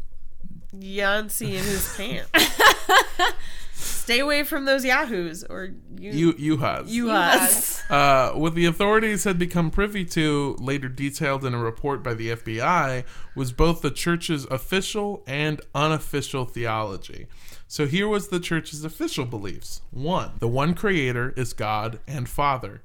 Yancey 0.81 1.57
in 1.57 1.65
his 1.65 1.95
pants. 1.97 2.31
Stay 3.73 4.21
away 4.21 4.45
from 4.45 4.67
those 4.67 4.85
yahoos 4.85 5.45
or 5.45 5.71
you 5.99 6.11
you 6.11 6.35
you 6.39 6.57
has. 6.59 6.95
you 6.95 7.11
us. 7.11 7.83
Uh, 7.91 8.33
what 8.33 8.55
the 8.55 8.67
authorities 8.67 9.25
had 9.25 9.39
become 9.39 9.71
privy 9.71 10.05
to, 10.05 10.57
later 10.59 10.89
detailed 10.89 11.45
in 11.45 11.55
a 11.55 11.59
report 11.59 12.03
by 12.03 12.15
the 12.15 12.31
FBI, 12.31 13.05
was 13.35 13.53
both 13.53 13.83
the 13.83 13.91
church's 13.91 14.45
official 14.47 15.23
and 15.27 15.61
unofficial 15.75 16.45
theology. 16.45 17.27
So 17.67 17.87
here 17.87 18.07
was 18.07 18.29
the 18.29 18.41
church's 18.41 18.85
official 18.85 19.25
beliefs. 19.25 19.83
One, 19.91 20.33
the 20.39 20.49
one 20.49 20.75
creator 20.75 21.35
is 21.37 21.53
God 21.53 21.99
and 22.07 22.29
Father. 22.29 22.83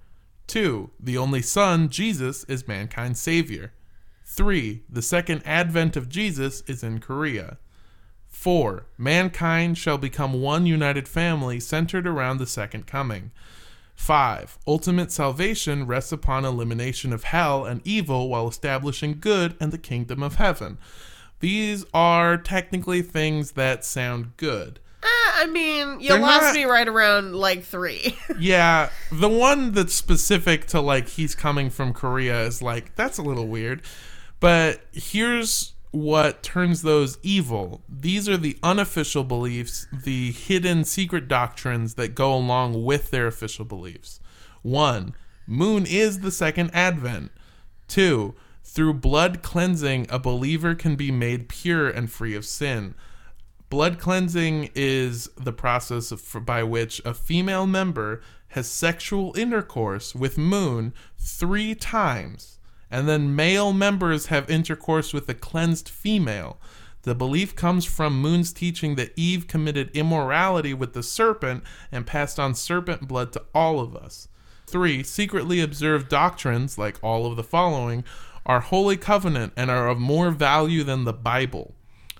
Two, 0.48 0.90
the 1.00 1.18
only 1.18 1.42
Son, 1.42 1.90
Jesus, 1.90 2.44
is 2.46 2.68
mankind's 2.68 3.20
Savior. 3.20 3.72
Three, 4.26 4.84
the 4.90 5.02
second 5.02 5.44
advent 5.46 5.96
of 5.96 6.10
Jesus 6.10 6.62
is 6.62 6.84
in 6.84 7.00
Korea. 7.00 7.58
4. 8.44 8.86
Mankind 8.98 9.78
shall 9.78 9.98
become 9.98 10.32
one 10.42 10.66
united 10.66 11.10
family 11.10 11.60
centered 11.60 12.08
around 12.08 12.38
the 12.38 12.48
second 12.48 12.88
coming. 12.88 13.32
5. 13.96 14.58
Ultimate 14.66 15.12
salvation 15.12 15.86
rests 15.86 16.14
upon 16.14 16.46
elimination 16.46 17.12
of 17.12 17.26
hell 17.26 17.66
and 17.66 17.82
evil 17.86 18.30
while 18.30 18.48
establishing 18.48 19.18
good 19.20 19.58
and 19.60 19.74
the 19.74 19.78
kingdom 19.78 20.24
of 20.24 20.36
heaven. 20.36 20.78
These 21.42 21.84
are 21.94 22.38
technically 22.38 23.02
things 23.02 23.52
that 23.52 23.84
sound 23.84 24.38
good. 24.38 24.80
Ah, 25.04 25.42
I 25.42 25.46
mean, 25.48 26.00
you 26.00 26.08
They're 26.08 26.20
lost 26.20 26.42
not- 26.44 26.56
me 26.56 26.64
right 26.64 26.88
around 26.88 27.36
like 27.36 27.66
three. 27.66 28.16
Yeah, 28.40 28.90
the 29.12 29.28
one 29.28 29.74
that's 29.74 29.94
specific 29.94 30.66
to 30.68 30.80
like 30.80 31.10
he's 31.10 31.36
coming 31.36 31.70
from 31.70 31.92
Korea 31.92 32.44
is 32.46 32.62
like 32.62 32.96
that's 32.96 33.18
a 33.18 33.22
little 33.22 33.48
weird. 33.50 33.82
But 34.40 34.80
here's 34.94 35.74
what 35.92 36.44
turns 36.44 36.82
those 36.82 37.18
evil. 37.24 37.82
These 37.90 38.30
are 38.30 38.38
the 38.38 38.58
unofficial 38.62 39.24
beliefs, 39.24 39.88
the 39.92 40.32
hidden 40.32 40.84
secret 40.84 41.28
doctrines 41.28 41.96
that 41.96 42.16
go 42.16 42.34
along 42.34 42.84
with 42.84 43.12
their 43.12 43.28
official 43.28 43.66
beliefs. 43.66 44.20
1. 44.62 45.14
Moon 45.48 45.86
is 45.88 46.20
the 46.20 46.32
second 46.32 46.70
advent. 46.74 47.32
2. 47.88 48.36
Through 48.64 48.94
blood 48.96 49.42
cleansing, 49.42 50.06
a 50.10 50.20
believer 50.20 50.76
can 50.76 50.96
be 50.96 51.12
made 51.12 51.50
pure 51.50 51.90
and 51.90 52.12
free 52.12 52.36
of 52.36 52.46
sin. 52.46 52.94
Blood 53.70 54.00
cleansing 54.00 54.70
is 54.76 55.28
the 55.38 55.54
process 55.54 56.12
of, 56.12 56.46
by 56.46 56.62
which 56.62 57.02
a 57.04 57.16
female 57.16 57.66
member 57.66 58.22
has 58.50 58.68
sexual 58.68 59.36
intercourse 59.36 60.14
with 60.14 60.38
Moon 60.38 60.94
three 61.18 61.74
times, 61.74 62.59
and 62.92 63.08
then 63.08 63.36
male 63.36 63.74
members 63.74 64.28
have 64.28 64.50
intercourse 64.50 65.14
with 65.14 65.30
a 65.30 65.34
cleansed 65.34 65.90
female. 65.90 66.60
The 67.04 67.16
belief 67.16 67.56
comes 67.56 67.86
from 67.86 68.22
Moon's 68.22 68.52
teaching 68.52 68.96
that 68.96 69.14
Eve 69.16 69.48
committed 69.48 69.90
immorality 69.96 70.74
with 70.74 70.94
the 70.94 71.04
serpent 71.04 71.64
and 71.92 72.06
passed 72.06 72.40
on 72.40 72.54
serpent 72.56 73.08
blood 73.08 73.32
to 73.34 73.44
all 73.54 73.80
of 73.80 73.96
us. 73.96 74.28
3. 74.68 75.04
Secretly 75.04 75.62
observed 75.62 76.10
doctrines, 76.10 76.78
like 76.78 76.98
all 77.02 77.26
of 77.26 77.38
the 77.38 77.44
following, 77.44 78.04
are 78.46 78.60
holy 78.60 78.98
covenant 78.98 79.54
and 79.56 79.72
are 79.72 79.88
of 79.88 79.98
more 79.98 80.30
value 80.32 80.84
than 80.84 81.06
the 81.06 81.14
Bible. 81.14 81.74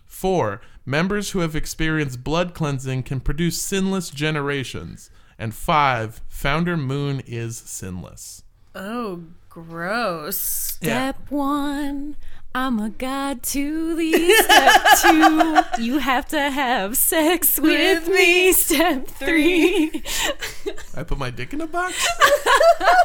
4. 0.06 0.62
Members 0.86 1.32
who 1.32 1.40
have 1.40 1.56
experienced 1.56 2.24
blood 2.24 2.54
cleansing 2.54 3.04
can 3.04 3.20
produce 3.20 3.62
sinless 3.62 4.10
generations. 4.10 5.10
And 5.38 5.54
5. 5.54 6.22
Founder 6.28 6.78
Moon 6.78 7.22
is 7.28 7.58
sinless. 7.58 8.44
oh, 8.76 9.24
gross. 9.60 10.78
Yeah. 10.82 11.12
Step 11.12 11.32
one, 11.32 12.16
I'm 12.56 12.80
a 12.80 12.90
god 12.90 13.44
to 13.44 13.96
thee. 13.96 14.34
Step 14.44 14.82
two, 15.02 15.62
you 15.82 16.00
have 16.00 16.28
to 16.30 16.50
have 16.50 16.98
sex 16.98 17.60
with 17.60 18.08
me. 18.08 18.52
Step 18.54 19.08
three, 19.08 20.04
I 20.96 21.04
put 21.04 21.18
my 21.18 21.30
dick 21.30 21.54
in 21.54 21.62
a 21.62 21.68
box? 21.68 22.08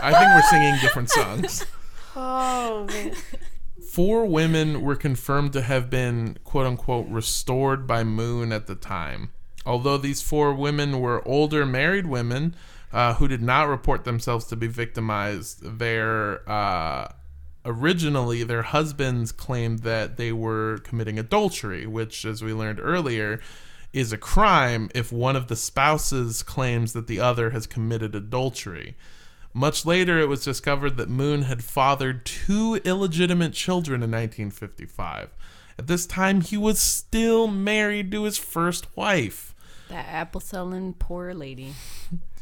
I 0.02 0.12
think 0.12 0.34
we're 0.34 0.50
singing 0.50 0.74
different 0.80 1.10
songs. 1.10 1.64
Oh 2.16 2.84
man. 2.84 3.12
Four 3.90 4.26
women 4.26 4.82
were 4.82 4.94
confirmed 4.94 5.52
to 5.54 5.62
have 5.62 5.90
been, 5.90 6.38
quote 6.44 6.64
unquote, 6.64 7.08
restored 7.08 7.88
by 7.88 8.04
Moon 8.04 8.52
at 8.52 8.68
the 8.68 8.76
time. 8.76 9.32
Although 9.66 9.98
these 9.98 10.22
four 10.22 10.54
women 10.54 11.00
were 11.00 11.26
older 11.26 11.66
married 11.66 12.06
women 12.06 12.54
uh, 12.94 13.14
who 13.14 13.26
did 13.26 13.42
not 13.42 13.68
report 13.68 14.04
themselves 14.04 14.44
to 14.46 14.56
be 14.56 14.68
victimized, 14.68 15.78
their 15.80 16.48
uh, 16.48 17.08
originally 17.64 18.44
their 18.44 18.62
husbands 18.62 19.32
claimed 19.32 19.80
that 19.80 20.16
they 20.16 20.30
were 20.30 20.78
committing 20.84 21.18
adultery, 21.18 21.86
which, 21.88 22.24
as 22.24 22.40
we 22.40 22.52
learned 22.52 22.78
earlier, 22.80 23.40
is 23.92 24.12
a 24.12 24.16
crime 24.16 24.88
if 24.94 25.10
one 25.10 25.34
of 25.34 25.48
the 25.48 25.56
spouses 25.56 26.44
claims 26.44 26.92
that 26.92 27.08
the 27.08 27.18
other 27.18 27.50
has 27.50 27.66
committed 27.66 28.14
adultery. 28.14 28.96
Much 29.52 29.84
later, 29.84 30.20
it 30.20 30.28
was 30.28 30.44
discovered 30.44 30.96
that 30.96 31.08
Moon 31.08 31.42
had 31.42 31.64
fathered 31.64 32.24
two 32.24 32.80
illegitimate 32.84 33.54
children 33.54 34.04
in 34.04 34.10
1955. 34.10 35.30
At 35.76 35.88
this 35.88 36.06
time, 36.06 36.42
he 36.42 36.56
was 36.56 36.78
still 36.78 37.48
married 37.48 38.12
to 38.12 38.22
his 38.22 38.38
first 38.38 38.96
wife. 38.96 39.52
that 39.88 40.06
apple 40.06 40.40
selling 40.40 40.94
poor 40.94 41.34
lady. 41.34 41.74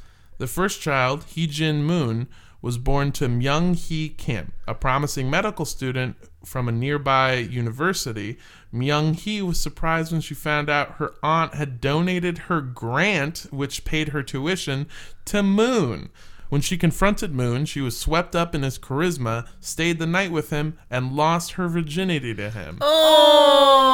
The 0.43 0.49
first 0.49 0.80
child, 0.80 1.22
Hee 1.22 1.47
Jin 1.47 1.84
Moon, 1.84 2.26
was 2.61 2.76
born 2.76 3.12
to 3.12 3.28
Myung 3.28 3.76
Hee 3.76 4.09
Kim, 4.09 4.51
a 4.66 4.74
promising 4.74 5.30
medical 5.30 5.64
student 5.64 6.16
from 6.45 6.66
a 6.68 6.72
nearby 6.72 7.34
university. 7.34 8.38
Myung 8.74 9.14
Hee 9.14 9.40
was 9.40 9.61
surprised 9.61 10.11
when 10.11 10.20
she 10.20 10.34
found 10.34 10.68
out 10.68 10.97
her 10.97 11.14
aunt 11.22 11.55
had 11.55 11.80
donated 11.80 12.38
her 12.38 12.61
grant, 12.61 13.47
which 13.51 13.84
paid 13.84 14.09
her 14.09 14.24
tuition, 14.24 14.88
to 15.26 15.45
Moon. 15.45 16.09
When 16.53 16.61
she 16.61 16.76
confronted 16.76 17.32
Moon, 17.34 17.64
she 17.64 17.80
was 17.80 17.98
swept 17.98 18.36
up 18.36 18.55
in 18.55 18.62
his 18.62 18.78
charisma, 18.78 19.46
stayed 19.59 19.98
the 19.98 20.05
night 20.05 20.30
with 20.30 20.50
him, 20.50 20.76
and 20.90 21.16
lost 21.16 21.53
her 21.53 21.66
virginity 21.66 22.34
to 22.34 22.50
him. 22.50 22.76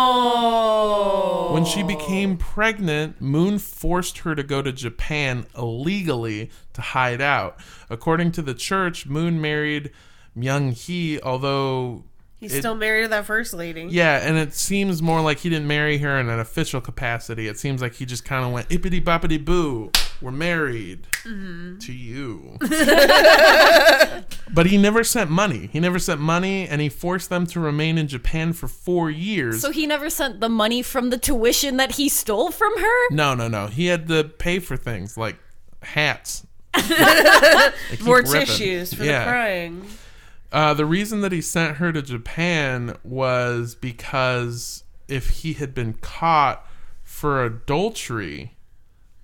Oh. 0.08 1.52
When 1.52 1.64
she 1.64 1.84
became 1.84 2.36
pregnant, 2.36 3.20
Moon 3.20 3.60
forced 3.60 4.18
her 4.18 4.34
to 4.34 4.42
go 4.42 4.60
to 4.60 4.72
Japan 4.72 5.46
illegally 5.56 6.50
to 6.72 6.80
hide 6.82 7.20
out. 7.20 7.60
According 7.90 8.32
to 8.32 8.42
the 8.42 8.54
church, 8.54 9.06
Moon 9.06 9.40
married 9.40 9.92
Myung 10.36 10.72
Hee, 10.72 11.20
although 11.22 12.02
He's 12.38 12.52
it- 12.54 12.58
still 12.58 12.74
married 12.74 13.02
to 13.04 13.08
that 13.10 13.24
first 13.24 13.54
lady. 13.54 13.86
yeah, 13.88 14.16
and 14.18 14.36
it 14.36 14.52
seems 14.52 15.00
more 15.00 15.20
like 15.20 15.38
he 15.38 15.48
didn't 15.48 15.68
marry 15.68 15.98
her 15.98 16.18
in 16.18 16.28
an 16.28 16.40
official 16.40 16.80
capacity. 16.80 17.46
It 17.46 17.56
seems 17.56 17.80
like 17.80 17.94
he 17.94 18.04
just 18.04 18.24
kind 18.24 18.44
of 18.44 18.50
went 18.50 18.68
ippity 18.68 19.00
boppity 19.00 19.44
boo, 19.44 19.92
we're 20.20 20.30
married 20.32 21.06
to 21.24 21.92
you. 21.92 22.56
but 24.52 24.66
he 24.66 24.76
never 24.78 25.04
sent 25.04 25.30
money. 25.30 25.68
He 25.72 25.80
never 25.80 25.98
sent 25.98 26.20
money, 26.20 26.66
and 26.66 26.80
he 26.80 26.88
forced 26.88 27.30
them 27.30 27.46
to 27.48 27.60
remain 27.60 27.98
in 27.98 28.08
Japan 28.08 28.52
for 28.52 28.68
four 28.68 29.10
years. 29.10 29.60
So 29.60 29.70
he 29.70 29.86
never 29.86 30.10
sent 30.10 30.40
the 30.40 30.48
money 30.48 30.82
from 30.82 31.10
the 31.10 31.18
tuition 31.18 31.76
that 31.76 31.92
he 31.92 32.08
stole 32.08 32.50
from 32.50 32.76
her? 32.78 33.10
No, 33.14 33.34
no, 33.34 33.48
no. 33.48 33.66
He 33.66 33.86
had 33.86 34.08
to 34.08 34.24
pay 34.24 34.58
for 34.58 34.76
things 34.76 35.16
like 35.16 35.36
hats. 35.82 36.46
More 38.02 38.18
ripping. 38.18 38.32
tissues 38.32 38.94
for 38.94 39.04
Yeah. 39.04 39.24
the 39.24 39.30
crying. 39.30 39.86
Uh, 40.50 40.74
the 40.74 40.86
reason 40.86 41.20
that 41.20 41.32
he 41.32 41.40
sent 41.42 41.76
her 41.76 41.92
to 41.92 42.00
Japan 42.02 42.96
was 43.04 43.74
because 43.74 44.82
if 45.06 45.28
he 45.42 45.52
had 45.54 45.74
been 45.74 45.94
caught 45.94 46.64
for 47.04 47.44
adultery, 47.44 48.54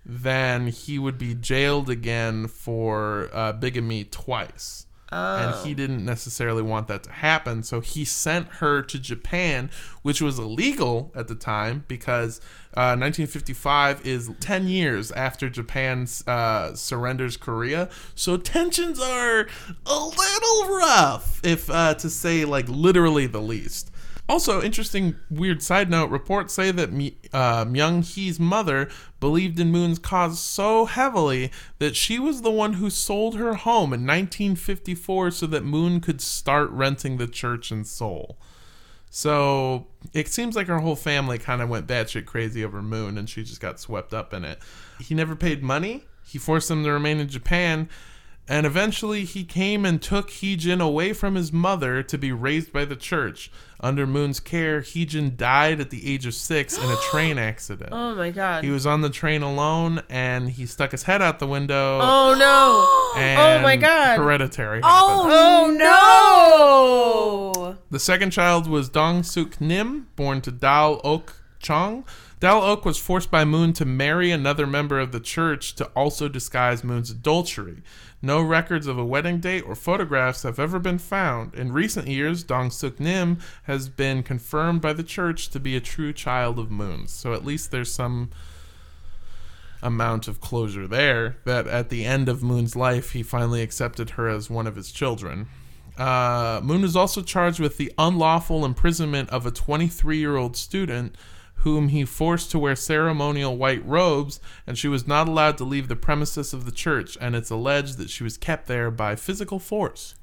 then 0.05 0.66
he 0.68 0.98
would 0.98 1.18
be 1.18 1.34
jailed 1.34 1.88
again 1.88 2.46
for 2.48 3.30
uh, 3.32 3.52
bigamy 3.52 4.05
twice. 4.05 4.86
and 5.12 5.66
he 5.66 5.74
didn't 5.74 6.05
necessarily 6.05 6.62
want 6.62 6.88
that 6.88 7.05
to 7.05 7.12
happen. 7.12 7.62
So 7.62 7.80
he 7.80 8.05
sent 8.05 8.48
her 8.55 8.82
to 8.82 8.98
Japan, 8.98 9.70
which 10.02 10.20
was 10.20 10.40
illegal 10.40 11.12
at 11.14 11.28
the 11.28 11.36
time 11.36 11.84
because 11.86 12.38
uh, 12.76 12.98
1955 12.98 14.05
is 14.05 14.30
10 14.40 14.66
years 14.66 15.12
after 15.12 15.48
Japan 15.48 16.09
uh, 16.26 16.74
surrenders 16.74 17.36
Korea. 17.36 17.88
So 18.16 18.36
tensions 18.36 18.98
are 18.98 19.46
a 19.86 19.94
little 19.98 20.76
rough, 20.76 21.40
if 21.44 21.70
uh, 21.70 21.94
to 21.94 22.11
say 22.11 22.44
like 22.44 22.68
literally 22.68 23.28
the 23.28 23.42
least. 23.42 23.92
Also, 24.27 24.62
interesting, 24.62 25.16
weird 25.31 25.62
side 25.62 25.91
note 25.91 26.09
reports 26.09 26.55
say 26.55 26.70
that 26.70 26.89
uh, 26.89 27.64
Myung 27.66 28.03
Hee's 28.03 28.41
mother 28.41 28.89
believed 29.20 29.61
in 29.61 29.70
Moon's 29.70 29.99
cause 29.99 30.41
so 30.41 30.87
heavily 30.87 31.53
that 31.79 31.95
she 31.95 32.18
was 32.18 32.41
the 32.41 32.51
one 32.51 32.75
who 32.75 32.89
sold 32.89 33.37
her 33.37 33.55
home 33.55 33.93
in 33.93 34.07
1954 34.07 35.31
so 35.31 35.47
that 35.47 35.62
Moon 35.62 36.01
could 36.01 36.22
start 36.22 36.70
renting 36.70 37.18
the 37.18 37.27
church 37.27 37.70
in 37.70 37.85
Seoul. 37.85 38.39
So 39.11 39.89
it 40.14 40.29
seems 40.29 40.57
like 40.57 40.68
her 40.68 40.81
whole 40.81 40.97
family 40.97 41.39
kind 41.39 41.61
of 41.61 41.68
went 41.68 41.87
batshit 41.87 42.25
crazy 42.25 42.64
over 42.64 42.81
Moon 42.81 43.18
and 43.18 43.29
she 43.29 43.45
just 43.45 43.61
got 43.61 43.79
swept 43.79 44.14
up 44.14 44.33
in 44.33 44.45
it. 44.45 44.59
He 45.01 45.14
never 45.14 45.37
paid 45.37 45.62
money, 45.62 46.05
he 46.27 46.39
forced 46.39 46.68
them 46.68 46.83
to 46.83 46.91
remain 46.91 47.20
in 47.20 47.29
Japan. 47.29 47.91
And 48.47 48.66
eventually, 48.66 49.24
he 49.24 49.42
came 49.42 49.86
and 49.86 50.03
took 50.03 50.28
Heejin 50.30 50.80
away 50.80 51.14
from 51.14 51.34
his 51.34 51.51
mother 51.51 52.03
to 52.03 52.18
be 52.18 52.30
raised 52.30 52.72
by 52.72 52.84
the 52.84 52.97
church. 52.97 53.51
Under 53.80 54.07
Moon's 54.07 54.38
care, 54.38 54.80
Heejin 54.80 55.36
died 55.36 55.80
at 55.80 55.88
the 55.90 56.12
age 56.12 56.26
of 56.26 56.34
six 56.34 56.76
in 56.76 56.84
a 56.84 56.97
train 57.11 57.38
accident. 57.38 57.90
Oh 57.92 58.14
my 58.14 58.30
god. 58.30 58.64
He 58.64 58.70
was 58.70 58.86
on 58.86 59.01
the 59.01 59.09
train 59.09 59.42
alone, 59.42 60.03
and 60.11 60.51
he 60.51 60.66
stuck 60.66 60.90
his 60.90 61.05
head 61.05 61.22
out 61.22 61.38
the 61.38 61.47
window. 61.47 61.99
oh 62.03 62.34
no. 62.38 63.20
and 63.20 63.40
oh 63.40 63.62
my 63.62 63.76
God. 63.76 64.18
Hereditary. 64.18 64.80
Oh, 64.84 65.24
happened. 65.24 65.80
Oh 65.82 67.72
no. 67.72 67.78
The 67.90 67.99
second 67.99 68.30
child 68.30 68.66
was 68.66 68.88
Dong 68.88 69.22
Suk 69.22 69.61
Nim, 69.61 70.09
born 70.16 70.40
to 70.42 70.51
Dal 70.51 71.01
Ok 71.03 71.32
Chong. 71.61 72.05
Dal 72.40 72.61
Ok 72.61 72.82
was 72.84 72.99
forced 72.99 73.30
by 73.30 73.45
Moon 73.45 73.72
to 73.72 73.84
marry 73.84 74.30
another 74.30 74.66
member 74.66 74.99
of 74.99 75.12
the 75.12 75.20
church 75.20 75.74
to 75.76 75.86
also 75.97 76.28
disguise 76.28 76.84
Moon's 76.84 77.11
adultery. 77.11 77.82
No 78.25 78.41
records 78.41 78.87
of 78.87 78.97
a 78.97 79.05
wedding 79.05 79.39
date 79.39 79.64
or 79.66 79.75
photographs 79.75 80.45
have 80.45 80.59
ever 80.59 80.79
been 80.79 80.99
found. 80.99 81.55
In 81.55 81.72
recent 81.72 82.09
years, 82.09 82.43
Dong 82.43 82.70
Suk 82.70 82.99
Nim 82.99 83.39
has 83.64 83.91
been 83.91 84.22
confirmed 84.22 84.81
by 84.81 84.95
the 84.95 85.03
church 85.03 85.51
to 85.51 85.61
be 85.61 85.77
a 85.77 85.81
true 85.81 86.11
child 86.11 86.59
of 86.59 86.70
Moon's. 86.70 87.12
So 87.12 87.35
at 87.35 87.45
least 87.45 87.70
there's 87.70 87.93
some 87.93 88.31
amount 89.83 90.27
of 90.27 90.41
closure 90.41 90.87
there 90.87 91.37
that 91.45 91.66
at 91.66 91.91
the 91.91 92.07
end 92.07 92.31
of 92.31 92.43
Moon's 92.43 92.75
life, 92.75 93.11
he 93.11 93.22
finally 93.22 93.61
accepted 93.61 94.11
her 94.11 94.27
as 94.27 94.49
one 94.49 94.66
of 94.66 94.77
his 94.77 94.91
children. 94.91 95.47
Uh, 95.99 96.62
Moon 96.64 96.83
is 96.83 96.97
also 96.97 97.20
charged 97.20 97.61
with 97.61 97.77
the 97.77 97.93
unlawful 97.99 98.64
imprisonment 98.64 99.29
of 99.29 99.45
a 99.45 99.51
23 99.51 100.16
year 100.16 100.37
old 100.37 100.57
student 100.57 101.14
whom 101.57 101.88
he 101.88 102.05
forced 102.05 102.50
to 102.50 102.59
wear 102.59 102.76
ceremonial 102.76 103.57
white 103.57 103.84
robes, 103.86 104.40
and 104.66 104.76
she 104.76 104.88
was 104.88 105.07
not 105.07 105.28
allowed 105.28 105.57
to 105.59 105.64
leave 105.64 105.88
the 105.88 105.96
premises 105.96 106.52
of 106.52 106.66
the 106.66 106.72
church, 106.72 107.16
and 107.20 107.34
it's 107.34 107.50
alleged 107.50 107.96
that 107.98 108.11
she 108.11 108.22
was 108.22 108.36
kept 108.36 108.66
there 108.66 108.90
by 108.90 109.16
physical 109.16 109.59
force. 109.59 110.14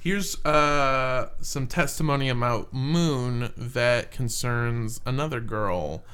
Here's 0.00 0.44
uh, 0.44 1.30
some 1.40 1.66
testimony 1.66 2.28
about 2.28 2.74
Moon 2.74 3.52
that 3.56 4.10
concerns 4.10 5.00
another 5.06 5.40
girl. 5.40 6.04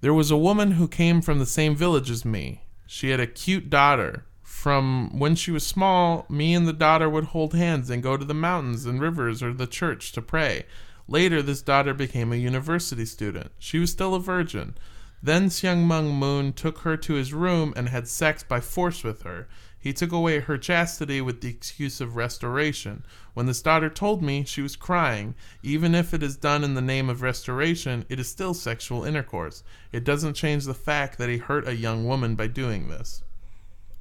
There 0.00 0.12
was 0.12 0.30
a 0.30 0.36
woman 0.36 0.72
who 0.72 0.88
came 0.88 1.22
from 1.22 1.38
the 1.38 1.46
same 1.46 1.76
village 1.76 2.10
as 2.10 2.24
me. 2.24 2.62
She 2.86 3.10
had 3.10 3.20
a 3.20 3.26
cute 3.26 3.70
daughter. 3.70 4.24
From 4.42 5.18
when 5.18 5.34
she 5.34 5.50
was 5.50 5.66
small, 5.66 6.26
me 6.28 6.54
and 6.54 6.66
the 6.66 6.72
daughter 6.72 7.08
would 7.08 7.24
hold 7.26 7.54
hands 7.54 7.90
and 7.90 8.02
go 8.02 8.16
to 8.16 8.24
the 8.24 8.34
mountains 8.34 8.86
and 8.86 9.00
rivers 9.00 9.42
or 9.42 9.52
the 9.52 9.66
church 9.66 10.10
to 10.12 10.22
pray. 10.22 10.64
Later, 11.06 11.42
this 11.42 11.62
daughter 11.62 11.94
became 11.94 12.32
a 12.32 12.36
university 12.36 13.04
student. 13.04 13.52
She 13.58 13.78
was 13.78 13.90
still 13.90 14.14
a 14.14 14.20
virgin. 14.20 14.74
Then 15.22 15.48
Sun 15.48 15.88
Myung 15.88 16.14
Moon 16.14 16.52
took 16.52 16.78
her 16.78 16.96
to 16.98 17.14
his 17.14 17.32
room 17.32 17.72
and 17.76 17.88
had 17.88 18.08
sex 18.08 18.42
by 18.42 18.60
force 18.60 19.02
with 19.02 19.22
her. 19.22 19.48
He 19.78 19.92
took 19.92 20.12
away 20.12 20.40
her 20.40 20.56
chastity 20.56 21.20
with 21.20 21.42
the 21.42 21.48
excuse 21.48 22.00
of 22.00 22.16
restoration. 22.16 23.04
When 23.34 23.44
this 23.44 23.60
daughter 23.60 23.90
told 23.90 24.22
me, 24.22 24.44
she 24.44 24.62
was 24.62 24.76
crying. 24.76 25.34
Even 25.62 25.94
if 25.94 26.14
it 26.14 26.22
is 26.22 26.36
done 26.36 26.64
in 26.64 26.74
the 26.74 26.80
name 26.80 27.10
of 27.10 27.20
restoration, 27.20 28.06
it 28.08 28.18
is 28.18 28.28
still 28.28 28.54
sexual 28.54 29.04
intercourse. 29.04 29.62
It 29.92 30.04
doesn't 30.04 30.34
change 30.34 30.64
the 30.64 30.72
fact 30.72 31.18
that 31.18 31.28
he 31.28 31.36
hurt 31.36 31.68
a 31.68 31.76
young 31.76 32.06
woman 32.06 32.34
by 32.34 32.46
doing 32.46 32.88
this. 32.88 33.22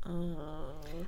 Oh. 0.06 0.54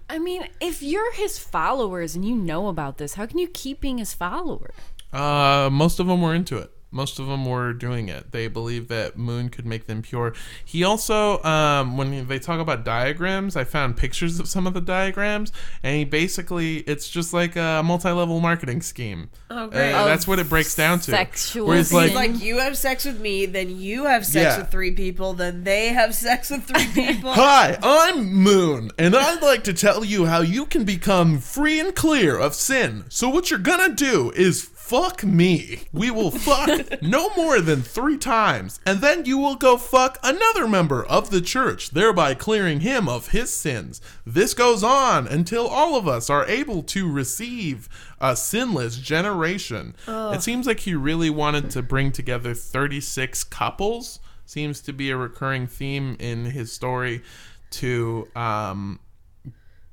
I 0.09 0.19
mean, 0.19 0.47
if 0.59 0.81
you're 0.81 1.13
his 1.13 1.39
followers 1.39 2.15
and 2.15 2.25
you 2.25 2.35
know 2.35 2.67
about 2.67 2.97
this, 2.97 3.15
how 3.15 3.25
can 3.25 3.39
you 3.39 3.47
keep 3.47 3.81
being 3.81 3.97
his 3.97 4.13
follower? 4.13 4.71
Uh, 5.15 5.69
most 5.71 5.99
of 5.99 6.07
them 6.07 6.21
were 6.21 6.33
into 6.35 6.57
it. 6.57 6.71
Most 6.91 7.19
of 7.19 7.27
them 7.27 7.43
were 7.45 7.73
doing 7.73 8.07
it. 8.07 8.31
They 8.31 8.47
believe 8.47 8.87
that 8.87 9.17
Moon 9.17 9.49
could 9.49 9.65
make 9.65 9.85
them 9.85 10.01
pure. 10.01 10.33
He 10.63 10.81
also, 10.85 11.43
um, 11.43 11.97
when 11.97 12.25
they 12.29 12.39
talk 12.39 12.61
about 12.61 12.85
diagrams, 12.85 13.57
I 13.57 13.65
found 13.65 13.97
pictures 13.97 14.39
of 14.39 14.47
some 14.47 14.65
of 14.65 14.73
the 14.73 14.79
diagrams, 14.79 15.51
and 15.83 15.97
he 15.97 16.05
basically, 16.05 16.77
it's 16.81 17.09
just 17.09 17.33
like 17.33 17.57
a 17.57 17.81
multi-level 17.83 18.39
marketing 18.39 18.81
scheme. 18.81 19.29
Oh, 19.49 19.65
Uh, 19.65 19.67
great. 19.67 19.91
that's 19.91 20.25
what 20.25 20.39
it 20.39 20.47
breaks 20.47 20.73
down 20.73 20.99
to. 21.01 21.11
Sexual 21.11 21.67
Where 21.67 21.79
it's 21.79 21.91
like, 21.91 22.13
like 22.13 22.41
you 22.41 22.59
have 22.59 22.77
sex 22.77 23.03
with 23.03 23.19
me, 23.19 23.45
then 23.45 23.77
you 23.77 24.05
have 24.05 24.25
sex 24.25 24.43
Yeah. 24.55 24.57
with 24.59 24.71
three 24.71 24.91
people, 24.91 25.33
then 25.33 25.65
they 25.65 25.89
have 25.89 26.15
sex 26.15 26.49
with 26.49 26.63
three 26.63 26.87
people. 26.93 27.33
Hi, 27.33 27.77
I'm 27.83 28.31
Moon, 28.33 28.91
and 28.97 29.17
I'd 29.17 29.41
like 29.41 29.65
to 29.65 29.73
tell 29.73 30.05
you 30.05 30.27
how 30.27 30.39
you 30.39 30.65
can 30.65 30.85
become 30.85 31.39
free 31.39 31.77
and 31.77 31.93
clear 31.93 32.37
of 32.37 32.55
sin. 32.55 33.03
So, 33.09 33.27
what 33.27 33.49
you're 33.49 33.59
gonna 33.59 33.93
do 33.93 34.31
is 34.33 34.69
fuck 34.85 35.23
me. 35.23 35.79
We 35.91 36.11
will 36.11 36.29
fuck 36.29 36.69
no 37.01 37.29
more 37.35 37.59
than 37.59 37.81
three 37.81 38.17
times, 38.17 38.79
and 38.85 39.01
then 39.01 39.25
you 39.25 39.39
will 39.39 39.55
go 39.55 39.77
fuck 39.77 40.19
another 40.21 40.67
member 40.67 41.03
of 41.03 41.31
the 41.31 41.41
church, 41.41 41.89
thereby 41.89 42.35
clearing 42.35 42.81
him 42.81 43.09
of 43.09 43.29
his 43.29 43.51
sins. 43.51 43.99
This 44.27 44.53
goes 44.53 44.83
on 44.83 45.27
until 45.27 45.67
all 45.67 45.95
of 45.95 46.07
us 46.07 46.29
are 46.29 46.45
able 46.47 46.83
to 46.83 47.11
receive 47.11 47.89
a 48.21 48.35
sinless 48.35 48.97
generation. 48.97 49.95
It 50.33 50.43
seems 50.43 50.67
like 50.67 50.81
he 50.81 50.93
really 50.93 51.31
wanted 51.31 51.71
to 51.71 51.81
bring 51.81 52.11
together 52.11 52.53
36 52.53 53.43
couples 53.45 54.19
seems 54.45 54.79
to 54.81 54.93
be 54.93 55.09
a 55.09 55.17
recurring 55.17 55.65
theme 55.65 56.15
in 56.19 56.45
his 56.45 56.71
story 56.71 57.23
to 57.71 58.27
um 58.35 58.99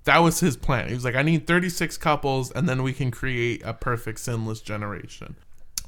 that 0.04 0.18
was 0.18 0.40
his 0.40 0.56
plan. 0.56 0.88
He 0.88 0.94
was 0.94 1.04
like 1.04 1.14
I 1.16 1.22
need 1.22 1.46
36 1.46 1.96
couples 1.98 2.50
and 2.52 2.68
then 2.68 2.82
we 2.82 2.92
can 2.92 3.10
create 3.10 3.62
a 3.64 3.72
perfect 3.74 4.20
sinless 4.20 4.60
generation. 4.60 5.36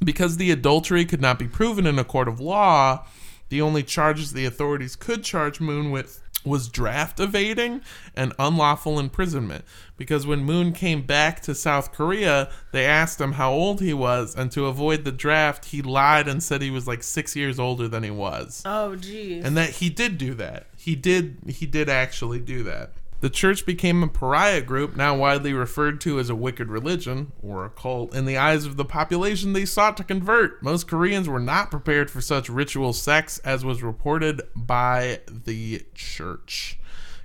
Because 0.03 0.37
the 0.37 0.51
adultery 0.51 1.05
could 1.05 1.21
not 1.21 1.39
be 1.39 1.49
proven 1.49 1.87
in 1.87 1.99
a 1.99 2.05
court 2.05 2.29
of 2.29 2.41
law, 2.41 3.07
the 3.49 3.61
only 3.63 3.83
charges 3.83 4.33
the 4.33 4.45
authorities 4.45 4.97
could 4.97 5.23
charge 5.23 5.61
Moon 5.61 5.91
with 5.91 6.21
was 6.45 6.69
draft 6.69 7.19
evading 7.21 7.81
and 8.15 8.35
unlawful 8.39 8.99
imprisonment. 8.99 9.65
Because 9.97 10.27
when 10.27 10.41
Moon 10.45 10.73
came 10.73 11.01
back 11.01 11.41
to 11.43 11.55
South 11.55 11.91
Korea, 11.91 12.51
they 12.71 12.85
asked 12.85 13.19
him 13.19 13.33
how 13.33 13.51
old 13.53 13.81
he 13.81 13.95
was, 13.95 14.35
and 14.35 14.53
to 14.53 14.67
avoid 14.67 15.05
the 15.05 15.13
draft, 15.13 15.67
he 15.67 15.81
lied 15.81 16.29
and 16.29 16.43
said 16.43 16.61
he 16.61 16.71
was 16.71 16.87
like 16.87 17.03
six 17.03 17.35
years 17.35 17.59
older 17.59 17.89
than 17.89 18.03
he 18.03 18.11
was 18.11 18.63
Oh, 18.67 18.95
geez. 18.95 19.43
and 19.43 19.57
that 19.57 19.71
he 19.71 19.89
did 19.89 20.19
do 20.19 20.35
that. 20.35 20.67
He 20.77 20.95
did 20.95 21.39
he 21.49 21.65
did 21.65 21.89
actually 21.89 22.41
do 22.41 22.63
that. 22.65 22.93
The 23.25 23.31
church 23.31 23.65
became 23.65 24.03
a 24.03 24.09
pariah 24.09 24.61
group, 24.61 24.97
now 24.97 25.17
widely 25.17 25.55
referred 25.55 25.99
to 26.03 26.19
as 26.19 26.29
a 26.29 26.35
wicked 26.35 26.69
religion 26.69 27.33
or 27.43 27.65
a 27.65 27.71
cult. 27.71 28.15
In 28.15 28.27
the 28.27 28.37
eyes 28.37 28.67
of 28.67 28.77
the 28.77 28.85
population 28.85 29.55
they 29.55 29.65
sought 29.65 29.97
to 29.97 30.05
convert, 30.05 30.63
most 30.63 30.87
Koreans 30.87 31.27
were 31.27 31.41
not 31.41 31.71
prepared 31.71 32.11
for 32.11 32.21
such 32.21 32.51
ritual 32.51 32.93
sex 32.93 33.39
as 33.39 33.65
was 33.65 33.83
reported 33.83 34.43
by 34.55 35.21
the 35.27 35.87
church. 35.95 36.79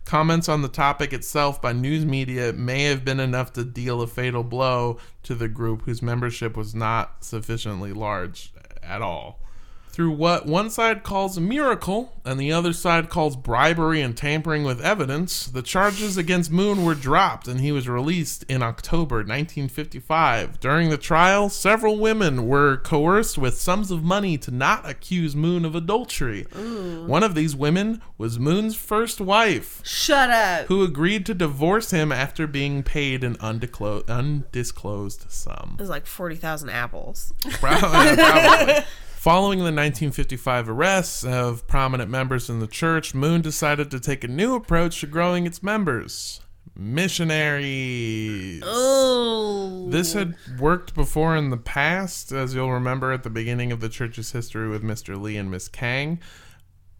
Comments 0.06 0.48
on 0.48 0.62
the 0.62 0.70
topic 0.70 1.12
itself 1.12 1.62
by 1.62 1.74
news 1.74 2.06
media 2.06 2.54
may 2.54 2.84
have 2.84 3.04
been 3.04 3.20
enough 3.20 3.52
to 3.52 3.66
deal 3.66 4.02
a 4.02 4.08
fatal 4.08 4.46
blow 4.46 5.00
to 5.24 5.36
the 5.36 5.50
group 5.50 5.82
whose 5.82 6.02
membership 6.02 6.56
was 6.56 6.74
not 6.74 7.26
sufficiently 7.26 7.92
large 7.92 8.54
at 8.82 9.02
all 9.02 9.42
through 10.00 10.12
what 10.12 10.46
one 10.46 10.70
side 10.70 11.04
calls 11.04 11.36
a 11.36 11.42
miracle 11.42 12.14
and 12.24 12.40
the 12.40 12.54
other 12.54 12.72
side 12.72 13.10
calls 13.10 13.36
bribery 13.36 14.00
and 14.00 14.16
tampering 14.16 14.64
with 14.64 14.80
evidence, 14.80 15.48
the 15.48 15.62
charges 15.62 16.16
against 16.16 16.50
Moon 16.50 16.86
were 16.86 16.96
dropped 16.96 17.50
and 17.50 17.60
he 17.60 17.74
was 17.74 17.90
released 17.90 18.46
in 18.48 18.64
October 18.64 19.18
1955. 19.18 20.58
During 20.62 20.90
the 20.90 20.98
trial, 20.98 21.50
several 21.50 21.98
women 22.00 22.48
were 22.48 22.78
coerced 22.78 23.38
with 23.38 23.60
sums 23.60 23.92
of 23.92 24.02
money 24.02 24.38
to 24.38 24.52
not 24.52 24.90
accuse 24.90 25.36
Moon 25.36 25.66
of 25.66 25.76
adultery. 25.76 26.44
One 26.44 27.22
of 27.22 27.36
these 27.36 27.54
women 27.54 28.02
was 28.18 28.40
Moon's 28.40 28.78
first 28.78 29.20
wife, 29.20 29.82
Shut 29.84 30.30
up. 30.30 30.68
who 30.68 30.82
agreed 30.82 31.26
to 31.26 31.34
divorce 31.34 31.92
him 31.92 32.14
after 32.14 32.48
being 32.48 32.84
paid 32.84 33.22
an 33.22 33.36
undisclo- 33.40 34.08
undisclosed 34.08 35.26
sum. 35.30 35.76
It 35.78 35.82
was 35.82 35.90
like 35.90 36.06
40,000 36.06 36.70
apples. 36.70 37.34
Probably. 37.60 38.16
probably. 38.16 38.76
Following 39.20 39.60
the 39.60 39.64
1955 39.66 40.70
arrests 40.70 41.26
of 41.26 41.68
prominent 41.68 42.10
members 42.10 42.50
in 42.50 42.62
the 42.62 42.68
church, 42.68 43.14
Moon 43.14 43.42
decided 43.42 43.92
to 43.92 44.00
take 44.00 44.24
a 44.24 44.30
new 44.30 44.56
approach 44.56 45.02
to 45.02 45.08
growing 45.08 45.46
its 45.46 45.62
members. 45.62 46.40
missionaries. 46.74 48.64
Oh. 48.66 49.88
This 49.90 50.14
had 50.14 50.36
worked 50.58 50.96
before 50.96 51.36
in 51.36 51.50
the 51.50 51.58
past, 51.58 52.32
as 52.32 52.56
you'll 52.56 52.72
remember 52.72 53.12
at 53.12 53.24
the 53.24 53.30
beginning 53.30 53.74
of 53.74 53.82
the 53.82 53.90
church's 53.90 54.32
history 54.32 54.70
with 54.70 54.84
Mr. 54.84 55.22
Lee 55.22 55.36
and 55.36 55.52
Miss 55.52 55.68
Kang. 55.68 56.22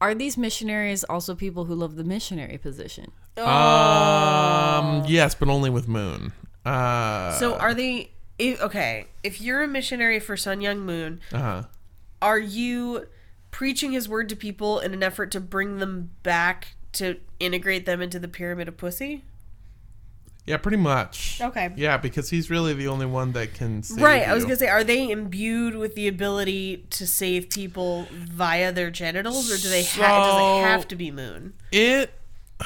Are 0.02 0.14
these 0.14 0.38
missionaries 0.38 1.06
also 1.06 1.36
people 1.36 1.64
who 1.64 1.76
love 1.76 1.96
the 1.96 2.04
missionary 2.04 2.58
position? 2.58 3.14
Um, 3.38 5.06
yes, 5.08 5.36
but 5.36 5.48
only 5.48 5.70
with 5.70 5.88
Moon. 5.88 6.34
Uh, 6.66 7.32
So 7.40 7.56
are 7.56 7.74
they 7.74 8.12
if, 8.38 8.62
okay, 8.62 9.08
if 9.24 9.40
you're 9.40 9.62
a 9.64 9.70
missionary 9.70 10.20
for 10.20 10.36
Sun 10.36 10.60
Myung 10.60 10.80
Moon, 10.80 11.22
uh-huh. 11.32 11.64
Are 12.22 12.40
you 12.40 13.08
preaching 13.52 13.92
his 13.92 14.08
word 14.08 14.30
to 14.30 14.36
people 14.36 14.80
in 14.80 14.94
an 14.94 15.04
effort 15.04 15.32
to 15.32 15.40
bring 15.40 15.78
them 15.78 16.12
back 16.24 16.76
to 16.94 17.18
integrate 17.40 17.86
them 17.86 18.02
into 18.02 18.20
the 18.20 18.28
pyramid 18.28 18.68
of 18.68 18.78
pussy? 18.78 19.24
Yeah, 20.46 20.58
pretty 20.58 20.78
much. 20.78 21.40
Okay. 21.42 21.72
Yeah, 21.76 21.98
because 21.98 22.32
he's 22.32 22.50
really 22.50 22.74
the 22.74 22.88
only 22.88 23.06
one 23.06 23.34
that 23.34 23.54
can 23.54 23.84
save 23.84 24.02
Right, 24.02 24.28
I 24.28 24.34
was 24.34 24.46
gonna 24.46 24.56
say, 24.56 24.68
are 24.68 24.84
they 24.84 25.12
imbued 25.12 25.76
with 25.76 25.94
the 25.94 26.08
ability 26.08 26.88
to 26.90 27.06
save 27.06 27.52
people 27.52 28.08
via 28.12 28.72
their 28.72 28.90
genitals, 28.90 29.52
or 29.52 29.62
do 29.62 29.70
they 29.70 29.84
ha- 29.84 30.02
does 30.02 30.42
it 30.42 30.68
have 30.68 30.88
to 30.88 30.96
be 30.96 31.12
Moon? 31.12 31.54
It. 31.72 32.12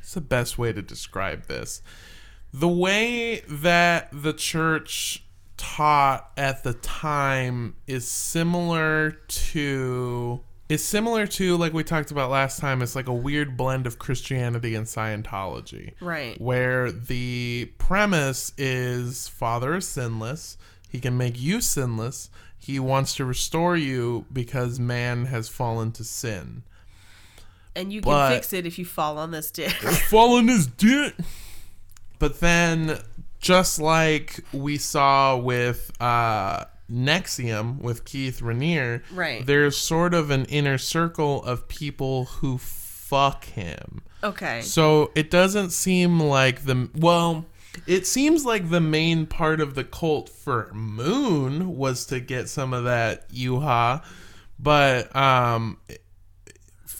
It's 0.00 0.14
the 0.14 0.20
best 0.20 0.56
way 0.56 0.72
to 0.72 0.82
describe 0.82 1.46
this. 1.46 1.82
The 2.52 2.68
way 2.68 3.40
that 3.48 4.08
the 4.12 4.32
church 4.32 5.24
taught 5.56 6.30
at 6.36 6.62
the 6.64 6.74
time 6.74 7.74
is 7.86 8.06
similar 8.06 9.12
to 9.28 10.40
is 10.68 10.84
similar 10.84 11.26
to 11.26 11.56
like 11.56 11.72
we 11.72 11.84
talked 11.84 12.10
about 12.10 12.28
last 12.30 12.58
time 12.58 12.82
it's 12.82 12.96
like 12.96 13.06
a 13.06 13.12
weird 13.14 13.56
blend 13.56 13.86
of 13.86 13.98
christianity 13.98 14.74
and 14.74 14.86
scientology 14.86 15.92
Right. 16.00 16.40
where 16.40 16.90
the 16.92 17.70
premise 17.78 18.52
is 18.58 19.28
father 19.28 19.76
is 19.76 19.86
sinless 19.88 20.58
he 20.88 20.98
can 21.00 21.16
make 21.16 21.40
you 21.40 21.60
sinless 21.60 22.28
he 22.58 22.78
wants 22.80 23.14
to 23.14 23.24
restore 23.24 23.76
you 23.76 24.26
because 24.32 24.78
man 24.80 25.26
has 25.26 25.48
fallen 25.48 25.92
to 25.92 26.04
sin 26.04 26.64
And 27.76 27.92
you 27.92 28.00
can 28.00 28.10
But- 28.10 28.34
fix 28.34 28.52
it 28.52 28.66
if 28.66 28.78
you 28.78 28.84
fall 28.84 29.18
on 29.18 29.30
this 29.30 29.50
dick. 29.50 29.70
fallen 29.72 30.48
his 30.48 30.66
dick. 30.66 31.14
But 32.18 32.40
then, 32.40 32.98
just 33.46 33.78
like 33.80 34.40
we 34.52 34.76
saw 34.78 35.36
with 35.36 35.90
uh, 36.00 36.64
NXIVM 36.90 37.80
with 37.80 38.04
Keith 38.04 38.40
Raniere, 38.40 39.02
Right. 39.12 39.44
there's 39.46 39.76
sort 39.76 40.14
of 40.14 40.30
an 40.30 40.44
inner 40.46 40.78
circle 40.78 41.42
of 41.44 41.68
people 41.68 42.24
who 42.26 42.58
fuck 42.58 43.44
him. 43.44 44.02
okay. 44.22 44.60
So 44.62 45.12
it 45.14 45.30
doesn't 45.30 45.70
seem 45.70 46.18
like 46.20 46.64
the 46.64 46.88
well. 46.96 47.46
It 47.86 48.06
seems 48.06 48.44
like 48.46 48.70
the 48.70 48.80
main 48.80 49.26
part 49.26 49.60
of 49.60 49.74
the 49.74 49.84
cult 49.84 50.28
for 50.30 50.70
Moon 50.72 51.76
was 51.76 52.06
to 52.06 52.20
get 52.20 52.48
some 52.48 52.72
of 52.72 52.84
that 52.84 53.28
yuha, 53.30 54.02
but 54.58 55.14
um, 55.14 55.76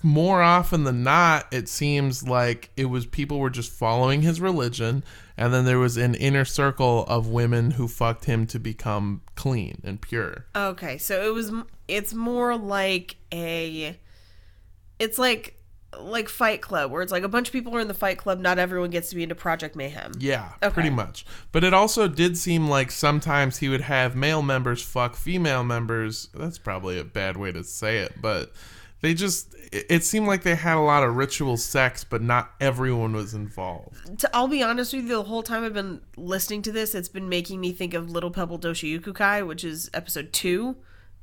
more 0.02 0.42
often 0.42 0.84
than 0.84 1.02
not, 1.02 1.46
it 1.50 1.68
seems 1.68 2.28
like 2.28 2.70
it 2.76 2.84
was 2.86 3.06
people 3.06 3.38
were 3.38 3.48
just 3.50 3.72
following 3.72 4.20
his 4.22 4.38
religion, 4.40 5.02
and 5.36 5.52
then 5.52 5.64
there 5.64 5.78
was 5.78 5.96
an 5.96 6.14
inner 6.14 6.44
circle 6.44 7.04
of 7.06 7.28
women 7.28 7.72
who 7.72 7.88
fucked 7.88 8.24
him 8.26 8.46
to 8.48 8.58
become 8.58 9.22
clean 9.34 9.80
and 9.84 10.00
pure. 10.00 10.46
Okay, 10.54 10.98
so 10.98 11.26
it 11.26 11.34
was. 11.34 11.52
It's 11.88 12.14
more 12.14 12.56
like 12.56 13.16
a. 13.32 13.98
It's 14.98 15.18
like 15.18 15.52
like 15.98 16.28
Fight 16.28 16.60
Club, 16.60 16.90
where 16.90 17.00
it's 17.02 17.12
like 17.12 17.22
a 17.22 17.28
bunch 17.28 17.48
of 17.48 17.52
people 17.52 17.74
are 17.76 17.80
in 17.80 17.88
the 17.88 17.94
Fight 17.94 18.18
Club. 18.18 18.38
Not 18.38 18.58
everyone 18.58 18.90
gets 18.90 19.08
to 19.10 19.16
be 19.16 19.22
into 19.22 19.34
Project 19.34 19.76
Mayhem. 19.76 20.12
Yeah, 20.18 20.52
Okay. 20.62 20.72
pretty 20.74 20.90
much. 20.90 21.24
But 21.52 21.64
it 21.64 21.72
also 21.72 22.06
did 22.08 22.36
seem 22.36 22.68
like 22.68 22.90
sometimes 22.90 23.58
he 23.58 23.68
would 23.68 23.80
have 23.82 24.14
male 24.16 24.42
members 24.42 24.82
fuck 24.82 25.16
female 25.16 25.64
members. 25.64 26.28
That's 26.34 26.58
probably 26.58 26.98
a 26.98 27.04
bad 27.04 27.36
way 27.36 27.52
to 27.52 27.64
say 27.64 27.98
it, 27.98 28.14
but 28.20 28.52
they 29.00 29.14
just 29.14 29.54
it, 29.72 30.04
seemed 30.04 30.26
like 30.26 30.42
they 30.42 30.54
had 30.54 30.76
a 30.76 30.80
lot 30.80 31.02
of 31.02 31.16
ritual 31.16 31.56
sex, 31.56 32.04
but 32.04 32.22
not 32.22 32.52
everyone 32.60 33.12
was 33.12 33.34
involved. 33.34 34.20
To, 34.20 34.36
I'll 34.36 34.48
be 34.48 34.62
honest 34.62 34.92
with 34.92 35.02
you, 35.04 35.08
the 35.08 35.22
whole 35.24 35.42
time 35.42 35.64
I've 35.64 35.74
been 35.74 36.00
listening 36.16 36.62
to 36.62 36.72
this, 36.72 36.94
it's 36.94 37.08
been 37.08 37.28
making 37.28 37.60
me 37.60 37.72
think 37.72 37.94
of 37.94 38.10
Little 38.10 38.30
Pebble 38.30 38.58
Doshi 38.58 38.98
Yukukai, 38.98 39.46
which 39.46 39.64
is 39.64 39.90
episode 39.92 40.32
two 40.32 40.76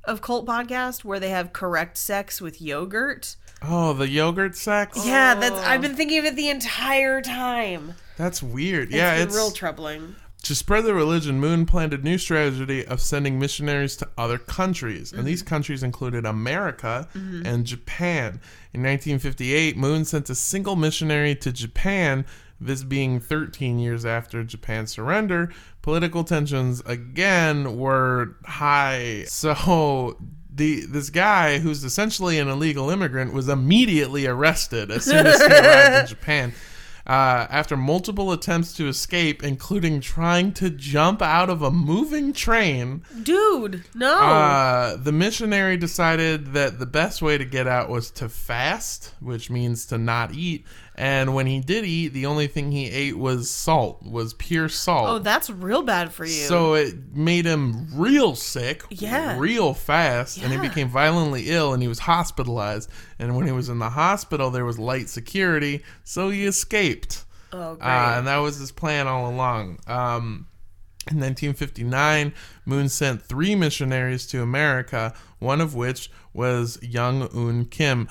of 0.04 0.22
Cult 0.22 0.46
Podcast, 0.46 1.04
where 1.04 1.20
they 1.20 1.30
have 1.30 1.54
correct 1.54 1.98
sex 1.98 2.42
with 2.42 2.62
yogurt. 2.62 3.36
Oh, 3.62 3.94
the 3.94 4.10
yogurt 4.10 4.56
sex? 4.56 5.06
Yeah, 5.06 5.36
that's. 5.36 5.60
I've 5.60 5.80
oh. 5.80 5.84
been 5.84 5.96
thinking 5.96 6.20
of 6.20 6.26
it 6.26 6.36
the 6.36 6.50
entire 6.50 7.22
time. 7.22 7.94
That's 8.18 8.44
weird. 8.44 8.90
It's 8.90 8.96
yeah, 8.96 9.16
been 9.16 9.28
it's 9.28 9.36
real 9.36 9.52
troubling. 9.52 10.16
To 10.44 10.56
spread 10.56 10.84
the 10.84 10.94
religion, 10.94 11.40
Moon 11.40 11.66
planned 11.66 11.94
a 11.94 11.98
new 11.98 12.18
strategy 12.18 12.86
of 12.86 13.00
sending 13.00 13.40
missionaries 13.40 13.96
to 13.98 14.10
other 14.18 14.38
countries, 14.38 15.14
and 15.14 15.26
these 15.26 15.42
mm-hmm. 15.42 15.48
countries 15.48 15.84
included 15.84 16.26
America 16.26 17.08
mm-hmm. 17.16 17.46
and 17.46 17.66
Japan. 17.66 18.42
In 18.74 18.84
1958, 18.84 19.78
Moon 19.78 20.04
sent 20.04 20.30
a 20.30 20.36
single 20.36 20.76
missionary 20.76 21.34
to 21.36 21.54
Japan, 21.54 22.26
this 22.60 22.84
being 22.84 23.22
13 23.22 23.80
years 23.80 24.06
after 24.06 24.44
Japan's 24.44 24.92
surrender. 24.92 25.50
Political 25.82 26.26
tensions 26.26 26.82
again 26.86 27.78
were 27.78 28.36
high, 28.44 29.24
so 29.28 30.18
the 30.54 30.86
this 30.86 31.10
guy 31.10 31.60
who's 31.60 31.86
essentially 31.86 32.38
an 32.38 32.50
illegal 32.50 32.90
immigrant 32.90 33.34
was 33.34 33.48
immediately 33.48 34.28
arrested 34.28 34.92
as 34.92 35.06
soon 35.06 35.26
as 35.26 35.40
he 35.40 35.48
arrived 35.48 36.02
in 36.02 36.08
Japan. 36.18 36.54
Uh, 37.06 37.46
after 37.50 37.76
multiple 37.76 38.32
attempts 38.32 38.72
to 38.74 38.88
escape, 38.88 39.44
including 39.44 40.00
trying 40.00 40.54
to 40.54 40.70
jump 40.70 41.22
out 41.22 41.50
of 41.50 41.62
a 41.62 41.70
moving 41.70 42.32
train, 42.32 43.04
Dude, 43.24 43.84
no. 43.94 44.14
uh, 44.22 44.96
the 44.96 45.12
missionary 45.12 45.76
decided 45.76 46.54
that 46.54 46.80
the 46.80 46.86
best 46.86 47.22
way 47.22 47.38
to 47.38 47.44
get 47.44 47.68
out 47.68 47.90
was 47.90 48.10
to 48.12 48.30
fast, 48.30 49.14
which 49.20 49.50
means 49.50 49.86
to 49.88 49.98
not 49.98 50.34
eat. 50.34 50.66
And 50.96 51.34
when 51.34 51.48
he 51.48 51.60
did 51.60 51.86
eat, 51.86 52.10
the 52.10 52.28
only 52.28 52.46
thing 52.46 52.72
he 52.72 52.88
ate 52.90 53.18
was 53.18 53.50
salt, 53.50 54.04
was 54.04 54.36
pure 54.36 54.70
salt. 54.70 55.08
oh, 55.10 55.18
that's 55.20 55.50
real 55.50 55.82
bad 55.82 56.12
for 56.14 56.24
you. 56.24 56.32
So 56.32 56.76
it 56.76 57.16
made 57.16 57.46
him 57.46 57.88
real 58.00 58.36
sick, 58.36 58.84
Yeah. 58.92 59.38
real 59.40 59.74
fast, 59.74 60.38
and 60.42 60.52
he 60.54 60.60
became 60.60 60.90
violently 60.90 61.50
ill, 61.50 61.74
and 61.74 61.82
he 61.82 61.88
was 61.88 62.00
hospitalized. 62.00 62.90
And 63.18 63.36
when 63.36 63.48
he 63.48 63.52
was 63.52 63.70
in 63.70 63.80
the 63.80 63.90
hospital, 63.90 64.52
there 64.52 64.66
was 64.66 64.78
light 64.78 65.10
security, 65.10 65.84
so 66.04 66.30
he 66.30 66.46
escaped. 66.46 67.26
oh, 67.52 67.76
great. 67.76 67.88
Uh, 67.88 68.18
and 68.18 68.28
that 68.28 68.38
was 68.38 68.58
his 68.58 68.72
plan 68.72 69.08
all 69.08 69.28
along. 69.30 69.80
Um, 69.88 70.48
in 71.12 71.20
1959, 71.20 72.34
Moon 72.66 72.88
sent 72.88 73.22
three 73.24 73.56
missionaries 73.56 74.26
to 74.28 74.42
America, 74.42 75.14
one 75.40 75.60
of 75.60 75.76
which 75.76 76.10
was 76.34 76.78
Young 76.82 77.30
Oon 77.36 77.66
Kim. 77.66 78.08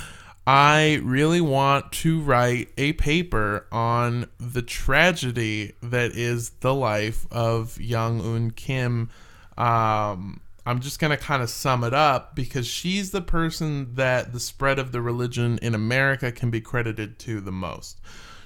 I 0.46 1.00
really 1.04 1.40
want 1.40 1.92
to 1.92 2.20
write 2.20 2.70
a 2.76 2.94
paper 2.94 3.66
on 3.70 4.26
the 4.38 4.62
tragedy 4.62 5.74
that 5.82 6.12
is 6.12 6.50
the 6.60 6.74
life 6.74 7.26
of 7.30 7.80
Young 7.80 8.20
Oon 8.20 8.50
Kim. 8.50 9.08
Um, 9.56 10.40
I'm 10.66 10.80
just 10.80 10.98
going 10.98 11.12
to 11.12 11.16
kind 11.16 11.42
of 11.42 11.50
sum 11.50 11.84
it 11.84 11.94
up 11.94 12.34
because 12.34 12.66
she's 12.66 13.12
the 13.12 13.20
person 13.20 13.94
that 13.94 14.32
the 14.32 14.40
spread 14.40 14.80
of 14.80 14.90
the 14.90 15.00
religion 15.00 15.58
in 15.62 15.76
America 15.76 16.32
can 16.32 16.50
be 16.50 16.60
credited 16.60 17.20
to 17.20 17.40
the 17.40 17.52
most. 17.52 18.00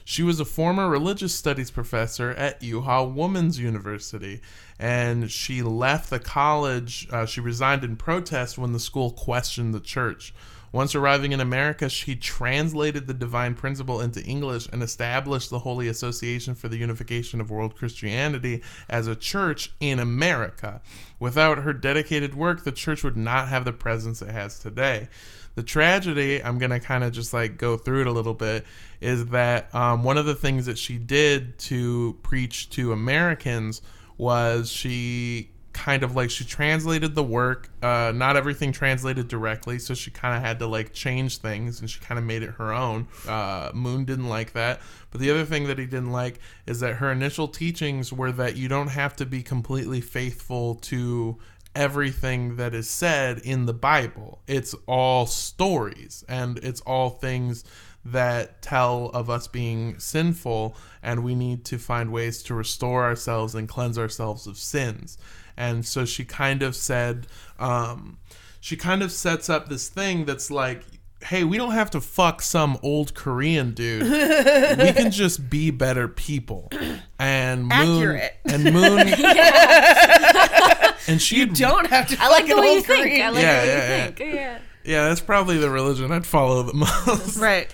She 0.09 0.23
was 0.23 0.39
a 0.39 0.45
former 0.45 0.89
religious 0.89 1.35
studies 1.35 1.73
professor 1.73 2.31
at 2.31 2.61
Yuha 2.61 3.13
Women's 3.13 3.59
University, 3.59 4.41
and 4.79 5.29
she 5.29 5.63
left 5.63 6.11
the 6.11 6.21
college. 6.21 7.09
Uh, 7.11 7.27
she 7.27 7.41
resigned 7.41 7.83
in 7.83 7.97
protest 7.97 8.57
when 8.57 8.73
the 8.73 8.79
school 8.79 9.11
questioned 9.11 9.75
the 9.75 9.81
church. 9.81 10.33
Once 10.71 10.95
arriving 10.95 11.33
in 11.33 11.41
America, 11.41 11.89
she 11.89 12.15
translated 12.15 13.09
the 13.09 13.15
divine 13.15 13.57
principle 13.57 14.01
into 14.01 14.23
English 14.23 14.69
and 14.73 14.81
established 14.81 15.51
the 15.51 15.59
Holy 15.59 15.89
Association 15.89 16.55
for 16.55 16.69
the 16.69 16.77
Unification 16.77 17.41
of 17.41 17.51
World 17.51 17.75
Christianity 17.75 18.63
as 18.89 19.09
a 19.09 19.17
church 19.17 19.73
in 19.81 19.99
America. 19.99 20.81
Without 21.19 21.59
her 21.59 21.73
dedicated 21.73 22.37
work, 22.37 22.63
the 22.63 22.71
church 22.71 23.03
would 23.03 23.17
not 23.17 23.49
have 23.49 23.65
the 23.65 23.73
presence 23.73 24.23
it 24.23 24.29
has 24.29 24.61
today. 24.61 25.09
The 25.57 25.63
tragedy, 25.63 26.43
I'm 26.43 26.59
going 26.59 26.71
to 26.71 26.79
kind 26.81 27.03
of 27.03 27.13
just 27.13 27.33
like 27.33 27.59
go 27.59 27.77
through 27.77 28.03
it 28.03 28.07
a 28.07 28.13
little 28.13 28.35
bit, 28.35 28.65
is 29.01 29.27
that 29.27 29.75
um, 29.75 30.05
one 30.05 30.17
of 30.17 30.27
the 30.27 30.35
things 30.35 30.67
that 30.67 30.79
she 30.79 30.99
did 30.99 31.59
to 31.61 32.17
preach 32.23 32.71
to 32.71 32.93
Americans 32.93 33.83
was 34.19 34.71
she 34.71 35.51
kind 35.77 36.03
of 36.03 36.17
like 36.17 36.31
she 36.31 36.43
translated 36.43 37.15
the 37.15 37.23
work 37.23 37.69
uh 37.83 38.11
not 38.15 38.35
everything 38.35 38.73
translated 38.73 39.29
directly 39.29 39.79
so 39.79 39.93
she 39.93 40.11
kind 40.11 40.35
of 40.35 40.43
had 40.43 40.59
to 40.59 40.67
like 40.67 40.91
change 40.95 41.37
things 41.37 41.81
and 41.81 41.91
she 41.91 42.01
kind 42.01 42.19
of 42.19 42.25
made 42.25 42.43
it 42.43 42.49
her 42.53 42.73
own. 42.73 43.07
Uh 43.29 43.71
moon 43.75 44.07
didn't 44.07 44.29
like 44.29 44.55
that. 44.55 44.81
But 45.11 45.21
the 45.21 45.31
other 45.31 45.45
thing 45.45 45.67
that 45.67 45.79
he 45.79 45.85
didn't 45.85 46.13
like 46.13 46.41
is 46.67 46.81
that 46.81 46.95
her 46.95 47.13
initial 47.13 47.47
teachings 47.47 48.11
were 48.11 48.33
that 48.33 48.57
you 48.57 48.69
don't 48.69 48.89
have 48.89 49.15
to 49.17 49.27
be 49.27 49.43
completely 49.43 50.01
faithful 50.01 50.77
to 50.77 51.37
everything 51.77 52.57
that 52.57 52.75
is 52.75 52.89
said 52.89 53.39
in 53.39 53.67
the 53.67 53.75
Bible. 53.75 54.41
It's 54.47 54.75
all 54.87 55.27
stories 55.27 56.25
and 56.29 56.59
it's 56.59 56.81
all 56.81 57.11
things 57.11 57.65
that 58.05 58.63
tell 58.63 59.07
of 59.11 59.29
us 59.29 59.47
being 59.47 59.99
sinful 59.99 60.77
and 61.03 61.23
we 61.23 61.35
need 61.35 61.65
to 61.67 61.79
find 61.79 62.11
ways 62.13 62.43
to 62.45 62.55
restore 62.55 63.05
ourselves 63.05 63.55
and 63.55 63.69
cleanse 63.69 63.99
ourselves 63.99 64.47
of 64.47 64.57
sins. 64.57 65.19
And 65.57 65.85
so 65.85 66.05
she 66.05 66.25
kind 66.25 66.63
of 66.63 66.75
said, 66.77 67.27
um, 67.59 68.19
she 68.61 68.77
kind 68.77 69.03
of 69.03 69.13
sets 69.13 69.49
up 69.51 69.69
this 69.69 69.89
thing 69.89 70.25
that's 70.25 70.51
like, 70.51 70.83
hey, 71.23 71.45
we 71.45 71.57
don't 71.57 71.73
have 71.73 71.91
to 71.91 72.01
fuck 72.01 72.43
some 72.43 72.79
old 72.83 73.15
Korean 73.15 73.73
dude. 73.73 74.03
we 74.03 74.93
can 74.93 75.11
just 75.23 75.49
be 75.51 75.71
better 75.71 76.09
people. 76.09 76.71
And 77.19 77.63
Moon 77.67 77.73
Accurate. 77.73 78.37
and 78.45 78.65
Moon 78.65 79.09
and 81.09 81.21
she 81.21 81.45
Don't 81.47 81.87
have 81.89 82.09
to 82.09 82.17
I 82.21 82.29
like 82.29 82.47
the 82.47 82.57
way 82.57 82.67
you 82.73 82.77
old 82.77 82.87
think. 82.87 83.03
Korean. 83.05 83.27
I 83.27 83.31
like 83.31 83.43
Yeah, 83.43 83.61
the 83.61 83.67
way 83.67 83.73
yeah, 83.77 84.07
you 84.07 84.13
think. 84.13 84.35
Yeah. 84.35 84.59
Yeah, 84.85 85.09
that's 85.09 85.21
probably 85.21 85.59
the 85.59 85.69
religion 85.71 86.13
I'd 86.13 86.25
follow 86.27 86.63
the 86.63 86.73
most. 87.07 87.39
Right. 87.39 87.69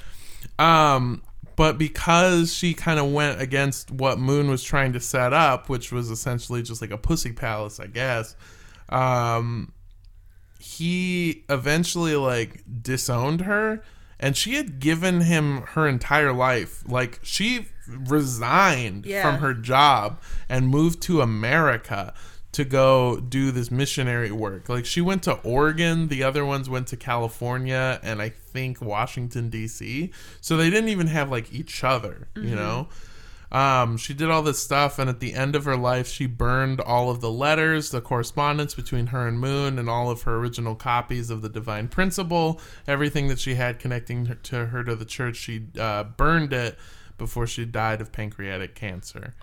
Um, 0.59 1.23
but 1.57 1.77
because 1.77 2.53
she 2.55 2.73
kind 2.73 2.99
of 2.99 3.13
went 3.13 3.41
against 3.41 3.91
what 3.91 4.19
Moon 4.19 4.49
was 4.49 4.63
trying 4.65 4.95
to 4.95 5.01
set 5.01 5.33
up, 5.35 5.69
which 5.69 5.93
was 5.93 6.11
essentially 6.11 6.63
just 6.63 6.81
like 6.81 6.91
a 6.91 6.97
pussy 6.99 7.33
palace, 7.33 7.79
I 7.79 7.87
guess. 7.87 8.35
Um, 8.89 9.73
he 10.59 11.45
eventually 11.49 12.17
like 12.17 12.63
disowned 12.83 13.43
her, 13.43 13.83
and 14.19 14.37
she 14.37 14.55
had 14.55 14.79
given 14.81 15.23
him 15.23 15.63
her 15.73 15.87
entire 15.89 16.33
life. 16.33 16.83
Like 16.89 17.19
she 17.23 17.67
resigned 17.89 19.05
Yeah. 19.07 19.23
from 19.23 19.41
her 19.41 19.53
job 19.55 20.21
and 20.49 20.69
moved 20.69 21.03
to 21.03 21.21
America 21.21 22.15
to 22.53 22.65
go 22.65 23.19
do 23.19 23.51
this 23.51 23.71
missionary 23.71 24.31
work. 24.31 24.69
Like 24.69 24.85
she 24.85 25.01
went 25.01 25.23
to 25.25 25.35
Oregon, 25.41 26.09
the 26.09 26.23
other 26.23 26.45
ones 26.45 26.69
went 26.69 26.87
to 26.89 26.97
California 26.97 27.99
and 28.03 28.21
I 28.21 28.29
think 28.29 28.81
Washington 28.81 29.49
D.C. 29.49 30.13
So 30.41 30.57
they 30.57 30.71
didn't 30.71 30.91
even 30.91 31.07
have 31.07 31.31
like 31.31 31.53
each 31.53 31.83
other, 31.83 32.29
you 32.37 32.55
know. 32.55 32.89
Um, 33.51 33.99
she 33.99 34.15
did 34.15 34.31
all 34.31 34.43
this 34.43 34.59
stuff, 34.63 34.99
and 34.99 35.11
at 35.11 35.21
the 35.21 35.35
end 35.35 35.55
of 35.55 35.67
her 35.67 35.77
life, 35.77 36.09
she 36.09 36.25
burned 36.25 36.81
all 36.81 37.11
of 37.11 37.21
the 37.21 37.31
letters, 37.31 37.91
the 37.91 38.01
correspondence 38.01 38.75
between 38.75 39.09
her 39.09 39.29
and 39.29 39.39
Moon, 39.39 39.79
and 39.79 39.91
all 39.91 40.11
of 40.11 40.23
her 40.23 40.37
original 40.37 40.75
copies 40.75 41.29
of 41.29 41.43
the 41.43 41.51
Divine 41.51 41.89
Principle. 41.89 42.59
Everything 42.89 43.29
that 43.29 43.39
she 43.39 43.57
had 43.57 43.79
connecting 43.79 44.25
her 44.25 44.37
to 44.37 44.67
her 44.67 44.83
to 44.85 44.97
the 44.97 45.05
church, 45.05 45.37
she 45.37 45.67
uh, 45.79 46.05
burned 46.05 46.55
it 46.55 46.79
before 47.19 47.47
she 47.47 47.67
died 47.67 48.01
of 48.01 48.11
pancreatic 48.11 48.75
cancer. 48.75 49.35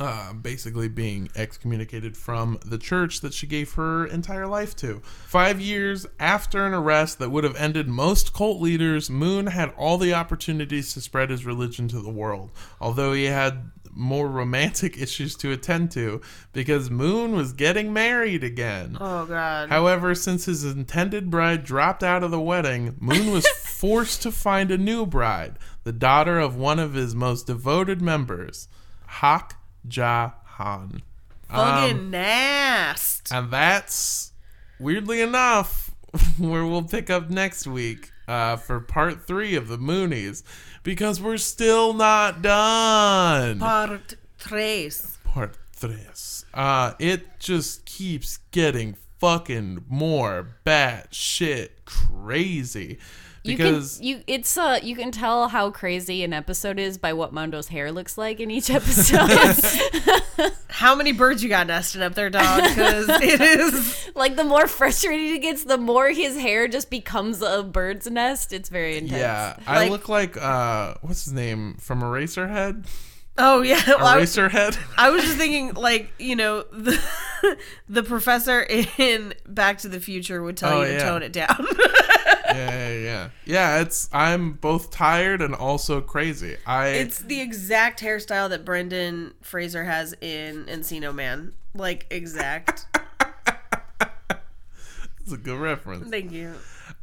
Uh, 0.00 0.32
basically 0.32 0.88
being 0.88 1.28
excommunicated 1.36 2.16
from 2.16 2.58
the 2.64 2.78
church 2.78 3.20
that 3.20 3.34
she 3.34 3.46
gave 3.46 3.74
her 3.74 4.06
entire 4.06 4.46
life 4.46 4.74
to. 4.74 4.98
Five 5.26 5.60
years 5.60 6.06
after 6.18 6.64
an 6.64 6.72
arrest 6.72 7.18
that 7.18 7.28
would 7.28 7.44
have 7.44 7.54
ended 7.56 7.86
most 7.86 8.32
cult 8.32 8.62
leaders, 8.62 9.10
Moon 9.10 9.48
had 9.48 9.74
all 9.76 9.98
the 9.98 10.14
opportunities 10.14 10.94
to 10.94 11.02
spread 11.02 11.28
his 11.28 11.44
religion 11.44 11.86
to 11.88 12.00
the 12.00 12.08
world, 12.08 12.50
although 12.80 13.12
he 13.12 13.24
had 13.24 13.72
more 13.92 14.26
romantic 14.26 14.96
issues 15.02 15.36
to 15.36 15.52
attend 15.52 15.90
to 15.90 16.22
because 16.54 16.90
Moon 16.90 17.32
was 17.32 17.52
getting 17.52 17.92
married 17.92 18.42
again. 18.42 18.96
Oh 18.98 19.26
god. 19.26 19.68
However, 19.68 20.14
since 20.14 20.46
his 20.46 20.64
intended 20.64 21.28
bride 21.28 21.62
dropped 21.62 22.02
out 22.02 22.24
of 22.24 22.30
the 22.30 22.40
wedding, 22.40 22.96
Moon 23.00 23.30
was 23.30 23.46
forced 23.48 24.22
to 24.22 24.32
find 24.32 24.70
a 24.70 24.78
new 24.78 25.04
bride, 25.04 25.58
the 25.84 25.92
daughter 25.92 26.38
of 26.38 26.56
one 26.56 26.78
of 26.78 26.94
his 26.94 27.14
most 27.14 27.46
devoted 27.46 28.00
members, 28.00 28.66
Hak 29.06 29.59
Ja 29.88 30.30
Han. 30.44 31.02
Fucking 31.48 31.96
Um, 31.98 32.10
nast. 32.10 33.28
and 33.32 33.50
that's 33.50 34.32
weirdly 34.78 35.20
enough 35.20 35.90
where 36.38 36.64
we'll 36.64 36.82
pick 36.84 37.10
up 37.10 37.28
next 37.30 37.66
week 37.66 38.10
uh, 38.28 38.56
for 38.56 38.80
part 38.80 39.26
three 39.26 39.54
of 39.56 39.68
the 39.68 39.76
Moonies 39.78 40.42
because 40.82 41.20
we're 41.20 41.36
still 41.36 41.92
not 41.92 42.40
done. 42.42 43.58
Part 43.58 44.14
tres. 44.38 45.18
part 45.24 45.56
tres. 45.78 46.44
Uh, 46.54 46.92
it 46.98 47.38
just 47.40 47.84
keeps 47.84 48.38
getting 48.52 48.96
fucking 49.18 49.84
more 49.88 50.46
bad 50.64 51.08
shit 51.12 51.84
crazy 51.84 52.98
because 53.44 54.00
you 54.00 54.16
can 54.16 54.24
you 54.28 54.34
it's 54.38 54.56
uh 54.58 54.78
you 54.82 54.94
can 54.96 55.10
tell 55.10 55.48
how 55.48 55.70
crazy 55.70 56.22
an 56.24 56.32
episode 56.32 56.78
is 56.78 56.98
by 56.98 57.12
what 57.12 57.32
Mondo's 57.32 57.68
hair 57.68 57.90
looks 57.92 58.16
like 58.18 58.40
in 58.40 58.50
each 58.50 58.70
episode. 58.70 59.30
How 60.68 60.94
many 60.94 61.12
birds 61.12 61.42
you 61.42 61.48
got 61.50 61.66
nesting 61.66 62.00
up 62.00 62.14
there, 62.14 62.30
dog? 62.30 62.62
Because 62.62 63.08
it 63.08 63.40
is. 63.42 64.10
like 64.14 64.36
the 64.36 64.44
more 64.44 64.66
frustrated 64.66 65.26
he 65.26 65.38
gets, 65.38 65.64
the 65.64 65.76
more 65.76 66.08
his 66.08 66.38
hair 66.38 66.68
just 66.68 66.88
becomes 66.90 67.42
a 67.42 67.62
bird's 67.62 68.08
nest. 68.10 68.52
It's 68.52 68.68
very 68.70 68.96
intense. 68.96 69.20
yeah, 69.20 69.56
I 69.66 69.88
look 69.88 70.08
like 70.08 70.36
uh, 70.38 70.94
what's 71.02 71.24
his 71.24 71.32
name 71.34 71.74
from 71.78 72.00
Eraserhead? 72.00 72.86
Oh 73.36 73.60
yeah. 73.62 73.82
Well, 73.86 74.06
I, 74.06 74.16
was, 74.18 74.34
Eraserhead. 74.36 74.78
I 74.96 75.10
was 75.10 75.22
just 75.24 75.36
thinking, 75.36 75.74
like 75.74 76.10
you 76.18 76.36
know, 76.36 76.62
the 76.72 76.98
the 77.88 78.02
professor 78.02 78.62
in 78.96 79.34
Back 79.46 79.78
to 79.78 79.88
the 79.88 80.00
Future 80.00 80.42
would 80.42 80.56
tell 80.56 80.78
Oh, 80.78 80.80
you 80.82 80.86
to 80.88 80.92
yeah. 80.94 81.04
tone 81.04 81.22
it 81.22 81.32
down. 81.32 81.66
Yeah, 82.54 82.88
yeah, 82.88 82.98
yeah. 82.98 83.28
Yeah, 83.44 83.80
it's 83.80 84.08
I'm 84.12 84.52
both 84.52 84.90
tired 84.90 85.42
and 85.42 85.54
also 85.54 86.00
crazy. 86.00 86.56
I 86.66 86.88
it's 86.88 87.18
the 87.18 87.40
exact 87.40 88.00
hairstyle 88.00 88.48
that 88.50 88.64
Brendan 88.64 89.34
Fraser 89.42 89.84
has 89.84 90.14
in 90.20 90.66
Encino 90.66 91.14
Man. 91.14 91.52
Like 91.74 92.06
exact. 92.10 92.86
it's 95.20 95.32
a 95.32 95.36
good 95.36 95.58
reference. 95.58 96.10
Thank 96.10 96.32
you. 96.32 96.54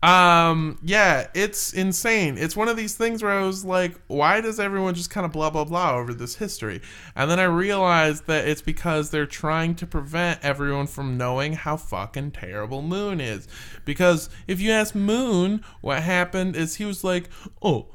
Um, 0.04 0.78
yeah, 0.84 1.28
it's 1.34 1.74
insane. 1.74 2.38
It's 2.38 2.56
one 2.56 2.68
of 2.68 2.78
these 2.78 2.96
things 2.96 3.24
where 3.24 3.32
I 3.32 3.44
was 3.44 3.66
like, 3.66 4.00
why 4.06 4.42
does 4.42 4.60
everyone 4.60 4.94
just 4.94 5.10
kind 5.10 5.26
of 5.26 5.32
blah 5.32 5.50
blah 5.50 5.64
blah 5.64 5.96
over 5.96 6.14
this 6.14 6.36
history? 6.36 6.82
And 7.16 7.32
then 7.32 7.40
I 7.40 7.46
realized 7.46 8.28
that 8.28 8.48
it's 8.48 8.62
because 8.62 9.10
they're 9.10 9.26
trying 9.26 9.74
to 9.76 9.88
prevent 9.88 10.44
everyone 10.44 10.86
from 10.88 11.18
knowing 11.18 11.54
how 11.54 11.78
fucking 11.78 12.32
terrible 12.32 12.84
Moon 12.84 13.20
is. 13.20 13.48
Because 13.86 14.30
if 14.48 14.62
you 14.62 14.72
ask 14.72 14.94
Moon, 14.94 15.64
what 15.82 16.04
happened 16.04 16.56
is 16.56 16.76
he 16.76 16.86
was 16.86 17.04
like, 17.04 17.30
oh. 17.62 17.88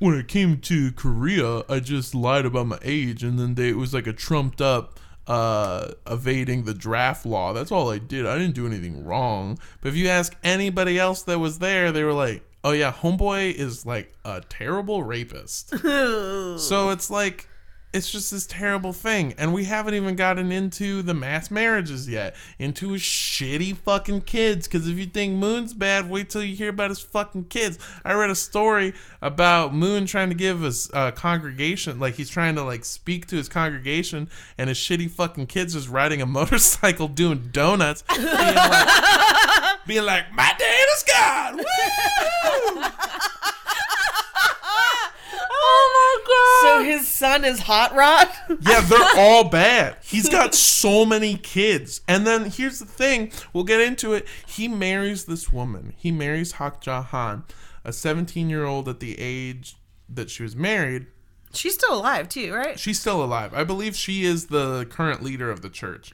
When 0.00 0.14
it 0.14 0.28
came 0.28 0.60
to 0.60 0.92
Korea, 0.92 1.64
I 1.68 1.80
just 1.80 2.14
lied 2.14 2.46
about 2.46 2.68
my 2.68 2.78
age, 2.82 3.24
and 3.24 3.36
then 3.36 3.56
they, 3.56 3.70
it 3.70 3.76
was 3.76 3.92
like 3.92 4.06
a 4.06 4.12
trumped 4.12 4.60
up 4.60 4.96
uh, 5.28 5.92
evading 6.06 6.64
the 6.64 6.74
draft 6.74 7.24
law. 7.26 7.52
That's 7.52 7.70
all 7.70 7.90
I 7.90 7.98
did. 7.98 8.26
I 8.26 8.38
didn't 8.38 8.54
do 8.54 8.66
anything 8.66 9.04
wrong. 9.04 9.58
But 9.80 9.90
if 9.90 9.96
you 9.96 10.08
ask 10.08 10.34
anybody 10.42 10.98
else 10.98 11.22
that 11.22 11.38
was 11.38 11.58
there, 11.58 11.92
they 11.92 12.02
were 12.02 12.14
like, 12.14 12.42
"Oh 12.64 12.72
yeah, 12.72 12.90
homeboy 12.90 13.54
is 13.54 13.86
like 13.86 14.14
a 14.24 14.40
terrible 14.48 15.02
rapist." 15.02 15.68
so 15.78 16.90
it's 16.90 17.10
like 17.10 17.48
it's 17.92 18.10
just 18.10 18.30
this 18.30 18.46
terrible 18.46 18.92
thing, 18.92 19.34
and 19.38 19.54
we 19.54 19.64
haven't 19.64 19.94
even 19.94 20.14
gotten 20.14 20.52
into 20.52 21.00
the 21.00 21.14
mass 21.14 21.50
marriages 21.50 22.08
yet, 22.08 22.36
into 22.58 22.92
his 22.92 23.00
shitty 23.00 23.76
fucking 23.78 24.22
kids. 24.22 24.68
Because 24.68 24.86
if 24.86 24.98
you 24.98 25.06
think 25.06 25.36
Moon's 25.36 25.72
bad, 25.72 26.10
wait 26.10 26.28
till 26.28 26.42
you 26.42 26.54
hear 26.54 26.68
about 26.68 26.90
his 26.90 27.00
fucking 27.00 27.44
kids. 27.44 27.78
I 28.04 28.12
read 28.12 28.28
a 28.28 28.34
story 28.34 28.92
about 29.22 29.74
Moon 29.74 30.04
trying 30.04 30.28
to 30.28 30.34
give 30.34 30.60
his 30.60 30.90
uh, 30.92 31.12
congregation, 31.12 31.98
like 31.98 32.14
he's 32.14 32.28
trying 32.28 32.56
to 32.56 32.62
like 32.62 32.84
speak 32.84 33.26
to 33.28 33.36
his 33.36 33.48
congregation, 33.48 34.28
and 34.58 34.68
his 34.68 34.76
shitty 34.76 35.10
fucking 35.10 35.46
kids 35.46 35.72
just 35.72 35.88
riding 35.88 36.20
a 36.20 36.26
motorcycle 36.38 37.08
doing 37.08 37.48
donuts, 37.52 38.04
being 38.14 38.26
like, 38.26 39.78
being 39.86 40.04
like 40.04 40.32
"My 40.34 40.52
dad 40.58 40.86
is 40.94 41.04
God." 41.04 41.56
Woo! 41.56 42.97
His 46.82 47.06
son 47.08 47.44
is 47.44 47.60
Hot 47.60 47.94
Rod. 47.94 48.28
Yeah, 48.60 48.80
they're 48.80 49.16
all 49.16 49.44
bad. 49.48 49.96
He's 50.02 50.28
got 50.28 50.54
so 50.54 51.04
many 51.04 51.36
kids. 51.36 52.00
And 52.08 52.26
then 52.26 52.50
here's 52.50 52.78
the 52.78 52.84
thing 52.86 53.30
we'll 53.52 53.64
get 53.64 53.80
into 53.80 54.12
it. 54.14 54.26
He 54.46 54.68
marries 54.68 55.24
this 55.26 55.52
woman. 55.52 55.94
He 55.96 56.10
marries 56.10 56.52
Hak 56.52 56.84
Ja 56.84 57.02
Han, 57.02 57.44
a 57.84 57.92
17 57.92 58.50
year 58.50 58.64
old 58.64 58.88
at 58.88 59.00
the 59.00 59.18
age 59.18 59.76
that 60.08 60.30
she 60.30 60.42
was 60.42 60.56
married. 60.56 61.06
She's 61.52 61.74
still 61.74 61.94
alive 61.94 62.28
too, 62.28 62.52
right? 62.52 62.78
She's 62.78 63.00
still 63.00 63.22
alive. 63.22 63.54
I 63.54 63.64
believe 63.64 63.96
she 63.96 64.24
is 64.24 64.46
the 64.46 64.86
current 64.90 65.22
leader 65.22 65.50
of 65.50 65.62
the 65.62 65.70
church. 65.70 66.12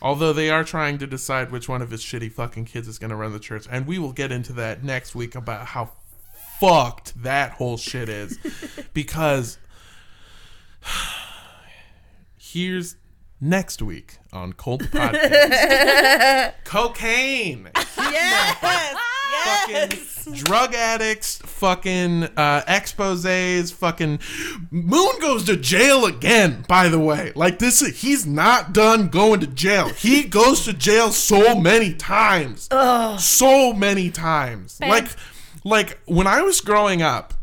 Although 0.00 0.32
they 0.32 0.48
are 0.50 0.64
trying 0.64 0.98
to 0.98 1.06
decide 1.06 1.50
which 1.50 1.68
one 1.68 1.82
of 1.82 1.90
his 1.90 2.02
shitty 2.02 2.30
fucking 2.32 2.66
kids 2.66 2.86
is 2.86 2.98
going 2.98 3.10
to 3.10 3.16
run 3.16 3.32
the 3.32 3.40
church. 3.40 3.66
And 3.70 3.86
we 3.86 3.98
will 3.98 4.12
get 4.12 4.30
into 4.30 4.52
that 4.54 4.84
next 4.84 5.14
week 5.14 5.34
about 5.34 5.66
how 5.68 5.90
fucked 6.60 7.20
that 7.22 7.52
whole 7.52 7.76
shit 7.76 8.08
is. 8.08 8.38
because 8.94 9.58
here's 12.38 12.96
next 13.40 13.82
week 13.82 14.18
on 14.32 14.52
Cult 14.52 14.82
Podcast 14.84 16.52
Cocaine. 16.64 17.68
Yes. 17.74 18.56
Yes. 19.28 20.02
fucking 20.24 20.34
drug 20.34 20.74
addicts, 20.74 21.36
fucking 21.38 22.24
uh, 22.24 22.62
exposés, 22.62 23.72
fucking 23.72 24.18
Moon 24.70 25.20
goes 25.20 25.44
to 25.44 25.56
jail 25.56 26.04
again. 26.06 26.64
By 26.68 26.88
the 26.88 26.98
way, 26.98 27.32
like 27.34 27.58
this, 27.58 27.80
he's 28.00 28.26
not 28.26 28.72
done 28.72 29.08
going 29.08 29.40
to 29.40 29.46
jail. 29.46 29.88
He 29.90 30.24
goes 30.24 30.64
to 30.64 30.72
jail 30.72 31.12
so 31.12 31.54
many 31.60 31.94
times, 31.94 32.68
so 33.18 33.72
many 33.72 34.10
times. 34.10 34.80
Like, 34.80 35.08
like 35.64 35.98
when 36.06 36.26
I 36.26 36.42
was 36.42 36.60
growing 36.60 37.02
up, 37.02 37.34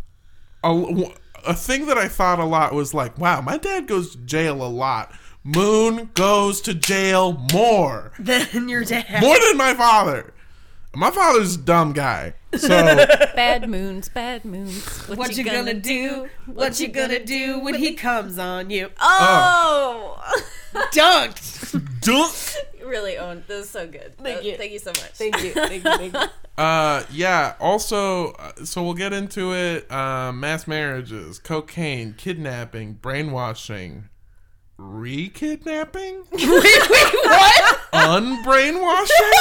a, 0.64 1.12
a 1.46 1.54
thing 1.54 1.86
that 1.88 1.98
I 1.98 2.08
thought 2.08 2.40
a 2.40 2.46
lot 2.46 2.74
was 2.74 2.94
like, 2.94 3.18
wow, 3.18 3.42
my 3.42 3.58
dad 3.58 3.88
goes 3.88 4.12
to 4.12 4.18
jail 4.20 4.64
a 4.64 4.68
lot. 4.68 5.12
Moon 5.44 6.10
goes 6.14 6.62
to 6.62 6.74
jail 6.74 7.34
more 7.52 8.12
than 8.20 8.70
your 8.70 8.84
dad. 8.86 9.22
more 9.22 9.38
than 9.48 9.58
my 9.58 9.74
father. 9.74 10.34
My 10.96 11.10
father's 11.10 11.56
a 11.56 11.60
dumb 11.60 11.94
guy. 11.94 12.34
So 12.56 12.68
Bad 13.36 13.68
moons, 13.68 14.10
bad 14.10 14.46
moons. 14.46 14.86
What, 15.08 15.18
What 15.18 15.38
you 15.38 15.44
gonna 15.44 15.74
do? 15.74 16.30
What 16.46 16.80
you 16.80 16.88
gonna 16.88 17.24
do 17.24 17.60
when 17.60 17.74
he 17.76 17.94
comes 17.94 18.38
on 18.38 18.70
you? 18.70 18.90
Oh, 19.00 20.22
Dunked. 20.94 21.72
dunk. 22.02 22.34
you 22.80 22.88
really 22.88 23.18
owned. 23.18 23.44
This 23.48 23.66
is 23.66 23.70
so 23.72 23.88
good. 23.88 24.16
Thank 24.18 24.40
Uh, 24.40 24.42
you. 24.42 24.58
Thank 24.58 24.72
you 24.72 24.80
so 24.80 24.92
much. 24.92 25.12
Thank 25.14 25.42
you. 25.44 25.52
Thank 25.54 25.84
you. 25.84 25.98
Thank 25.98 26.14
you. 26.14 26.20
Uh 26.56 27.04
yeah, 27.12 27.56
also 27.60 28.34
uh, 28.34 28.52
so 28.64 28.84
we'll 28.84 28.94
get 28.94 29.12
into 29.12 29.56
it 29.56 29.92
uh, 29.92 30.32
mass 30.32 30.68
marriages, 30.68 31.40
cocaine, 31.40 32.14
kidnapping, 32.16 32.94
brainwashing, 32.94 34.08
re-kidnapping, 34.78 36.22
wait, 36.32 36.48
wait, 36.48 37.14
what? 37.26 37.80
unbrainwashing. 37.94 39.40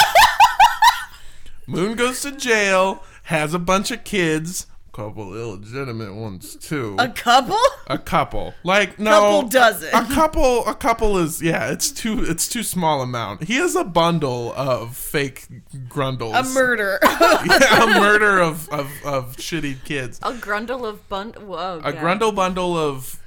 Moon 1.73 1.97
goes 1.97 2.21
to 2.21 2.33
jail, 2.33 3.03
has 3.25 3.55
a 3.55 3.59
bunch 3.59 3.91
of 3.91 4.05
kids, 4.05 4.67
A 4.89 4.97
couple 4.97 5.35
illegitimate 5.35 6.15
ones 6.15 6.55
too. 6.57 6.97
A 6.99 7.09
couple? 7.09 7.57
A 7.87 7.97
couple, 7.97 8.53
like 8.63 8.99
no, 8.99 9.11
Couple 9.11 9.49
dozen. 9.49 9.89
A 9.95 10.05
couple, 10.05 10.67
a 10.67 10.75
couple 10.75 11.17
is 11.17 11.41
yeah. 11.41 11.71
It's 11.71 11.91
too, 11.91 12.23
it's 12.25 12.47
too 12.47 12.63
small 12.63 13.01
amount. 13.01 13.45
He 13.45 13.55
has 13.55 13.75
a 13.75 13.85
bundle 13.85 14.53
of 14.53 14.95
fake 14.95 15.47
grundles. 15.89 16.35
A 16.35 16.43
murder. 16.53 16.99
yeah, 17.03 17.85
a 17.85 18.01
murder 18.01 18.39
of, 18.39 18.69
of 18.69 18.91
of 19.05 19.37
shitty 19.39 19.83
kids. 19.85 20.19
A 20.23 20.33
grundle 20.33 20.85
of 20.87 21.09
bun. 21.09 21.33
Whoa. 21.33 21.81
A 21.83 21.93
God. 21.95 22.03
grundle 22.03 22.35
bundle 22.35 22.77
of 22.77 23.19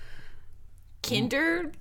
Kinder. 1.01 1.71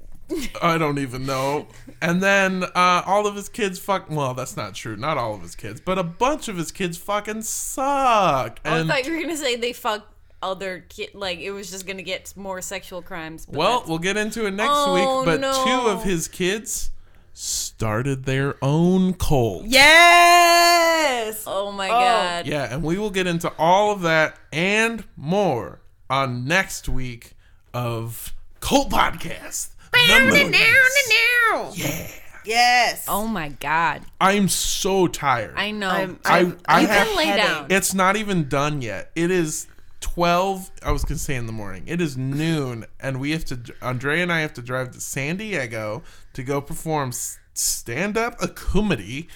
I 0.62 0.78
don't 0.78 0.98
even 0.98 1.26
know. 1.26 1.66
And 2.00 2.22
then 2.22 2.64
uh, 2.64 3.02
all 3.06 3.26
of 3.26 3.34
his 3.36 3.48
kids 3.48 3.78
fuck. 3.78 4.10
Well, 4.10 4.34
that's 4.34 4.56
not 4.56 4.74
true. 4.74 4.96
Not 4.96 5.18
all 5.18 5.34
of 5.34 5.42
his 5.42 5.54
kids, 5.54 5.80
but 5.80 5.98
a 5.98 6.02
bunch 6.02 6.48
of 6.48 6.56
his 6.56 6.72
kids 6.72 6.96
fucking 6.98 7.42
suck. 7.42 8.58
Oh, 8.64 8.70
I 8.70 8.78
And 8.78 8.88
thought 8.88 9.04
you 9.06 9.14
were 9.14 9.20
gonna 9.22 9.36
say 9.36 9.56
they 9.56 9.72
fuck 9.72 10.06
other 10.42 10.84
kid. 10.88 11.10
Like 11.14 11.38
it 11.40 11.50
was 11.50 11.70
just 11.70 11.86
gonna 11.86 12.02
get 12.02 12.32
more 12.36 12.60
sexual 12.62 13.02
crimes. 13.02 13.46
but 13.46 13.56
well, 13.56 13.70
that's- 13.72 13.88
we'll 13.88 13.98
get 13.98 14.16
into 14.16 14.46
it 14.46 14.52
next 14.52 14.70
Oh, 14.72 14.94
week. 15.22 15.26
But 15.26 15.40
no. 15.40 15.52
two 15.64 15.88
of 15.88 16.04
his 16.04 16.28
kids 16.28 16.90
started 17.32 18.24
their 18.24 18.54
own 18.62 19.12
cult. 19.14 19.64
yes. 19.66 21.44
oh 21.46 21.72
my 21.72 21.88
god. 21.88 22.46
Yeah, 22.46 22.72
and 22.72 22.82
we 22.82 22.96
will 22.98 23.10
get 23.10 23.26
into 23.26 23.52
all 23.58 23.90
of 23.92 24.02
that 24.02 24.38
and 24.52 25.04
more 25.16 25.80
on 26.08 26.46
next 26.46 26.88
week 26.88 27.32
of 27.72 28.32
Cult 28.60 28.90
Podcast. 28.90 29.70
The 29.94 30.50
Moonies. 30.52 31.78
Yeah. 31.78 32.06
Yes. 32.44 33.06
Oh 33.08 33.26
my 33.26 33.48
god. 33.48 34.02
I'm 34.20 34.48
so 34.48 35.06
tired. 35.06 35.54
I 35.56 35.70
know. 35.70 35.88
I'm- 35.88 36.20
I, 36.26 36.38
I'm- 36.38 36.58
I 36.66 36.80
you 36.82 36.86
have 36.88 37.06
can 37.06 37.16
lay 37.16 37.36
down. 37.36 37.66
It's 37.70 37.94
not 37.94 38.16
even 38.16 38.48
done 38.48 38.82
yet. 38.82 39.10
It 39.14 39.30
is 39.30 39.66
12. 40.00 40.70
I 40.82 40.90
was 40.90 41.04
going 41.04 41.16
to 41.16 41.22
say 41.24 41.36
in 41.36 41.46
the 41.46 41.52
morning. 41.52 41.84
It 41.86 42.02
is 42.02 42.18
noon, 42.18 42.84
and 43.00 43.18
we 43.18 43.30
have 43.30 43.46
to, 43.46 43.58
Andre 43.80 44.20
and 44.20 44.30
I 44.30 44.40
have 44.40 44.52
to 44.54 44.62
drive 44.62 44.90
to 44.90 45.00
San 45.00 45.38
Diego 45.38 46.02
to 46.34 46.42
go 46.42 46.60
perform 46.60 47.12
stand 47.54 48.18
up 48.18 48.36
a 48.42 48.48
comedy. 48.48 49.28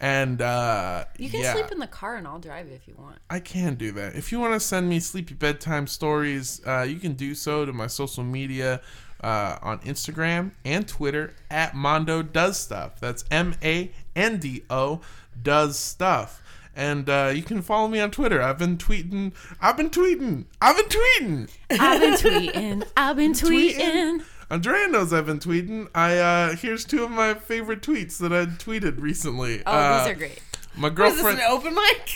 And, 0.00 0.40
uh, 0.40 1.04
You 1.18 1.28
can 1.30 1.40
yeah, 1.40 1.52
sleep 1.54 1.72
in 1.72 1.78
the 1.78 1.86
car 1.86 2.16
and 2.16 2.26
I'll 2.26 2.38
drive 2.38 2.68
if 2.68 2.86
you 2.88 2.94
want. 2.98 3.18
I 3.28 3.40
can 3.40 3.74
do 3.76 3.92
that. 3.92 4.14
If 4.14 4.30
you 4.32 4.38
want 4.40 4.54
to 4.54 4.60
send 4.60 4.88
me 4.88 5.00
sleepy 5.00 5.34
bedtime 5.34 5.86
stories, 5.86 6.60
uh, 6.66 6.82
you 6.88 6.96
can 6.98 7.14
do 7.14 7.34
so 7.34 7.64
to 7.66 7.72
my 7.74 7.86
social 7.86 8.22
media 8.24 8.80
uh, 9.22 9.58
on 9.62 9.78
Instagram 9.80 10.52
and 10.64 10.86
Twitter 10.86 11.34
at 11.50 11.74
Mando 11.74 12.22
Does 12.22 12.58
Stuff. 12.58 13.00
That's 13.00 13.24
M 13.30 13.54
A 13.62 13.90
N 14.14 14.38
D 14.38 14.64
O 14.70 15.00
Does 15.42 15.78
Stuff. 15.78 16.42
And 16.74 17.08
uh, 17.08 17.32
you 17.34 17.42
can 17.42 17.62
follow 17.62 17.88
me 17.88 18.00
on 18.00 18.10
Twitter. 18.10 18.42
I've 18.42 18.58
been 18.58 18.76
tweeting. 18.76 19.32
I've 19.62 19.78
been 19.78 19.88
tweeting. 19.88 20.44
I've 20.60 20.76
been 20.76 20.86
tweeting. 20.88 21.48
I've 21.70 22.00
been 22.00 22.12
tweeting. 22.12 22.86
I've 22.96 23.16
been 23.16 23.32
tweeting. 23.32 24.22
Andrea 24.50 24.86
knows 24.88 25.12
I've 25.12 25.26
been 25.26 25.38
tweeting. 25.38 25.88
I 25.94 26.18
uh, 26.18 26.56
here's 26.56 26.84
two 26.84 27.02
of 27.02 27.10
my 27.10 27.34
favorite 27.34 27.80
tweets 27.80 28.18
that 28.18 28.32
I 28.32 28.44
tweeted 28.44 29.00
recently. 29.00 29.62
Oh, 29.66 29.72
uh, 29.72 30.04
these 30.04 30.12
are 30.12 30.18
great. 30.18 30.42
My 30.76 30.88
Is 30.88 30.94
this 30.94 31.14
girlfriend. 31.14 31.38
an 31.40 31.46
open 31.48 31.74
mic? 31.74 32.10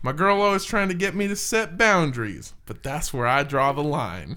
My 0.00 0.12
girl 0.12 0.40
always 0.40 0.64
trying 0.64 0.88
to 0.88 0.94
get 0.94 1.14
me 1.16 1.26
to 1.28 1.34
set 1.36 1.76
boundaries, 1.76 2.54
but 2.66 2.82
that's 2.84 3.12
where 3.12 3.26
I 3.26 3.42
draw 3.42 3.72
the 3.72 3.82
line. 3.82 4.36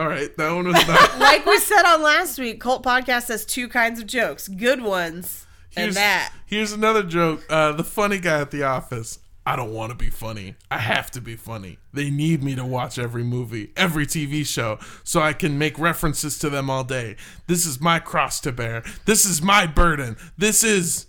All 0.00 0.08
right, 0.08 0.34
that 0.38 0.50
one 0.54 0.66
was 0.66 0.88
not. 0.88 1.10
Like 1.18 1.44
we 1.44 1.58
said 1.58 1.82
on 1.82 2.00
last 2.02 2.38
week, 2.38 2.58
Cult 2.58 2.82
Podcast 2.82 3.28
has 3.28 3.44
two 3.44 3.68
kinds 3.68 4.00
of 4.00 4.06
jokes 4.06 4.48
good 4.48 4.80
ones 4.80 5.46
and 5.76 5.84
here's, 5.84 5.94
that. 5.96 6.32
Here's 6.46 6.72
another 6.72 7.02
joke. 7.02 7.44
Uh, 7.50 7.72
the 7.72 7.84
funny 7.84 8.18
guy 8.18 8.40
at 8.40 8.50
the 8.50 8.62
office. 8.62 9.18
I 9.44 9.56
don't 9.56 9.74
want 9.74 9.90
to 9.90 9.96
be 9.96 10.08
funny. 10.08 10.54
I 10.70 10.78
have 10.78 11.10
to 11.10 11.20
be 11.20 11.36
funny. 11.36 11.78
They 11.92 12.08
need 12.08 12.42
me 12.42 12.54
to 12.54 12.64
watch 12.64 12.98
every 12.98 13.24
movie, 13.24 13.72
every 13.76 14.06
TV 14.06 14.46
show, 14.46 14.78
so 15.04 15.20
I 15.20 15.34
can 15.34 15.58
make 15.58 15.78
references 15.78 16.38
to 16.38 16.48
them 16.48 16.70
all 16.70 16.84
day. 16.84 17.16
This 17.46 17.66
is 17.66 17.78
my 17.78 17.98
cross 17.98 18.40
to 18.40 18.52
bear. 18.52 18.82
This 19.04 19.26
is 19.26 19.42
my 19.42 19.66
burden. 19.66 20.16
This 20.38 20.64
is 20.64 21.08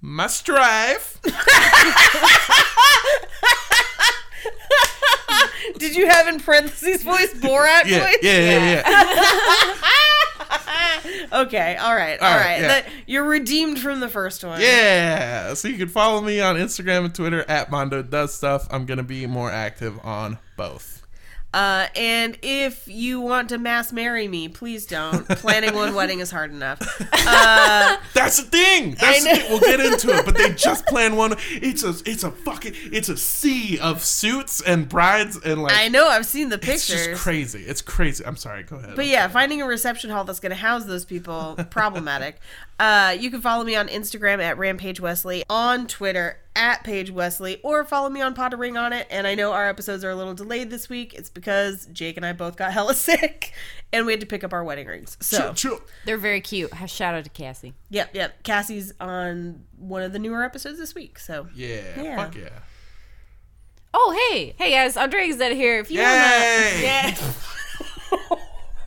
my 0.00 0.26
strife. 0.26 1.20
Did 5.78 5.96
you 5.96 6.06
have 6.08 6.28
in 6.28 6.40
parentheses 6.40 7.02
voice 7.02 7.32
Borat 7.34 7.84
Yeah, 7.86 8.00
voice? 8.00 8.16
yeah, 8.22 8.38
yeah, 8.40 8.82
yeah. 8.86 9.74
Okay, 11.32 11.76
all 11.76 11.94
right, 11.94 12.18
all 12.20 12.28
All 12.28 12.36
right. 12.36 12.44
right, 12.46 12.60
yeah. 12.60 12.68
That, 12.68 12.86
you're 13.06 13.24
redeemed 13.24 13.78
from 13.80 14.00
the 14.00 14.08
first 14.08 14.44
one. 14.44 14.60
Yeah. 14.60 15.54
So 15.54 15.68
you 15.68 15.76
can 15.76 15.88
follow 15.88 16.20
me 16.20 16.40
on 16.40 16.56
Instagram 16.56 17.04
and 17.06 17.14
Twitter 17.14 17.44
at 17.48 17.70
Mando 17.70 18.02
Does 18.02 18.32
Stuff. 18.32 18.66
I'm 18.70 18.86
gonna 18.86 19.02
be 19.02 19.26
more 19.26 19.50
active 19.50 19.98
on 20.04 20.38
both. 20.56 21.03
Uh, 21.54 21.86
and 21.94 22.36
if 22.42 22.88
you 22.88 23.20
want 23.20 23.48
to 23.48 23.58
mass 23.58 23.92
marry 23.92 24.26
me, 24.26 24.48
please 24.48 24.86
don't. 24.86 25.28
Planning 25.28 25.72
one 25.72 25.94
wedding 26.00 26.18
is 26.18 26.32
hard 26.32 26.50
enough. 26.50 26.80
Uh, 27.26 27.96
That's 28.12 28.36
the 28.36 28.50
thing. 28.50 28.96
That's 29.00 29.24
the 29.24 29.30
thing. 29.30 29.46
We'll 29.48 29.60
get 29.60 29.80
into 29.80 30.10
it, 30.10 30.26
but 30.26 30.36
they 30.36 30.52
just 30.54 30.84
plan 30.84 31.16
one. 31.16 31.34
It's 31.52 31.82
a 31.82 31.94
it's 32.04 32.22
a 32.22 32.30
fucking 32.30 32.74
it's 32.92 33.08
a 33.08 33.16
sea 33.16 33.78
of 33.78 34.04
suits 34.04 34.60
and 34.60 34.86
brides 34.86 35.38
and 35.42 35.62
like 35.62 35.72
I 35.74 35.88
know 35.88 36.06
I've 36.06 36.26
seen 36.26 36.50
the 36.50 36.58
pictures. 36.58 36.90
it's 36.90 37.06
just 37.06 37.22
crazy. 37.22 37.62
It's 37.62 37.80
crazy. 37.80 38.26
I'm 38.26 38.36
sorry. 38.36 38.64
Go 38.64 38.76
ahead. 38.76 38.94
But 38.94 39.06
yeah, 39.06 39.26
finding 39.28 39.62
a 39.62 39.66
reception 39.66 40.10
hall 40.10 40.24
that's 40.24 40.38
going 40.38 40.50
to 40.50 40.56
house 40.56 40.84
those 40.84 41.06
people 41.06 41.56
problematic. 41.70 42.40
Uh, 42.78 43.16
you 43.18 43.30
can 43.30 43.40
follow 43.40 43.64
me 43.64 43.74
on 43.74 43.88
Instagram 43.88 44.42
at 44.42 44.58
Rampage 44.58 45.00
Wesley, 45.00 45.44
on 45.48 45.86
Twitter 45.86 46.36
at 46.56 46.84
Paige 46.84 47.10
Wesley, 47.10 47.60
or 47.62 47.84
follow 47.84 48.08
me 48.08 48.20
on 48.20 48.34
Pod 48.34 48.58
Ring 48.58 48.76
on 48.76 48.92
it. 48.92 49.06
And 49.10 49.26
I 49.26 49.34
know 49.34 49.52
our 49.52 49.68
episodes 49.68 50.04
are 50.04 50.10
a 50.10 50.14
little 50.16 50.34
delayed 50.34 50.70
this 50.70 50.88
week. 50.88 51.14
It's 51.14 51.30
because 51.30 51.86
Jake 51.86 52.16
and 52.16 52.24
I 52.24 52.32
both 52.32 52.56
got 52.56 52.72
hella 52.74 52.94
sick, 52.94 53.52
and 53.92 54.06
we 54.06 54.12
had 54.12 54.20
to 54.20 54.26
pick 54.26 54.44
up 54.44 54.52
our 54.52 54.62
wedding 54.64 54.86
rings. 54.86 55.16
So 55.20 55.38
Chill, 55.38 55.54
chill. 55.54 55.80
They're 56.04 56.18
very 56.18 56.40
cute. 56.40 56.70
Shout 56.88 57.14
out 57.14 57.24
to 57.24 57.30
Cassie. 57.30 57.74
yep, 57.90 58.10
yep. 58.14 58.42
Cassie's 58.42 58.92
on 59.00 59.64
one 59.78 60.02
of 60.02 60.12
the 60.12 60.18
newer 60.18 60.42
episodes 60.44 60.78
this 60.78 60.94
week. 60.94 61.18
So 61.18 61.48
Yeah, 61.54 62.00
Yeah. 62.00 62.16
Fuck 62.16 62.36
yeah. 62.36 62.48
Oh 63.96 64.28
hey, 64.32 64.54
hey 64.58 64.72
guys, 64.72 64.96
Andre 64.96 65.28
is 65.28 65.36
here. 65.40 65.78
If 65.78 65.88
you 65.90 66.00
Yay! 66.00 67.14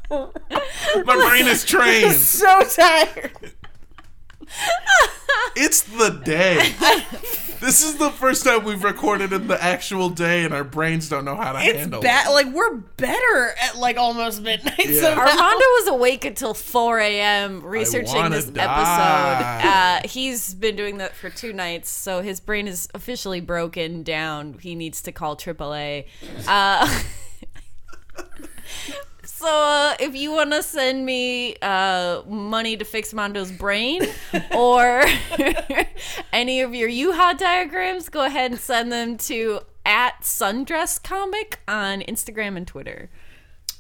wanna, 0.09 0.32
My 1.05 1.15
brain 1.15 1.47
is 1.47 1.63
trained. 1.63 2.13
so 2.15 2.61
tired. 2.63 3.32
It's 5.60 5.82
the 5.82 6.10
day. 6.24 6.76
this 7.62 7.84
is 7.84 7.95
the 7.98 8.12
first 8.12 8.43
time 8.43 8.64
we've 8.64 8.84
recorded 8.84 9.34
in 9.34 9.48
the 9.48 9.62
actual 9.64 10.10
day, 10.10 10.43
and 10.43 10.54
our 10.54 10.64
brains 10.64 11.10
don't 11.10 11.26
know 11.26 11.36
how 11.36 11.54
to 11.54 11.60
It's 11.60 11.80
handle 11.80 12.00
bad. 12.00 12.28
it. 12.28 12.32
Like 12.32 12.54
we're 12.54 12.76
better 12.76 13.56
at 13.64 13.76
like 13.76 13.98
almost 13.98 14.43
midnight. 14.43 14.78
Yeah. 14.88 15.02
somehow. 15.02 15.22
Armando 15.22 15.66
was 15.80 15.88
awake 15.88 16.26
until 16.26 16.54
4 16.54 17.00
a.m. 17.00 17.64
researching 17.66 18.30
this 18.30 18.45
die. 18.45 18.64
episode. 18.64 19.68
Uh, 19.68 20.08
he's 20.08 20.54
been 20.54 20.76
doing 20.76 20.98
that 21.00 21.16
for 21.16 21.32
two 21.32 21.54
nights, 21.54 21.89
so 21.89 22.22
his 22.22 22.39
brain 22.39 22.68
is 22.68 22.88
officially 22.93 23.41
broken 23.41 24.04
down. 24.04 24.60
He 24.62 24.76
needs 24.76 25.02
to 25.04 25.12
call 25.12 25.36
AAA. 25.36 26.06
Uh, 26.48 27.02
so 29.48 29.54
uh, 29.54 29.95
if 30.02 30.14
you 30.14 30.34
want 30.34 30.52
to 30.52 30.62
send 30.62 31.06
me 31.06 31.56
uh, 31.62 32.22
money 32.28 32.76
to 32.76 32.84
fix 32.84 33.14
Mondo's 33.14 33.50
brain 33.50 34.06
or 34.54 35.06
any 36.34 36.60
of 36.60 36.76
your 36.76 36.89
U-Haul 36.89 37.36
diagrams, 37.36 38.10
go 38.10 38.26
ahead 38.26 38.52
and 38.52 38.60
send 38.60 38.91
them 38.91 39.16
to 39.20 39.62
at 39.86 40.20
Sundress 40.22 41.02
Comic 41.02 41.62
on 41.66 42.02
Instagram 42.02 42.58
and 42.58 42.68
Twitter. 42.68 43.10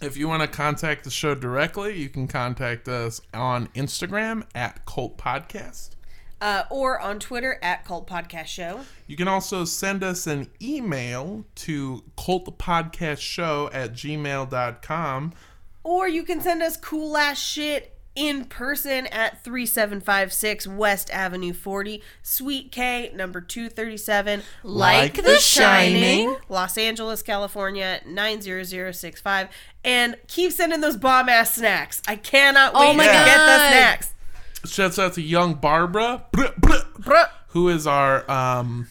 If 0.01 0.15
you 0.15 0.29
want 0.29 0.41
to 0.43 0.47
contact 0.47 1.03
the 1.03 1.09
show 1.09 1.35
directly, 1.35 1.97
you 1.97 2.07
can 2.07 2.29
contact 2.29 2.87
us 2.87 3.19
on 3.33 3.67
Instagram 3.75 4.45
at 4.55 4.85
Cult 4.85 5.17
Podcast. 5.17 5.97
Uh, 6.39 6.63
or 6.69 6.99
on 7.01 7.19
Twitter 7.19 7.57
at 7.61 7.83
Cult 7.83 8.07
Podcast 8.07 8.45
Show. 8.45 8.81
You 9.07 9.17
can 9.17 9.27
also 9.27 9.65
send 9.65 10.01
us 10.03 10.27
an 10.27 10.47
email 10.61 11.43
to 11.55 12.03
cultpodcastshow 12.15 13.71
at 13.73 13.93
gmail.com. 13.93 15.33
Or 15.87 16.05
you 16.05 16.23
can 16.23 16.41
send 16.41 16.61
us 16.61 16.75
cool 16.75 17.15
ass 17.15 17.39
shit 17.39 17.93
in 18.13 18.43
person 18.43 19.07
at 19.07 19.41
3756 19.45 20.67
West 20.67 21.09
Avenue 21.11 21.53
40, 21.53 22.03
Suite 22.23 22.73
K, 22.73 23.09
number 23.15 23.39
237, 23.39 24.41
Like 24.63 25.13
The 25.23 25.37
Shining. 25.37 26.35
Los 26.49 26.77
Angeles, 26.77 27.21
California 27.21 28.01
90065. 28.05 29.47
And 29.85 30.17
keep 30.27 30.51
sending 30.51 30.81
those 30.81 30.97
bomb 30.97 31.29
ass 31.29 31.55
snacks. 31.55 32.01
I 32.05 32.17
cannot 32.17 32.73
wait 32.73 32.89
Oh 32.89 32.93
my 32.93 33.05
to 33.05 33.11
get 33.13 33.23
the 33.25 33.37
God. 33.37 33.69
snacks. 33.69 34.13
Shouts 34.65 34.99
out 34.99 35.13
to 35.13 35.21
young 35.21 35.53
Barbara, 35.53 36.25
who 37.49 37.69
is 37.69 37.87
our 37.87 38.29
um, 38.29 38.89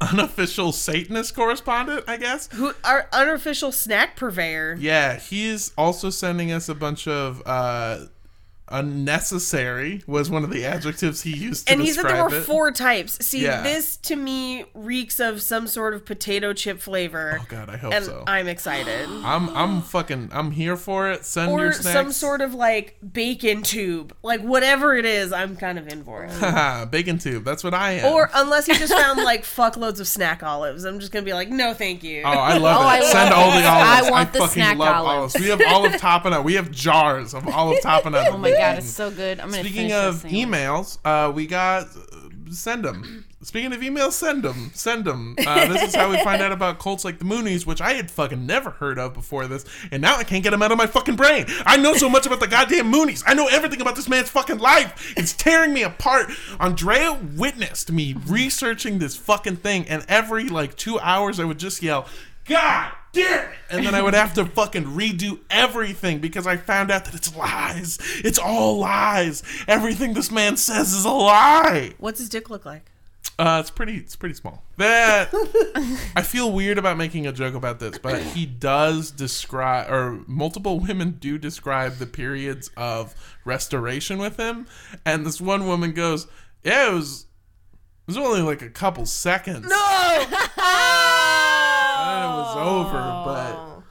unofficial 0.00 0.72
Satanist 0.72 1.34
correspondent, 1.34 2.04
I 2.06 2.16
guess. 2.16 2.48
Who 2.52 2.72
our 2.84 3.08
unofficial 3.12 3.72
snack 3.72 4.16
purveyor. 4.16 4.76
Yeah, 4.78 5.18
he's 5.18 5.72
also 5.76 6.10
sending 6.10 6.52
us 6.52 6.68
a 6.68 6.74
bunch 6.74 7.08
of 7.08 7.42
uh, 7.46 8.06
unnecessary 8.68 10.02
was 10.06 10.30
one 10.30 10.44
of 10.44 10.50
the 10.50 10.64
adjectives 10.64 11.22
he 11.22 11.30
used 11.36 11.66
to 11.66 11.72
And 11.72 11.80
he 11.82 11.92
said 11.92 12.04
there 12.04 12.12
describe 12.12 12.30
were 12.32 12.38
it. 12.38 12.42
four 12.42 12.70
types. 12.72 13.24
See, 13.26 13.42
Yeah. 13.44 13.62
this 13.62 13.96
to 13.98 14.16
me 14.16 14.64
reeks 14.74 15.20
of 15.20 15.40
some 15.42 15.66
sort 15.66 15.94
of 15.94 16.04
potato 16.04 16.52
chip 16.52 16.80
flavor. 16.80 17.38
Oh 17.40 17.46
god, 17.48 17.70
I 17.70 17.76
hope 17.76 17.92
and 17.92 18.04
so. 18.04 18.24
I'm 18.26 18.48
excited. 18.48 19.08
I'm 19.24 19.48
I'm 19.56 19.82
fucking 19.82 20.30
I'm 20.32 20.50
here 20.50 20.76
for 20.76 21.10
it. 21.10 21.24
Send 21.24 21.52
your 21.52 21.68
or 21.68 21.72
snacks. 21.72 21.92
some 21.94 22.12
sort 22.12 22.40
of 22.40 22.54
like 22.54 22.96
bacon 23.12 23.62
tube. 23.62 24.14
Like 24.22 24.40
whatever 24.42 24.96
it 24.96 25.04
is, 25.04 25.32
I'm 25.32 25.56
kind 25.56 25.78
of 25.78 25.88
in 25.88 26.04
for 26.04 26.24
it. 26.28 26.90
Bacon 26.90 27.18
tube. 27.18 27.44
That's 27.44 27.62
what 27.64 27.74
I 27.74 27.92
am. 27.92 28.12
or 28.12 28.30
unless 28.34 28.66
he 28.66 28.74
just 28.74 28.92
found 28.92 29.22
like 29.22 29.44
fuckloads 29.44 30.00
of 30.00 30.08
snack 30.08 30.42
olives. 30.42 30.84
I'm 30.84 30.98
just 31.00 31.12
gonna 31.12 31.24
be 31.24 31.32
like, 31.34 31.48
no, 31.48 31.74
thank 31.74 32.02
you. 32.02 32.22
Oh, 32.24 32.28
I 32.30 32.56
love 32.58 32.76
Oh, 32.80 32.82
it. 32.82 32.84
I 32.86 33.00
love 33.00 33.10
Send 33.10 33.34
all 33.34 33.50
it. 33.52 33.60
the 33.62 33.68
olives. 33.68 34.08
I 34.08 34.10
want 34.10 34.32
the 34.32 34.38
fucking 34.40 34.52
snack 34.54 34.78
love 34.78 35.06
olives. 35.06 35.34
We 35.38 35.46
have 35.48 35.60
olive 35.66 35.92
tapenade. 35.92 36.44
We 36.44 36.54
have 36.54 36.70
jars 36.70 37.34
of 37.34 37.46
olive 37.48 37.78
tapenade. 37.82 38.26
Oh 38.32 38.38
my 38.38 38.50
god, 38.56 38.78
it's 38.78 38.90
so 38.90 39.10
good. 39.10 39.40
I'm 39.40 39.50
gonna 39.50 39.62
Speaking 39.62 39.92
of 39.92 40.22
emails, 40.24 40.98
uh, 41.04 41.30
we 41.32 41.46
got 41.46 41.86
uh, 41.86 42.50
send 42.50 42.84
them. 42.84 43.24
Speaking 43.42 43.72
of 43.72 43.80
emails, 43.80 44.12
send 44.12 44.42
them. 44.42 44.70
Send 44.74 45.04
them. 45.04 45.36
Uh, 45.46 45.66
this 45.68 45.82
is 45.82 45.94
how 45.94 46.10
we 46.10 46.22
find 46.24 46.42
out 46.42 46.52
about 46.52 46.78
cults 46.78 47.04
like 47.04 47.18
the 47.18 47.24
Moonies, 47.24 47.64
which 47.66 47.80
I 47.80 47.92
had 47.92 48.10
fucking 48.10 48.44
never 48.44 48.70
heard 48.70 48.98
of 48.98 49.14
before 49.14 49.46
this, 49.46 49.64
and 49.92 50.02
now 50.02 50.16
I 50.16 50.24
can't 50.24 50.42
get 50.42 50.50
them 50.50 50.62
out 50.62 50.72
of 50.72 50.78
my 50.78 50.86
fucking 50.86 51.16
brain. 51.16 51.46
I 51.64 51.76
know 51.76 51.94
so 51.94 52.08
much 52.08 52.26
about 52.26 52.40
the 52.40 52.48
goddamn 52.48 52.92
Moonies. 52.92 53.22
I 53.26 53.34
know 53.34 53.46
everything 53.46 53.80
about 53.80 53.94
this 53.94 54.08
man's 54.08 54.30
fucking 54.30 54.58
life. 54.58 55.14
It's 55.16 55.32
tearing 55.32 55.72
me 55.72 55.82
apart. 55.82 56.30
Andrea 56.58 57.20
witnessed 57.36 57.92
me 57.92 58.16
researching 58.26 58.98
this 58.98 59.16
fucking 59.16 59.56
thing, 59.56 59.86
and 59.88 60.04
every 60.08 60.48
like 60.48 60.76
two 60.76 60.98
hours 60.98 61.38
I 61.38 61.44
would 61.44 61.58
just 61.58 61.82
yell, 61.82 62.06
God 62.46 62.92
damn 63.16 63.44
it! 63.44 63.50
And 63.70 63.86
then 63.86 63.94
I 63.94 64.02
would 64.02 64.14
have 64.14 64.34
to 64.34 64.44
fucking 64.46 64.84
redo 64.84 65.40
everything 65.50 66.18
because 66.20 66.46
I 66.46 66.56
found 66.56 66.90
out 66.90 67.04
that 67.06 67.14
it's 67.14 67.34
lies. 67.36 67.98
It's 68.24 68.38
all 68.38 68.78
lies. 68.78 69.42
Everything 69.66 70.14
this 70.14 70.30
man 70.30 70.56
says 70.56 70.92
is 70.92 71.04
a 71.04 71.10
lie. 71.10 71.94
What's 71.98 72.20
his 72.20 72.28
dick 72.28 72.48
look 72.50 72.64
like? 72.64 72.90
Uh, 73.38 73.58
it's 73.60 73.70
pretty. 73.70 73.96
It's 73.98 74.16
pretty 74.16 74.34
small. 74.34 74.62
That 74.78 75.28
I 76.16 76.22
feel 76.22 76.50
weird 76.52 76.78
about 76.78 76.96
making 76.96 77.26
a 77.26 77.32
joke 77.32 77.54
about 77.54 77.80
this, 77.80 77.98
but 77.98 78.22
he 78.22 78.46
does 78.46 79.10
describe, 79.10 79.90
or 79.90 80.20
multiple 80.26 80.80
women 80.80 81.16
do 81.20 81.36
describe 81.36 81.96
the 81.96 82.06
periods 82.06 82.70
of 82.78 83.14
restoration 83.44 84.16
with 84.18 84.38
him, 84.38 84.66
and 85.04 85.26
this 85.26 85.38
one 85.40 85.66
woman 85.66 85.92
goes, 85.92 86.26
"Yeah, 86.64 86.90
it 86.90 86.94
was. 86.94 87.26
It 88.06 88.14
was 88.14 88.16
only 88.16 88.40
like 88.40 88.62
a 88.62 88.70
couple 88.70 89.04
seconds, 89.04 89.68
No. 89.68 89.76
and 90.20 90.32
it 90.32 90.38
was 92.36 92.56
over." 92.56 93.22
But 93.24 93.82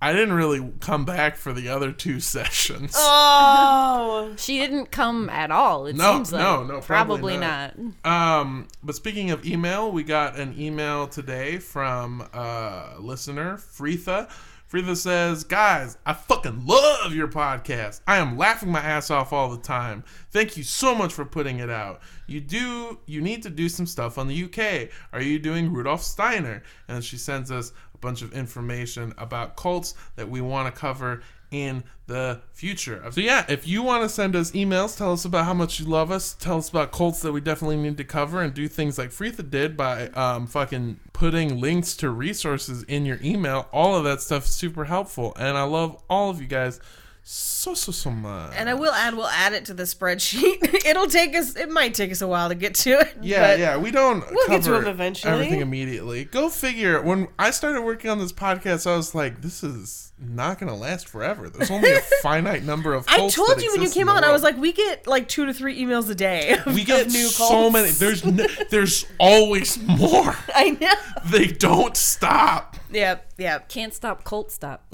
I 0.00 0.12
didn't 0.12 0.34
really 0.34 0.72
come 0.80 1.04
back 1.04 1.36
for 1.36 1.52
the 1.52 1.68
other 1.68 1.90
two 1.90 2.20
sessions. 2.34 2.92
Oh. 2.96 4.34
She 4.36 4.58
didn't 4.58 4.90
come 4.90 5.28
at 5.30 5.50
all. 5.50 5.86
It 5.86 5.96
No, 5.96 6.14
seems 6.14 6.32
like 6.32 6.42
no, 6.42 6.62
no, 6.64 6.80
probably 6.80 7.36
probably, 7.36 7.36
not. 7.38 7.74
not. 8.04 8.40
Um, 8.40 8.68
but 8.82 8.94
speaking 8.94 9.30
of 9.30 9.46
email, 9.46 9.90
we 9.90 10.02
got 10.02 10.38
an 10.38 10.54
email 10.58 11.06
today 11.08 11.58
from 11.58 12.28
uh, 12.32 12.94
listener 12.98 13.56
Freetha. 13.56 14.28
Freetha 14.70 14.96
says, 14.96 15.44
"Guys, 15.44 15.96
I 16.04 16.12
fucking 16.12 16.66
love 16.66 17.14
your 17.14 17.28
podcast. 17.28 18.00
I 18.04 18.16
am 18.16 18.36
laughing 18.36 18.72
my 18.72 18.80
ass 18.80 19.12
off 19.12 19.32
all 19.32 19.48
the 19.48 19.62
time. 19.62 20.02
Thank 20.32 20.56
you 20.56 20.64
so 20.64 20.92
much 20.92 21.12
for 21.14 21.24
putting 21.24 21.60
it 21.60 21.70
out. 21.70 22.00
You 22.26 22.40
do, 22.40 22.98
you 23.06 23.20
need 23.20 23.44
to 23.44 23.50
do 23.50 23.68
some 23.68 23.86
stuff 23.86 24.18
on 24.18 24.26
the 24.26 24.44
UK. 24.44 24.90
Are 25.12 25.22
you 25.22 25.38
doing 25.38 25.72
Rudolf 25.72 26.02
Steiner?" 26.02 26.64
And 26.88 27.04
she 27.04 27.16
sends 27.16 27.52
us 27.52 27.72
a 27.96 27.98
bunch 27.98 28.22
of 28.22 28.32
information 28.32 29.14
about 29.18 29.56
cults 29.56 29.94
that 30.16 30.28
we 30.28 30.40
want 30.40 30.72
to 30.72 30.80
cover 30.80 31.22
in 31.50 31.82
the 32.06 32.40
future. 32.52 33.02
So 33.10 33.20
yeah, 33.20 33.46
if 33.48 33.66
you 33.66 33.82
want 33.82 34.02
to 34.02 34.08
send 34.08 34.36
us 34.36 34.50
emails, 34.50 34.96
tell 34.96 35.12
us 35.12 35.24
about 35.24 35.44
how 35.44 35.54
much 35.54 35.80
you 35.80 35.86
love 35.86 36.10
us, 36.10 36.34
tell 36.34 36.58
us 36.58 36.68
about 36.68 36.92
cults 36.92 37.20
that 37.20 37.32
we 37.32 37.40
definitely 37.40 37.76
need 37.76 37.96
to 37.96 38.04
cover, 38.04 38.42
and 38.42 38.52
do 38.52 38.68
things 38.68 38.98
like 38.98 39.10
Freetha 39.10 39.48
did 39.48 39.76
by 39.76 40.08
um, 40.08 40.46
fucking 40.46 41.00
putting 41.12 41.60
links 41.60 41.96
to 41.96 42.10
resources 42.10 42.82
in 42.84 43.06
your 43.06 43.18
email. 43.22 43.68
All 43.72 43.96
of 43.96 44.04
that 44.04 44.20
stuff 44.20 44.44
is 44.44 44.50
super 44.50 44.84
helpful, 44.84 45.34
and 45.38 45.56
I 45.56 45.62
love 45.62 46.02
all 46.10 46.30
of 46.30 46.40
you 46.40 46.46
guys 46.46 46.80
so 47.28 47.74
so 47.74 47.90
so 47.90 48.08
much. 48.10 48.52
And 48.56 48.68
I 48.70 48.74
will 48.74 48.92
add, 48.92 49.16
we'll 49.16 49.26
add 49.26 49.52
it 49.52 49.64
to 49.64 49.74
the 49.74 49.82
spreadsheet. 49.82 50.84
It'll 50.86 51.08
take 51.08 51.34
us, 51.34 51.56
it 51.56 51.68
might 51.68 51.92
take 51.92 52.12
us 52.12 52.20
a 52.22 52.28
while 52.28 52.48
to 52.50 52.54
get 52.54 52.76
to 52.76 52.90
it. 53.00 53.14
Yeah, 53.20 53.40
but 53.54 53.58
yeah, 53.58 53.76
we 53.76 53.90
don't 53.90 54.20
We'll 54.30 54.46
get 54.46 54.62
to 54.62 54.68
cover 54.70 54.84
them 54.84 54.94
eventually. 54.94 55.32
everything 55.32 55.60
immediately. 55.60 56.24
Go 56.24 56.48
figure. 56.48 57.02
When 57.02 57.26
I 57.36 57.50
started 57.50 57.82
working 57.82 58.10
on 58.12 58.18
this 58.20 58.32
podcast, 58.32 58.88
I 58.88 58.96
was 58.96 59.12
like, 59.12 59.42
"This 59.42 59.64
is 59.64 60.12
not 60.20 60.60
going 60.60 60.72
to 60.72 60.78
last 60.78 61.08
forever. 61.08 61.48
There's 61.50 61.70
only 61.72 61.90
a 61.92 62.00
finite 62.22 62.62
number 62.62 62.94
of." 62.94 63.04
I 63.08 63.28
told 63.28 63.60
you 63.60 63.72
when 63.72 63.82
you 63.82 63.90
came 63.90 64.06
the 64.06 64.12
on, 64.12 64.22
I 64.22 64.30
was 64.30 64.44
like, 64.44 64.56
we 64.56 64.70
get 64.72 65.08
like 65.08 65.26
two 65.28 65.46
to 65.46 65.52
three 65.52 65.82
emails 65.84 66.08
a 66.08 66.14
day. 66.14 66.56
Of, 66.64 66.74
we 66.74 66.84
get 66.84 67.06
of 67.08 67.12
new 67.12 67.26
so 67.26 67.48
cults. 67.48 67.72
many. 67.72 67.90
There's 67.90 68.24
n- 68.24 68.46
there's 68.70 69.04
always 69.18 69.82
more. 69.82 70.36
I 70.54 70.70
know. 70.80 70.92
They 71.32 71.48
don't 71.48 71.96
stop. 71.96 72.76
Yep, 72.92 73.32
yep. 73.38 73.68
Can't 73.68 73.92
stop 73.92 74.22
cult 74.22 74.52
stop. 74.52 74.84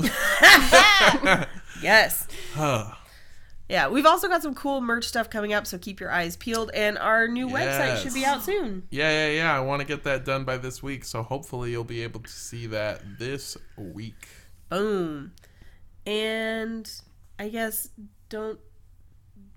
Yes. 1.82 2.26
Huh. 2.54 2.94
Yeah, 3.68 3.88
we've 3.88 4.04
also 4.04 4.28
got 4.28 4.42
some 4.42 4.54
cool 4.54 4.80
merch 4.80 5.06
stuff 5.06 5.30
coming 5.30 5.54
up, 5.54 5.66
so 5.66 5.78
keep 5.78 5.98
your 5.98 6.10
eyes 6.10 6.36
peeled. 6.36 6.70
And 6.74 6.98
our 6.98 7.26
new 7.26 7.48
website 7.48 8.02
should 8.02 8.12
be 8.12 8.24
out 8.24 8.42
soon. 8.42 8.86
Yeah, 8.90 9.10
yeah, 9.10 9.36
yeah. 9.36 9.56
I 9.56 9.60
want 9.60 9.80
to 9.80 9.86
get 9.86 10.04
that 10.04 10.24
done 10.24 10.44
by 10.44 10.58
this 10.58 10.82
week, 10.82 11.04
so 11.04 11.22
hopefully 11.22 11.70
you'll 11.70 11.84
be 11.84 12.02
able 12.02 12.20
to 12.20 12.30
see 12.30 12.66
that 12.66 13.18
this 13.18 13.56
week. 13.76 14.28
Boom. 14.68 15.32
And 16.06 16.90
I 17.38 17.48
guess 17.48 17.88
don't 18.28 18.58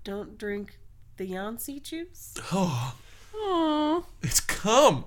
don't 0.04 0.38
drink 0.38 0.78
the 1.16 1.26
Yancy 1.26 1.80
juice. 1.80 2.34
Oh, 2.52 2.94
Aww. 3.44 4.04
It's 4.22 4.40
cum. 4.40 5.04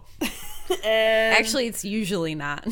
Actually, 0.84 1.68
it's 1.68 1.84
usually 1.84 2.36
not. 2.36 2.64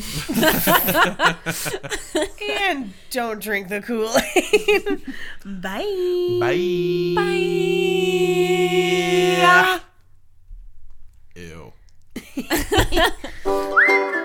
and 2.74 2.92
don't 3.10 3.42
drink 3.42 3.68
the 3.68 3.82
Kool 3.82 4.14
Aid. 4.36 5.02
Bye. 5.44 6.38
Bye. 6.40 7.14
Bye. 9.42 9.80
Ew. 11.34 11.72